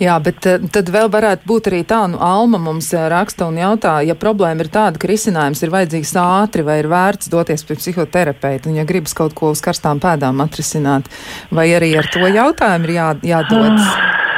Jā, 0.00 0.16
bet 0.22 0.46
eh, 0.48 0.62
tad 0.72 0.90
vēl 0.92 1.10
varētu 1.12 1.48
būt 1.48 1.70
arī 1.70 1.82
tā, 1.88 2.02
nu, 2.10 2.20
Alma 2.22 2.60
mums 2.62 2.88
eh, 2.94 3.06
raksta 3.12 3.48
un 3.50 3.58
jautā, 3.60 3.98
ja 4.06 4.16
problēma 4.18 4.64
ir 4.64 4.70
tāda, 4.72 5.00
ka 5.00 5.10
risinājums 5.10 5.62
ir 5.64 5.72
vajadzīgs 5.74 6.14
ātri 6.20 6.64
vai 6.66 6.80
ir 6.82 6.90
vērts 6.92 7.30
doties 7.32 7.64
pie 7.66 7.78
psihoterapeita, 7.80 8.70
un 8.70 8.80
ja 8.80 8.86
gribas 8.88 9.16
kaut 9.16 9.36
ko 9.36 9.52
uz 9.54 9.62
karstām 9.64 10.00
pēdām 10.02 10.42
atrisināt, 10.44 11.10
vai 11.50 11.70
arī 11.76 11.94
ar 12.00 12.10
to 12.12 12.24
jautājumu 12.26 12.88
ir 12.88 12.96
jā, 12.96 13.08
jādodas? 13.34 13.90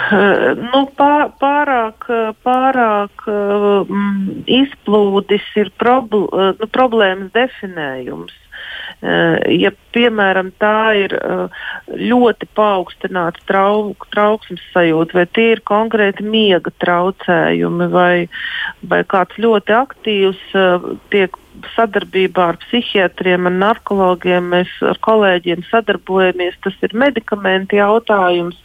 Nu, 0.09 0.87
pārāk, 0.97 2.07
pārāk 2.41 3.27
um, 3.29 3.99
izplūdis 4.49 5.51
ir 5.61 5.69
probl 5.77 6.25
nu, 6.33 6.69
problēmas 6.73 7.29
definējums. 7.35 8.33
Eh, 8.99 9.37
ja, 9.63 9.71
piemēram, 9.95 10.49
tā 10.59 10.91
ir 10.99 11.13
eh, 11.15 11.59
ļoti 12.03 12.49
paaugstināta 12.59 13.45
trau, 13.47 13.93
trauksmes 14.11 14.65
sajūta, 14.73 15.21
vai 15.21 15.27
tie 15.31 15.53
ir 15.55 15.63
konkrēti 15.71 16.27
miega 16.27 16.73
traucējumi, 16.83 17.87
vai, 17.95 18.27
vai 18.91 19.05
kāds 19.07 19.39
ļoti 19.39 19.77
aktīvs 19.79 20.43
eh, 20.59 20.89
tiek 21.15 21.39
sadarbībā 21.75 22.45
ar 22.53 22.59
psihiatriem 22.63 23.49
un 23.51 23.59
narkologiem 23.63 24.51
mēs 24.55 24.71
ar 24.87 24.99
kolēģiem 25.05 25.65
sadarbojamies. 25.71 26.57
Tas 26.65 26.77
ir 26.87 26.95
medikamenti 26.99 27.81
jautājums, 27.81 28.59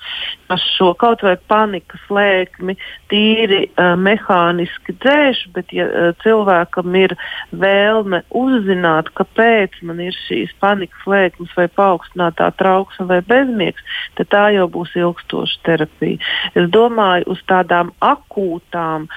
kas 0.50 0.64
šo 0.76 0.91
kaut 1.00 1.24
vai 1.26 1.36
panikas 1.50 2.04
lēkmi 2.14 2.76
tīri 3.12 3.64
uh, 3.68 3.94
mehāniski 4.00 4.96
dzēš, 5.02 5.44
bet 5.56 5.74
ja 5.76 5.88
uh, 5.88 6.10
cilvēkam 6.24 6.96
ir 7.00 7.16
vēlme 7.52 8.24
uzzināt, 8.30 9.12
kāpēc 9.18 9.80
man 9.88 10.02
ir 10.04 10.16
šīs 10.28 10.54
panikas 10.64 11.08
lēkmes 11.10 11.54
vai 11.58 11.68
paaugstinātā 11.74 12.52
trauksme 12.60 13.10
vai 13.10 13.22
bezmiegs, 13.26 13.84
tad 14.20 14.32
tā 14.34 14.48
jau 14.58 14.70
būs 14.72 14.96
ilgstoša 15.00 15.62
terapija. 15.68 16.22
Es 16.54 16.70
domāju, 16.74 17.34
uz 17.34 17.41
tādām 17.50 17.94
akūtām 18.04 19.10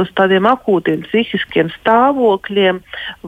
uz 0.00 0.10
tādiem 0.18 0.46
akūtiem 0.48 1.02
psihiskiem 1.06 1.70
stāvokļiem 1.80 2.80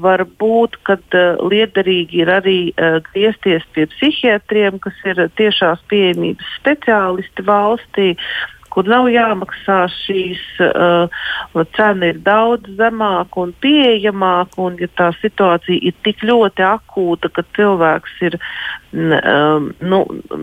var 0.06 0.24
būt, 0.40 0.78
ka 0.86 0.98
uh, 0.98 1.42
liederīgi 1.50 2.22
ir 2.24 2.32
arī 2.38 2.58
uh, 2.72 3.00
griezties 3.10 3.66
pie 3.74 3.86
psihiatriem, 3.96 4.80
kas 4.82 4.98
ir 5.08 5.24
tiešās 5.40 5.82
pieejamības 5.90 6.56
speciālisti 6.60 7.46
valstī, 7.46 8.08
kur 8.74 8.88
nav 8.90 9.08
jāmaksā 9.12 9.84
šīs 9.94 10.42
uh, 10.64 11.64
cena 11.76 12.10
ir 12.10 12.18
daudz 12.26 12.74
zemāka 12.78 13.44
un 13.44 13.54
pieejamāka. 13.62 14.58
Un, 14.64 14.78
ja 14.82 14.90
tā 14.98 15.10
situācija 15.20 15.78
ir 15.78 15.94
tik 16.06 16.24
ļoti 16.26 16.64
akūta, 16.66 17.30
ka 17.34 17.44
cilvēks 17.56 18.16
ir, 18.26 18.36
um, 18.94 19.70
nu, 19.82 20.00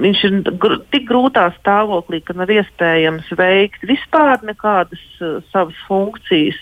ir 0.08 0.38
gr 0.62 0.78
tik 0.94 1.08
grūtā 1.10 1.50
stāvoklī, 1.58 2.22
ka 2.24 2.36
nav 2.38 2.52
iespējams 2.54 3.32
veikt 3.40 3.84
vispār 3.90 4.44
nekādas 4.48 5.04
uh, 5.20 5.40
savas 5.52 5.78
funkcijas, 5.90 6.60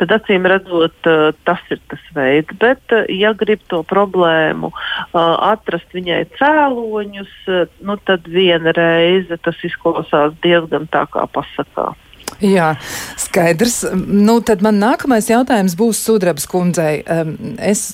tad 0.00 0.14
acīm 0.18 0.48
redzot, 0.50 0.98
uh, 1.06 1.30
tas 1.46 1.62
ir 1.70 1.82
tas 1.92 2.02
veids. 2.16 2.50
Bet, 2.62 2.82
uh, 2.90 3.06
ja 3.12 3.34
grib 3.38 3.62
to 3.70 3.82
problēmu 3.86 4.72
uh, 4.72 5.14
atrast 5.52 5.94
viņai 5.94 6.24
cēloņus, 6.40 7.34
uh, 7.46 7.64
nu, 7.86 7.98
tad 8.10 8.26
viena 8.26 8.74
reize 8.74 9.38
tas 9.42 9.58
izklausās 9.66 10.34
diezgan 10.42 10.90
tā 10.90 11.06
kā 11.12 11.26
pasakā. 11.34 11.92
Jā, 12.42 12.72
skaidrs. 13.20 13.82
Nu, 13.94 14.40
tad 14.42 14.62
man 14.64 14.80
nākamais 14.82 15.28
jautājums 15.30 15.76
būs 15.78 16.00
Sudrabas 16.02 16.48
kundzei. 16.50 17.02
Es 17.62 17.92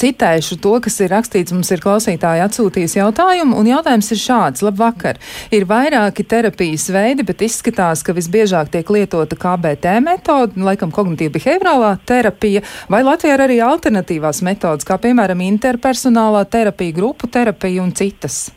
citēšu 0.00 0.60
to, 0.62 0.76
kas 0.84 1.00
ir 1.02 1.10
rakstīts. 1.10 1.54
Mums 1.54 1.72
ir 1.74 1.82
klausītāji 1.82 2.44
atsūtījis 2.44 2.98
jautājumu, 3.00 3.56
un 3.58 3.70
jautājums 3.70 4.12
ir 4.14 4.20
šāds. 4.22 4.64
Labvakar! 4.66 5.18
Ir 5.54 5.66
vairāki 5.70 6.26
terapijas 6.28 6.86
veidi, 6.94 7.26
bet 7.26 7.42
izskatās, 7.46 8.04
ka 8.06 8.14
visbiežāk 8.16 8.70
tiek 8.74 8.94
lietota 8.94 9.38
KBT 9.40 9.96
metode, 10.06 10.60
laikam 10.60 10.94
kognitīva 10.94 11.34
behaviorālā 11.38 11.96
terapija, 12.06 12.62
vai 12.92 13.02
Latvijā 13.06 13.34
ir 13.34 13.46
arī 13.48 13.60
alternatīvās 13.64 14.44
metodas, 14.46 14.86
kā 14.86 15.00
piemēram 15.02 15.42
interpersonālā 15.48 16.44
terapija, 16.52 16.98
grupu 17.00 17.30
terapija 17.32 17.82
un 17.82 17.94
citas. 17.96 18.50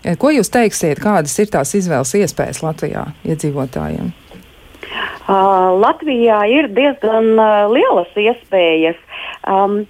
Eh, 0.00 0.16
ko 0.16 0.30
jūs 0.32 0.48
teiksiet, 0.52 1.00
kādas 1.02 1.34
ir 1.42 1.50
tās 1.52 1.74
izvēles 1.76 2.14
iespējas 2.16 2.62
Latvijā 2.64 3.04
iedzīvotājiem? 3.28 4.12
Uh, 5.30 5.76
Latvijā 5.76 6.40
ir 6.48 6.70
diezgan 6.74 7.34
uh, 7.36 7.68
lielas 7.70 8.10
iespējas. 8.18 8.96
Um, 9.46 9.82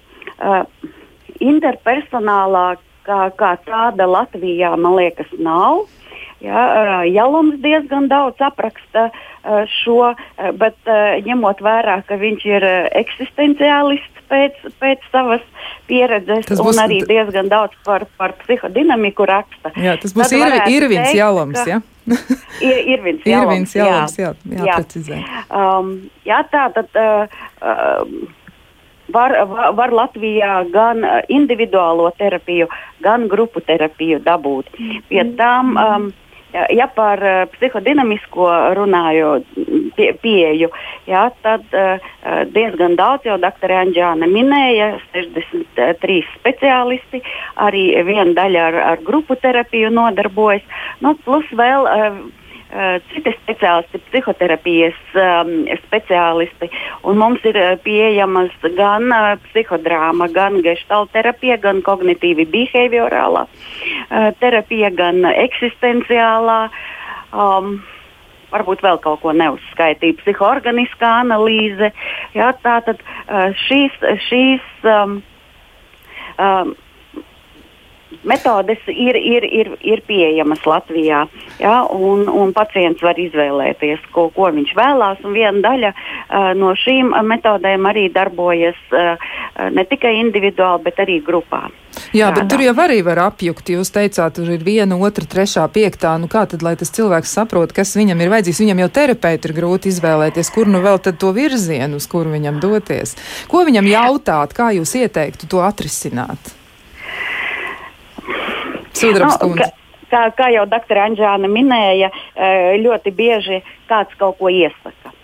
uh, 0.43 0.65
interpersonālā 1.39 2.75
kā, 3.07 3.21
kā 3.39 3.55
tāda 3.63 4.05
Latvijā, 4.11 4.75
man 4.77 4.99
liekas, 4.99 5.31
nav. 5.39 5.87
Ja, 6.43 6.59
uh, 6.59 6.91
Jalums 7.07 7.61
diezgan 7.63 8.11
daudz 8.11 8.43
apraksta 8.43 9.07
uh, 9.07 9.63
šo, 9.79 10.11
uh, 10.11 10.51
bet 10.59 10.91
ņemot 11.25 11.63
vērā, 11.63 12.01
ka 12.05 12.19
viņš 12.19 12.47
ir 12.51 12.67
eksistenciālists 12.99 14.27
pēc, 14.27 14.59
pēc 14.83 15.07
savas 15.15 15.47
pieredzes 15.89 16.45
tas 16.47 16.59
būs, 16.59 16.75
un 16.75 16.83
arī 16.83 16.99
diezgan 17.07 17.49
daudz 17.51 17.77
par, 17.85 18.05
par 18.19 18.35
psihodinamiku 18.43 19.27
raksta. 19.29 19.73
Jā, 19.79 19.95
tas 20.01 20.13
būs 20.15 20.33
ir, 20.37 20.45
Irvins 20.75 21.09
teikt, 21.09 21.19
Jalams, 21.19 21.61
ka, 21.65 21.69
ja? 21.69 21.81
ir, 22.61 22.77
Irvins 22.97 23.25
Jalams, 23.25 23.47
Irvins 23.47 23.75
Jalams, 23.79 24.19
jā, 24.19 24.33
jā, 24.45 24.61
jā, 24.67 24.77
precizē. 24.77 25.23
Um, 25.49 25.95
jā, 26.27 26.43
tā 26.51 26.67
tad. 26.77 26.93
Uh, 26.93 27.41
uh, 27.63 28.37
Var, 29.11 29.33
var, 29.43 29.73
var 29.75 29.91
Latvijā 29.91 30.53
gan 30.71 31.01
individuālo 31.27 32.05
terapiju, 32.15 32.69
gan 33.03 33.25
grupu 33.27 33.59
terapiju 33.59 34.21
dabūt. 34.23 34.69
Pie 35.09 35.25
tām 35.35 35.73
um, 35.75 36.05
Ja, 36.05 36.21
ja 36.53 36.87
par 36.95 37.21
uh, 37.23 37.43
psihodinamisko 37.55 38.47
runāju 38.77 39.31
pie, 39.97 40.11
pieeju, 40.23 40.71
jā, 41.09 41.23
tad 41.45 41.63
uh, 41.75 42.11
diezgan 42.53 42.97
daudz 42.99 43.27
jau 43.27 43.37
dr. 43.41 43.75
Anģāne 43.81 44.29
minēja, 44.31 44.93
63 45.15 46.19
speciālisti, 46.35 47.23
arī 47.61 47.87
viena 48.07 48.31
daļa 48.37 48.67
ar, 48.67 48.79
ar 48.93 49.03
grupu 49.07 49.39
terapiju 49.39 49.91
nodarbojas, 49.93 50.65
nu, 51.01 51.15
plus 51.25 51.47
vēl 51.57 51.87
uh, 51.87 52.21
citi 53.11 53.33
speciālisti, 53.35 53.99
psihoterapijas 54.09 54.99
um, 55.19 55.53
speciālisti. 55.85 56.69
Un 57.07 57.19
mums 57.19 57.43
ir 57.47 57.57
eh, 57.59 57.73
pieejamas 57.83 58.53
gan 58.77 59.09
uh, 59.11 59.33
psihodrāma, 59.49 60.29
gan 60.31 60.61
gestalterapija, 60.63 61.57
gan 61.63 61.81
kognitīvi 61.85 62.47
behaviorālā 62.51 63.47
uh, 63.47 64.29
terapija, 64.39 64.91
gan 64.95 65.25
eksistenciālā. 65.31 66.61
Um, 67.31 67.81
varbūt 68.51 68.83
vēl 68.83 68.99
kaut 69.03 69.21
ko 69.23 69.33
neuzskaitīja, 69.35 70.19
psihoorganiskā 70.21 71.11
analīze. 71.25 71.91
Jā, 72.35 72.51
tātad 72.63 73.03
uh, 73.03 73.51
šīs, 73.67 73.99
šīs 74.27 74.87
um, 74.87 75.19
um, 76.39 76.73
metodes 78.23 78.81
ir, 78.87 79.17
ir, 79.17 79.45
ir, 79.45 79.71
ir 79.81 80.03
pieejamas 80.07 80.63
Latvijā. 80.65 81.25
Ja, 81.61 81.81
un, 81.89 82.27
un 82.29 82.53
pacients 82.53 83.03
var 83.03 83.19
izvēlēties, 83.19 84.07
ko, 84.15 84.29
ko 84.35 84.51
viņš 84.53 84.73
vēlās. 84.77 85.21
Viena 85.33 85.61
daļa 85.63 85.93
uh, 85.93 86.51
no 86.57 86.73
šīm 86.77 87.13
metodēm 87.27 87.85
arī 87.89 88.07
darbojas 88.13 88.79
uh, 88.95 89.31
ne 89.71 89.85
tikai 89.89 90.17
individuāli, 90.21 90.83
bet 90.87 91.01
arī 91.03 91.21
grupā. 91.25 91.67
Jā, 92.15 92.31
bet 92.35 92.47
tur 92.51 92.63
jau 92.63 92.73
arī 92.83 93.01
var 93.05 93.19
apjukt. 93.27 93.73
Jūs 93.75 93.91
teicāt, 93.93 94.35
tur 94.37 94.49
ir 94.51 94.63
viena, 94.65 94.97
otra, 94.99 95.25
trešā, 95.27 95.65
piektā. 95.71 96.13
Nu, 96.19 96.27
kā 96.31 96.45
tad, 96.49 96.63
lai 96.65 96.73
tas 96.79 96.91
cilvēks 96.95 97.35
saprot, 97.37 97.75
kas 97.75 97.93
viņam 97.99 98.23
ir 98.23 98.31
vajadzīgs? 98.31 98.63
Viņam 98.63 98.83
jau 98.83 98.89
terapeiti 98.99 99.49
ir 99.49 99.55
grūti 99.57 99.91
izvēlēties, 99.91 100.53
kur 100.55 100.71
nu 100.71 100.83
vēl 100.83 101.01
tad 101.03 101.19
to 101.21 101.33
virzienu, 101.35 101.99
uz 101.99 102.07
kuru 102.11 102.33
viņam 102.35 102.59
doties. 102.63 103.15
Ko 103.51 103.65
viņam 103.67 103.91
jautāt, 103.91 104.55
kā 104.57 104.71
jūs 104.75 104.95
ieteiktu 105.03 105.51
to 105.51 105.63
atrisināt? 105.63 106.55
Sudrabs 108.97 109.39
nu, 109.41 109.55
kā, 109.59 109.69
kā, 110.11 110.25
kā 110.37 110.51
jau 110.55 110.67
dr. 110.69 111.01
Anģāna 111.05 111.49
minēja, 111.51 112.11
eh, 112.35 112.75
ļoti 112.83 113.15
bieži 113.15 113.61
kāds 113.89 114.15
kaut 114.19 114.39
ko 114.39 114.51
iesaka. 114.51 115.15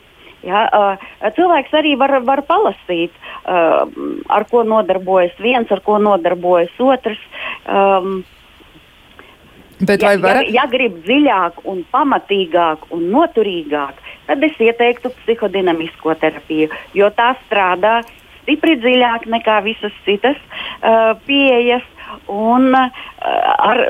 Ja, 0.46 0.68
uh, 0.72 1.32
cilvēks 1.36 1.74
arī 1.76 1.96
var, 2.00 2.14
var 2.24 2.40
palasīt, 2.48 3.12
uh, 3.50 3.90
ar 4.32 4.46
ko 4.48 4.62
nodarbojas 4.64 5.34
viens, 5.44 5.68
ar 5.74 5.82
ko 5.84 5.98
nodarbojas 6.00 6.72
otrs. 6.80 7.20
Bet 9.82 10.06
ja, 10.06 10.14
var... 10.22 10.40
ja, 10.46 10.62
ja 10.62 10.68
grib 10.72 11.02
dziļāk, 11.06 11.60
un 11.68 11.82
pamatīgāk 11.92 12.88
un 12.96 13.10
noturīgāk, 13.12 14.00
tad 14.30 14.46
es 14.46 14.56
ieteiktu 14.62 15.12
psihodinamisko 15.24 16.16
terapiju, 16.22 16.72
jo 16.98 17.12
tā 17.18 17.34
strādā 17.44 18.00
stipri 18.40 18.78
dziļāk 18.80 19.28
nekā 19.30 19.60
visas 19.66 19.94
citas 20.06 20.40
uh, 20.40 21.14
pieejas 21.28 21.84
un 22.32 22.74
uh, 22.76 22.90
ar 23.58 23.84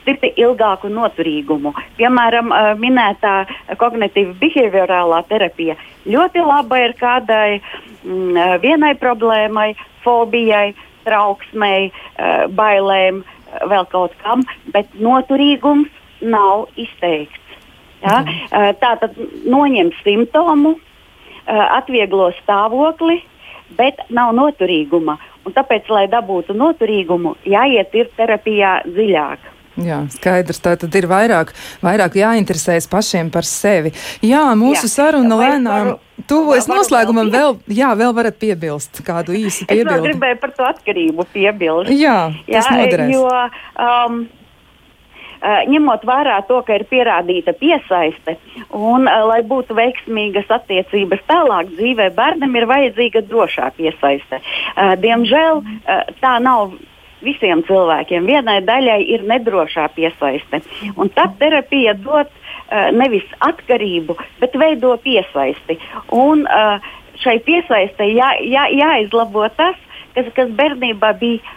stipri 0.00 0.32
ilgāku 0.38 0.90
noturīgumu. 0.92 1.72
Piemēram, 1.98 2.52
uh, 2.52 2.72
minētā 2.80 3.36
kognitīva 3.80 4.36
behaviorālā 4.40 5.22
terapija 5.30 5.76
ļoti 6.06 6.44
laba 6.46 6.80
ir 6.84 6.96
kādai 7.00 7.58
mm, 7.58 8.34
uh, 8.36 8.56
vienai 8.62 8.94
problēmai, 9.00 9.72
fobijai, 10.06 10.74
trauksmei, 11.06 11.92
bailēm, 12.58 13.20
vēl 13.70 13.84
kaut 13.92 14.14
kam, 14.24 14.40
bet 14.74 14.90
noturīgums 14.98 15.92
nav 16.18 16.64
izteikts. 16.74 17.38
Ja? 18.02 18.24
Mm. 18.24 18.74
Tā 18.82 18.90
tad 18.98 19.14
noņem 19.46 19.92
simptomu, 20.00 20.74
atvieglo 21.46 22.32
stāvokli, 22.40 23.20
bet 23.78 24.02
nav 24.10 24.34
noturīguma. 24.34 25.16
Un 25.46 25.54
tāpēc, 25.54 25.90
lai 25.94 26.06
dabūtu 26.10 26.56
noturīgumu, 26.58 27.36
jāiet 27.46 27.94
ir 27.94 28.10
terapijā 28.16 28.80
dziļāk. 28.88 29.52
Jā, 29.76 29.98
skaidrs. 30.08 30.60
Tā 30.64 30.72
tad 30.80 30.94
ir 30.96 31.04
vairāk, 31.10 31.52
vairāk 31.84 32.16
jāinteresējas 32.16 32.88
pašiem 32.88 33.28
par 33.32 33.44
sevi. 33.44 33.92
Jā, 34.24 34.48
mūsu 34.56 34.88
jā. 34.88 34.92
saruna 34.94 35.36
lēnām 35.36 35.90
tuvojas 36.30 36.68
noslēgumam. 36.70 37.28
Vēl, 37.32 37.58
jā, 37.76 37.90
vēl 37.98 38.14
varat 38.16 38.38
piebilst 38.40 39.02
kādu 39.04 39.36
īsu 39.36 39.68
piebildi. 39.68 39.98
Es 39.98 40.08
gribēju 40.08 40.40
par 40.40 40.54
to 40.56 40.68
atkarību 40.70 41.28
piebilst. 41.34 41.92
Jā, 41.92 42.16
tas 42.48 42.70
jā, 42.70 42.78
noderēs. 42.80 43.12
Jo, 43.12 43.28
um, 43.84 44.22
ņemot 45.70 46.04
vērā 46.06 46.40
to, 46.48 46.60
ka 46.66 46.74
ir 46.78 46.86
pierādīta 46.90 47.54
piesaiste, 47.56 48.36
un, 48.70 49.06
eh, 49.08 49.22
lai 49.30 49.40
būtu 49.46 49.76
veiksmīgas 49.78 50.50
attiecības 50.58 51.22
tālāk 51.30 51.70
dzīvē, 51.76 52.10
bērnam 52.16 52.56
ir 52.56 52.66
vajadzīga 52.66 53.22
drošā 53.30 53.70
piesaiste. 53.78 54.40
Eh, 54.40 54.96
diemžēl 54.96 55.62
tā 56.20 56.36
nav 56.42 56.76
visiem 57.22 57.62
cilvēkiem. 57.66 58.26
Vienai 58.28 58.60
daļai 58.64 59.00
ir 59.14 59.24
nedrošā 59.26 59.88
piesaiste. 59.96 60.60
Un 60.96 61.10
tad 61.16 61.38
terapija 61.40 61.94
dod 61.94 62.28
uh, 62.28 62.90
nevis 62.92 63.26
atkarību, 63.40 64.16
bet 64.40 64.56
veido 64.60 64.94
piesaisti. 65.02 65.78
Un 66.12 66.44
uh, 66.46 66.78
šai 67.22 67.38
piesaistei 67.46 68.14
jā, 68.16 68.32
jā, 68.44 68.66
jāizlabo 68.76 69.48
tas, 69.56 69.78
kas, 70.14 70.28
kas 70.36 70.52
bērnībā 70.58 71.14
bija 71.20 71.56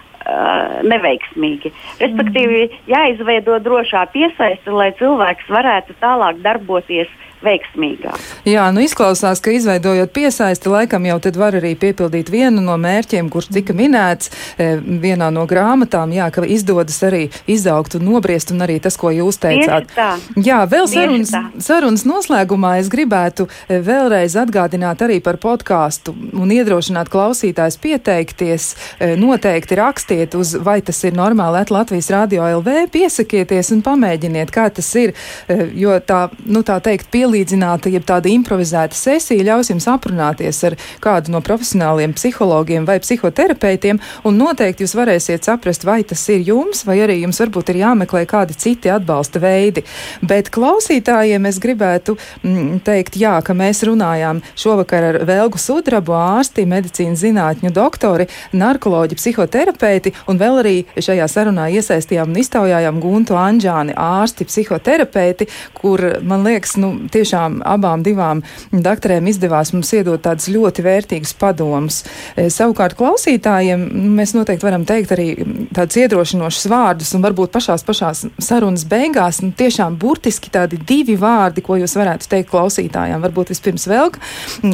neveiksmīgi. 0.90 1.72
Respektīvi, 2.02 2.68
jāizveido 2.92 3.60
drošā 3.64 4.06
piesaiste, 4.14 4.72
lai 4.74 4.92
cilvēks 5.00 5.50
varētu 5.52 5.98
tālāk 6.04 6.42
darboties 6.46 7.12
veiksmīgāk. 7.46 8.20
Jā, 8.48 8.66
nu 8.76 8.84
izklausās, 8.84 9.42
ka 9.44 9.54
izveidojot 9.56 10.12
piesaisti, 10.16 10.70
laikam 10.72 11.06
jau 11.08 11.18
tad 11.24 11.38
var 11.40 11.56
arī 11.60 11.74
piepildīt 11.80 12.32
vienu 12.32 12.62
no 12.64 12.76
mērķiem, 12.80 13.30
kurš 13.32 13.50
tika 13.56 13.76
minēts 13.78 14.32
e, 14.58 14.72
vienā 14.80 15.30
no 15.34 15.46
grāmatām, 15.50 16.12
jā, 16.16 16.30
ka 16.36 16.44
izdodas 16.44 17.00
arī 17.08 17.28
izaugt 17.50 17.96
un 18.00 18.06
nobriest, 18.10 18.52
un 18.56 18.66
arī 18.66 18.80
tas, 18.84 18.98
ko 19.00 19.12
jūs 19.16 19.40
teicāt. 19.42 19.94
Jā, 20.40 20.60
vēl 20.70 20.90
sarunas, 20.92 21.34
sarunas 21.64 22.06
noslēgumā 22.10 22.76
es 22.82 22.92
gribētu 22.92 23.48
e, 23.48 23.80
vēlreiz 23.86 24.36
atgādināt 24.40 25.04
arī 25.06 25.20
par 25.24 25.40
podkāstu 25.42 26.16
un 26.36 26.54
iedrošināt 26.56 27.12
klausītājs 27.14 27.80
pieteikties, 27.82 28.70
e, 29.00 29.14
noteikti 29.20 29.80
rakstiet 29.80 30.36
uz 30.40 30.56
vai 30.64 30.80
tas 30.86 31.00
ir 31.08 31.16
normāli 31.16 31.64
at 31.64 31.72
Latvijas 31.74 32.12
radio 32.14 32.48
LV, 32.60 32.90
piesakieties 32.94 33.72
un 33.76 33.84
pamēģiniet, 33.86 34.52
kā 34.54 34.68
tas 34.74 34.92
ir, 35.00 35.16
e, 35.48 35.60
jo 35.80 35.96
tā, 36.04 36.26
nu 36.50 36.64
tā 36.68 36.80
teikt, 36.84 37.08
pielīdzināt 37.14 37.29
pielīdzināta, 37.30 37.90
jeb 37.94 38.06
tāda 38.08 38.30
improvizēta 38.32 38.96
sesija 38.98 39.44
ļaus 39.46 39.70
jums 39.70 39.88
aprunāties 39.90 40.64
ar 40.66 40.76
kādu 41.04 41.34
no 41.34 41.42
profesionāliem 41.46 42.14
psihologiem 42.18 42.86
vai 42.88 42.98
psihoterapeitiem, 43.00 44.00
un 44.26 44.38
noteikti 44.40 44.84
jūs 44.84 44.96
varēsiet 44.98 45.46
saprast, 45.46 45.86
vai 45.86 46.02
tas 46.04 46.24
ir 46.30 46.42
jums, 46.48 46.84
vai 46.88 47.00
arī 47.06 47.20
jums 47.22 47.40
varbūt 47.40 47.70
ir 47.70 47.82
jāmeklē 47.84 48.26
kādi 48.30 48.58
citi 48.58 48.90
atbalsta 48.90 49.40
veidi. 49.40 49.84
Bet 50.26 50.50
klausītājiem 50.50 51.46
es 51.46 51.60
gribētu 51.62 52.18
mm, 52.42 52.82
teikt, 52.88 53.20
jā, 53.20 53.38
ka 53.46 53.54
mēs 53.54 53.84
runājām 53.88 54.42
šovakar 54.58 55.10
ar 55.12 55.22
Velgu 55.30 55.62
Sudrabu, 55.62 56.16
ārsti, 56.18 56.66
medicīnas 56.70 57.22
zinātņu 57.22 57.74
doktori, 57.76 58.30
narkoloģi, 58.58 59.20
psihoterapeiti, 59.20 60.16
un 60.28 60.42
vēl 60.42 60.62
arī 60.64 60.76
šajā 60.98 61.30
sarunā 61.30 61.70
iesaistījām 61.78 62.34
un 62.34 62.42
iztaujājām 62.42 63.00
Guntu 63.04 63.38
Anģāni, 63.40 63.96
ārsti, 64.00 64.48
psihoterapeiti, 64.50 65.50
kur, 65.78 66.02
man 66.26 66.48
liekas, 66.48 66.76
nu, 66.82 66.96
tiešām 67.20 67.60
abām 67.68 68.04
divām 68.06 68.44
doktorēm 68.72 69.28
izdevās 69.30 69.74
mums 69.76 69.92
iedot 69.96 70.24
tādus 70.26 70.50
ļoti 70.52 70.86
vērtīgus 70.86 71.36
padomus. 71.40 72.02
E, 72.36 72.48
savukārt 72.54 72.98
klausītājiem 73.00 73.86
mēs 74.18 74.34
noteikti 74.38 74.68
varam 74.68 74.86
teikt 74.90 75.14
arī 75.16 75.28
tādus 75.76 76.00
iedrošinošus 76.04 76.70
vārdus, 76.72 77.14
un 77.18 77.26
varbūt 77.26 77.54
pašās 77.56 77.86
pašās 77.88 78.26
sarunas 78.44 78.86
beigās 78.90 79.42
nu, 79.44 79.52
tiešām 79.56 79.98
burtiski 80.00 80.52
tādi 80.54 80.80
divi 80.90 81.18
vārdi, 81.20 81.64
ko 81.66 81.80
jūs 81.80 81.98
varētu 82.00 82.32
teikt 82.32 82.52
klausītājiem. 82.54 83.20
Varbūt 83.28 83.54
vispirms 83.54 83.88
Velga, 83.90 84.24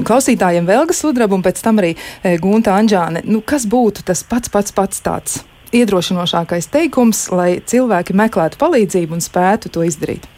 klausītājiem 0.08 0.70
Velga 0.70 0.96
Sudraba 0.96 1.38
un 1.38 1.46
pēc 1.46 1.64
tam 1.66 1.82
arī 1.82 1.96
e, 1.96 2.38
Gunta 2.42 2.78
Anģāne. 2.78 3.26
Nu, 3.26 3.42
kas 3.46 3.68
būtu 3.70 4.06
tas 4.06 4.24
pats 4.28 4.52
pats 4.54 4.76
pats 4.76 5.04
tāds? 5.06 5.42
Iedrošinošākais 5.76 6.70
teikums, 6.72 7.26
lai 7.36 7.58
cilvēki 7.66 8.16
meklētu 8.16 8.62
palīdzību 8.62 9.18
un 9.18 9.24
spētu 9.24 9.74
to 9.74 9.84
izdarīt. 9.84 10.30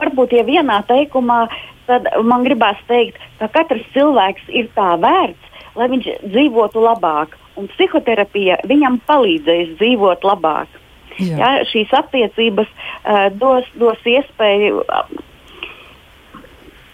Varbūt, 0.00 0.34
ja 0.36 0.44
vienā 0.46 0.80
teikumā, 0.88 1.46
tad 1.88 2.08
man 2.24 2.44
gribās 2.46 2.80
teikt, 2.90 3.20
ka 3.40 3.48
katrs 3.52 3.86
cilvēks 3.94 4.48
ir 4.48 4.68
tā 4.76 4.94
vērts, 5.00 5.62
lai 5.78 5.88
viņš 5.92 6.10
dzīvotu 6.26 6.82
labāk, 6.84 7.36
un 7.58 7.70
psihoterapija 7.74 8.60
viņam 8.68 9.00
palīdzēs 9.08 9.76
dzīvot 9.78 10.26
labāk. 10.26 10.68
Jā. 11.18 11.34
Ja, 11.34 11.48
šīs 11.66 11.90
attiecības 11.98 12.68
uh, 12.70 13.26
dos, 13.34 13.66
dos 13.80 14.04
iespēju 14.06 14.84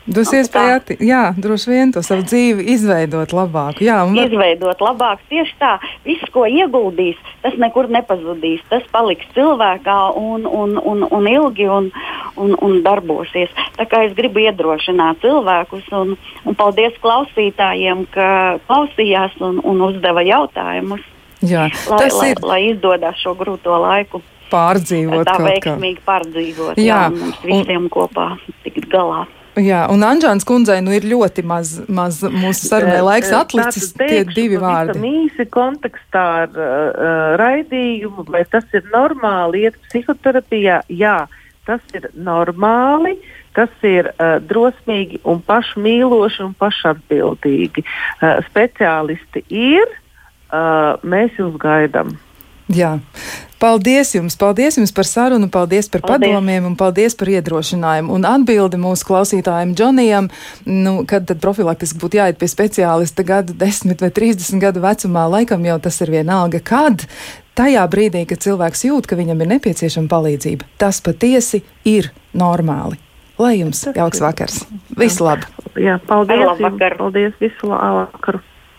Dos 0.05 0.29
iespēju, 0.37 0.73
atti, 0.77 0.95
jā, 1.01 1.33
droši 1.41 1.71
vien 1.71 1.93
to 1.95 2.03
savu 2.05 2.27
dzīvi 2.29 2.67
izveidot 2.75 3.31
labāku. 3.33 3.81
Jā, 3.87 4.03
un 4.05 4.19
izveidot 4.21 4.83
labāk. 4.85 5.23
Tieši 5.31 5.55
tā, 5.57 5.79
viss, 6.05 6.27
ko 6.35 6.43
ieguldīs, 6.45 7.17
tas 7.41 7.55
nekur 7.57 7.89
nepazudīs. 7.89 8.61
Tas 8.69 8.85
paliks 8.93 9.25
cilvēkā 9.33 9.97
un, 10.21 10.45
un, 10.45 10.75
un, 10.77 11.07
un 11.09 11.29
ilgi 11.31 11.71
un, 11.73 11.89
un, 12.37 12.53
un 12.61 12.75
darbosies. 12.85 13.49
Tā 13.79 13.87
kā 13.89 14.03
es 14.05 14.13
gribu 14.19 14.43
iedrošināt 14.45 15.23
cilvēkus, 15.25 15.89
un, 15.97 16.19
un 16.45 16.59
paldies 16.59 17.01
klausītājiem, 17.01 18.05
ka 18.13 18.29
klausījās 18.69 19.39
un, 19.41 19.63
un 19.65 19.81
uzdeva 19.89 20.21
jautājumus, 20.29 21.01
jā, 21.41 21.71
lai, 21.89 21.99
tas 22.05 22.19
lai, 22.21 22.29
ir 22.35 22.43
lai 22.45 22.61
izdodas 22.75 23.17
šo 23.25 23.33
grūto 23.41 23.81
laiku. 23.81 24.21
pārdzīvot 24.53 25.25
Tā 25.25 25.39
kaut 25.39 25.49
kā. 25.49 25.49
veiksmīgi 25.49 26.05
pārdzīvot, 26.05 26.77
Jā, 26.77 26.85
jā, 26.85 27.01
un 27.09 27.19
mums 27.25 27.41
un- 27.41 27.49
visiem 27.55 27.89
kopā 27.89 28.29
tikt 28.69 28.85
galā. 28.93 29.25
Jā, 29.55 29.85
un 29.93 30.03
Anģēns 30.03 30.43
kundzei 30.49 30.81
nu 30.83 30.91
ir 30.97 31.05
ļoti 31.07 31.45
maz, 31.47 31.77
maz 31.87 32.19
mūsu 32.27 32.67
sarunai 32.67 33.03
laiks 33.07 33.31
Eh, 33.31 33.39
atlicis 33.39 33.93
tie 33.95 34.25
divi 34.27 34.59
vārdi. 34.59 34.99
Īsi 34.99 35.47
kontekstā 35.47 36.25
ar 36.43 36.59
uh, 36.59 37.37
raidījumu, 37.39 38.27
vai 38.35 38.43
tas 38.51 38.67
ir 38.75 38.83
normāli 38.91 39.69
iet 39.69 39.79
psihoterapijā? 39.87 40.81
Jā, 40.91 41.29
tas 41.69 41.85
ir 41.95 42.11
normāli. 42.19 43.15
Tas 43.55 43.71
ir 43.87 44.09
uh, 44.11 44.41
drosmīgi 44.43 45.21
un 45.31 45.39
pašmīloši 45.47 46.43
un 46.43 46.57
pašatbildīgi. 46.59 47.85
Uh, 48.19 48.41
speciālisti 48.49 49.45
ir, 49.55 49.87
uh, 50.51 50.99
mēs 51.07 51.39
jūs 51.39 51.55
gaidām. 51.63 52.17
Jā. 52.73 52.99
Paldies 53.61 54.11
jums, 54.15 54.35
paldies 54.41 54.77
jums 54.77 54.93
par 54.93 55.07
sarunu, 55.09 55.49
paldies 55.53 55.89
par 55.89 56.03
Paldies. 56.05 56.29
padomiem 56.33 56.67
un 56.69 56.75
paldies 56.77 57.15
par 57.17 57.29
iedrošinājumu. 57.33 58.13
Un 58.13 58.25
atbildi 58.29 58.81
mūsu 58.81 59.07
klausītājiem 59.09 59.75
Džonijam, 59.77 60.29
nu, 60.69 60.95
kad 61.09 61.27
tad 61.29 61.41
profilaktiski 61.45 62.01
būtu 62.01 62.21
jāiet 62.21 62.41
pie 62.41 62.49
speciālista 62.49 63.25
gadu 63.25 63.57
10 63.57 64.01
vai 64.01 64.11
30 64.11 64.61
gadu 64.61 64.85
vecumā, 64.85 65.25
laikam 65.33 65.65
jau 65.65 65.79
tas 65.81 66.01
ir 66.01 66.13
vienalga, 66.13 66.61
kad 66.61 67.07
tajā 67.57 67.85
brīdī, 67.89 68.25
kad 68.29 68.41
cilvēks 68.45 68.85
jūt, 68.89 69.09
ka 69.09 69.17
viņam 69.17 69.45
ir 69.45 69.53
nepieciešama 69.57 70.09
palīdzība, 70.13 70.69
tas 70.77 71.01
patiesi 71.05 71.63
ir 71.85 72.13
normāli. 72.33 73.01
Lai 73.39 73.59
jums 73.59 73.81
jauks 73.97 74.21
vakars! 74.23 74.65
Visu 74.99 75.25
labu! 75.25 75.49
Jā, 75.81 75.99
paldies! 76.07 76.61
Paldies! 76.99 77.33
Visu 77.41 77.71
labu 77.73 78.05
vakaru! 78.05 78.45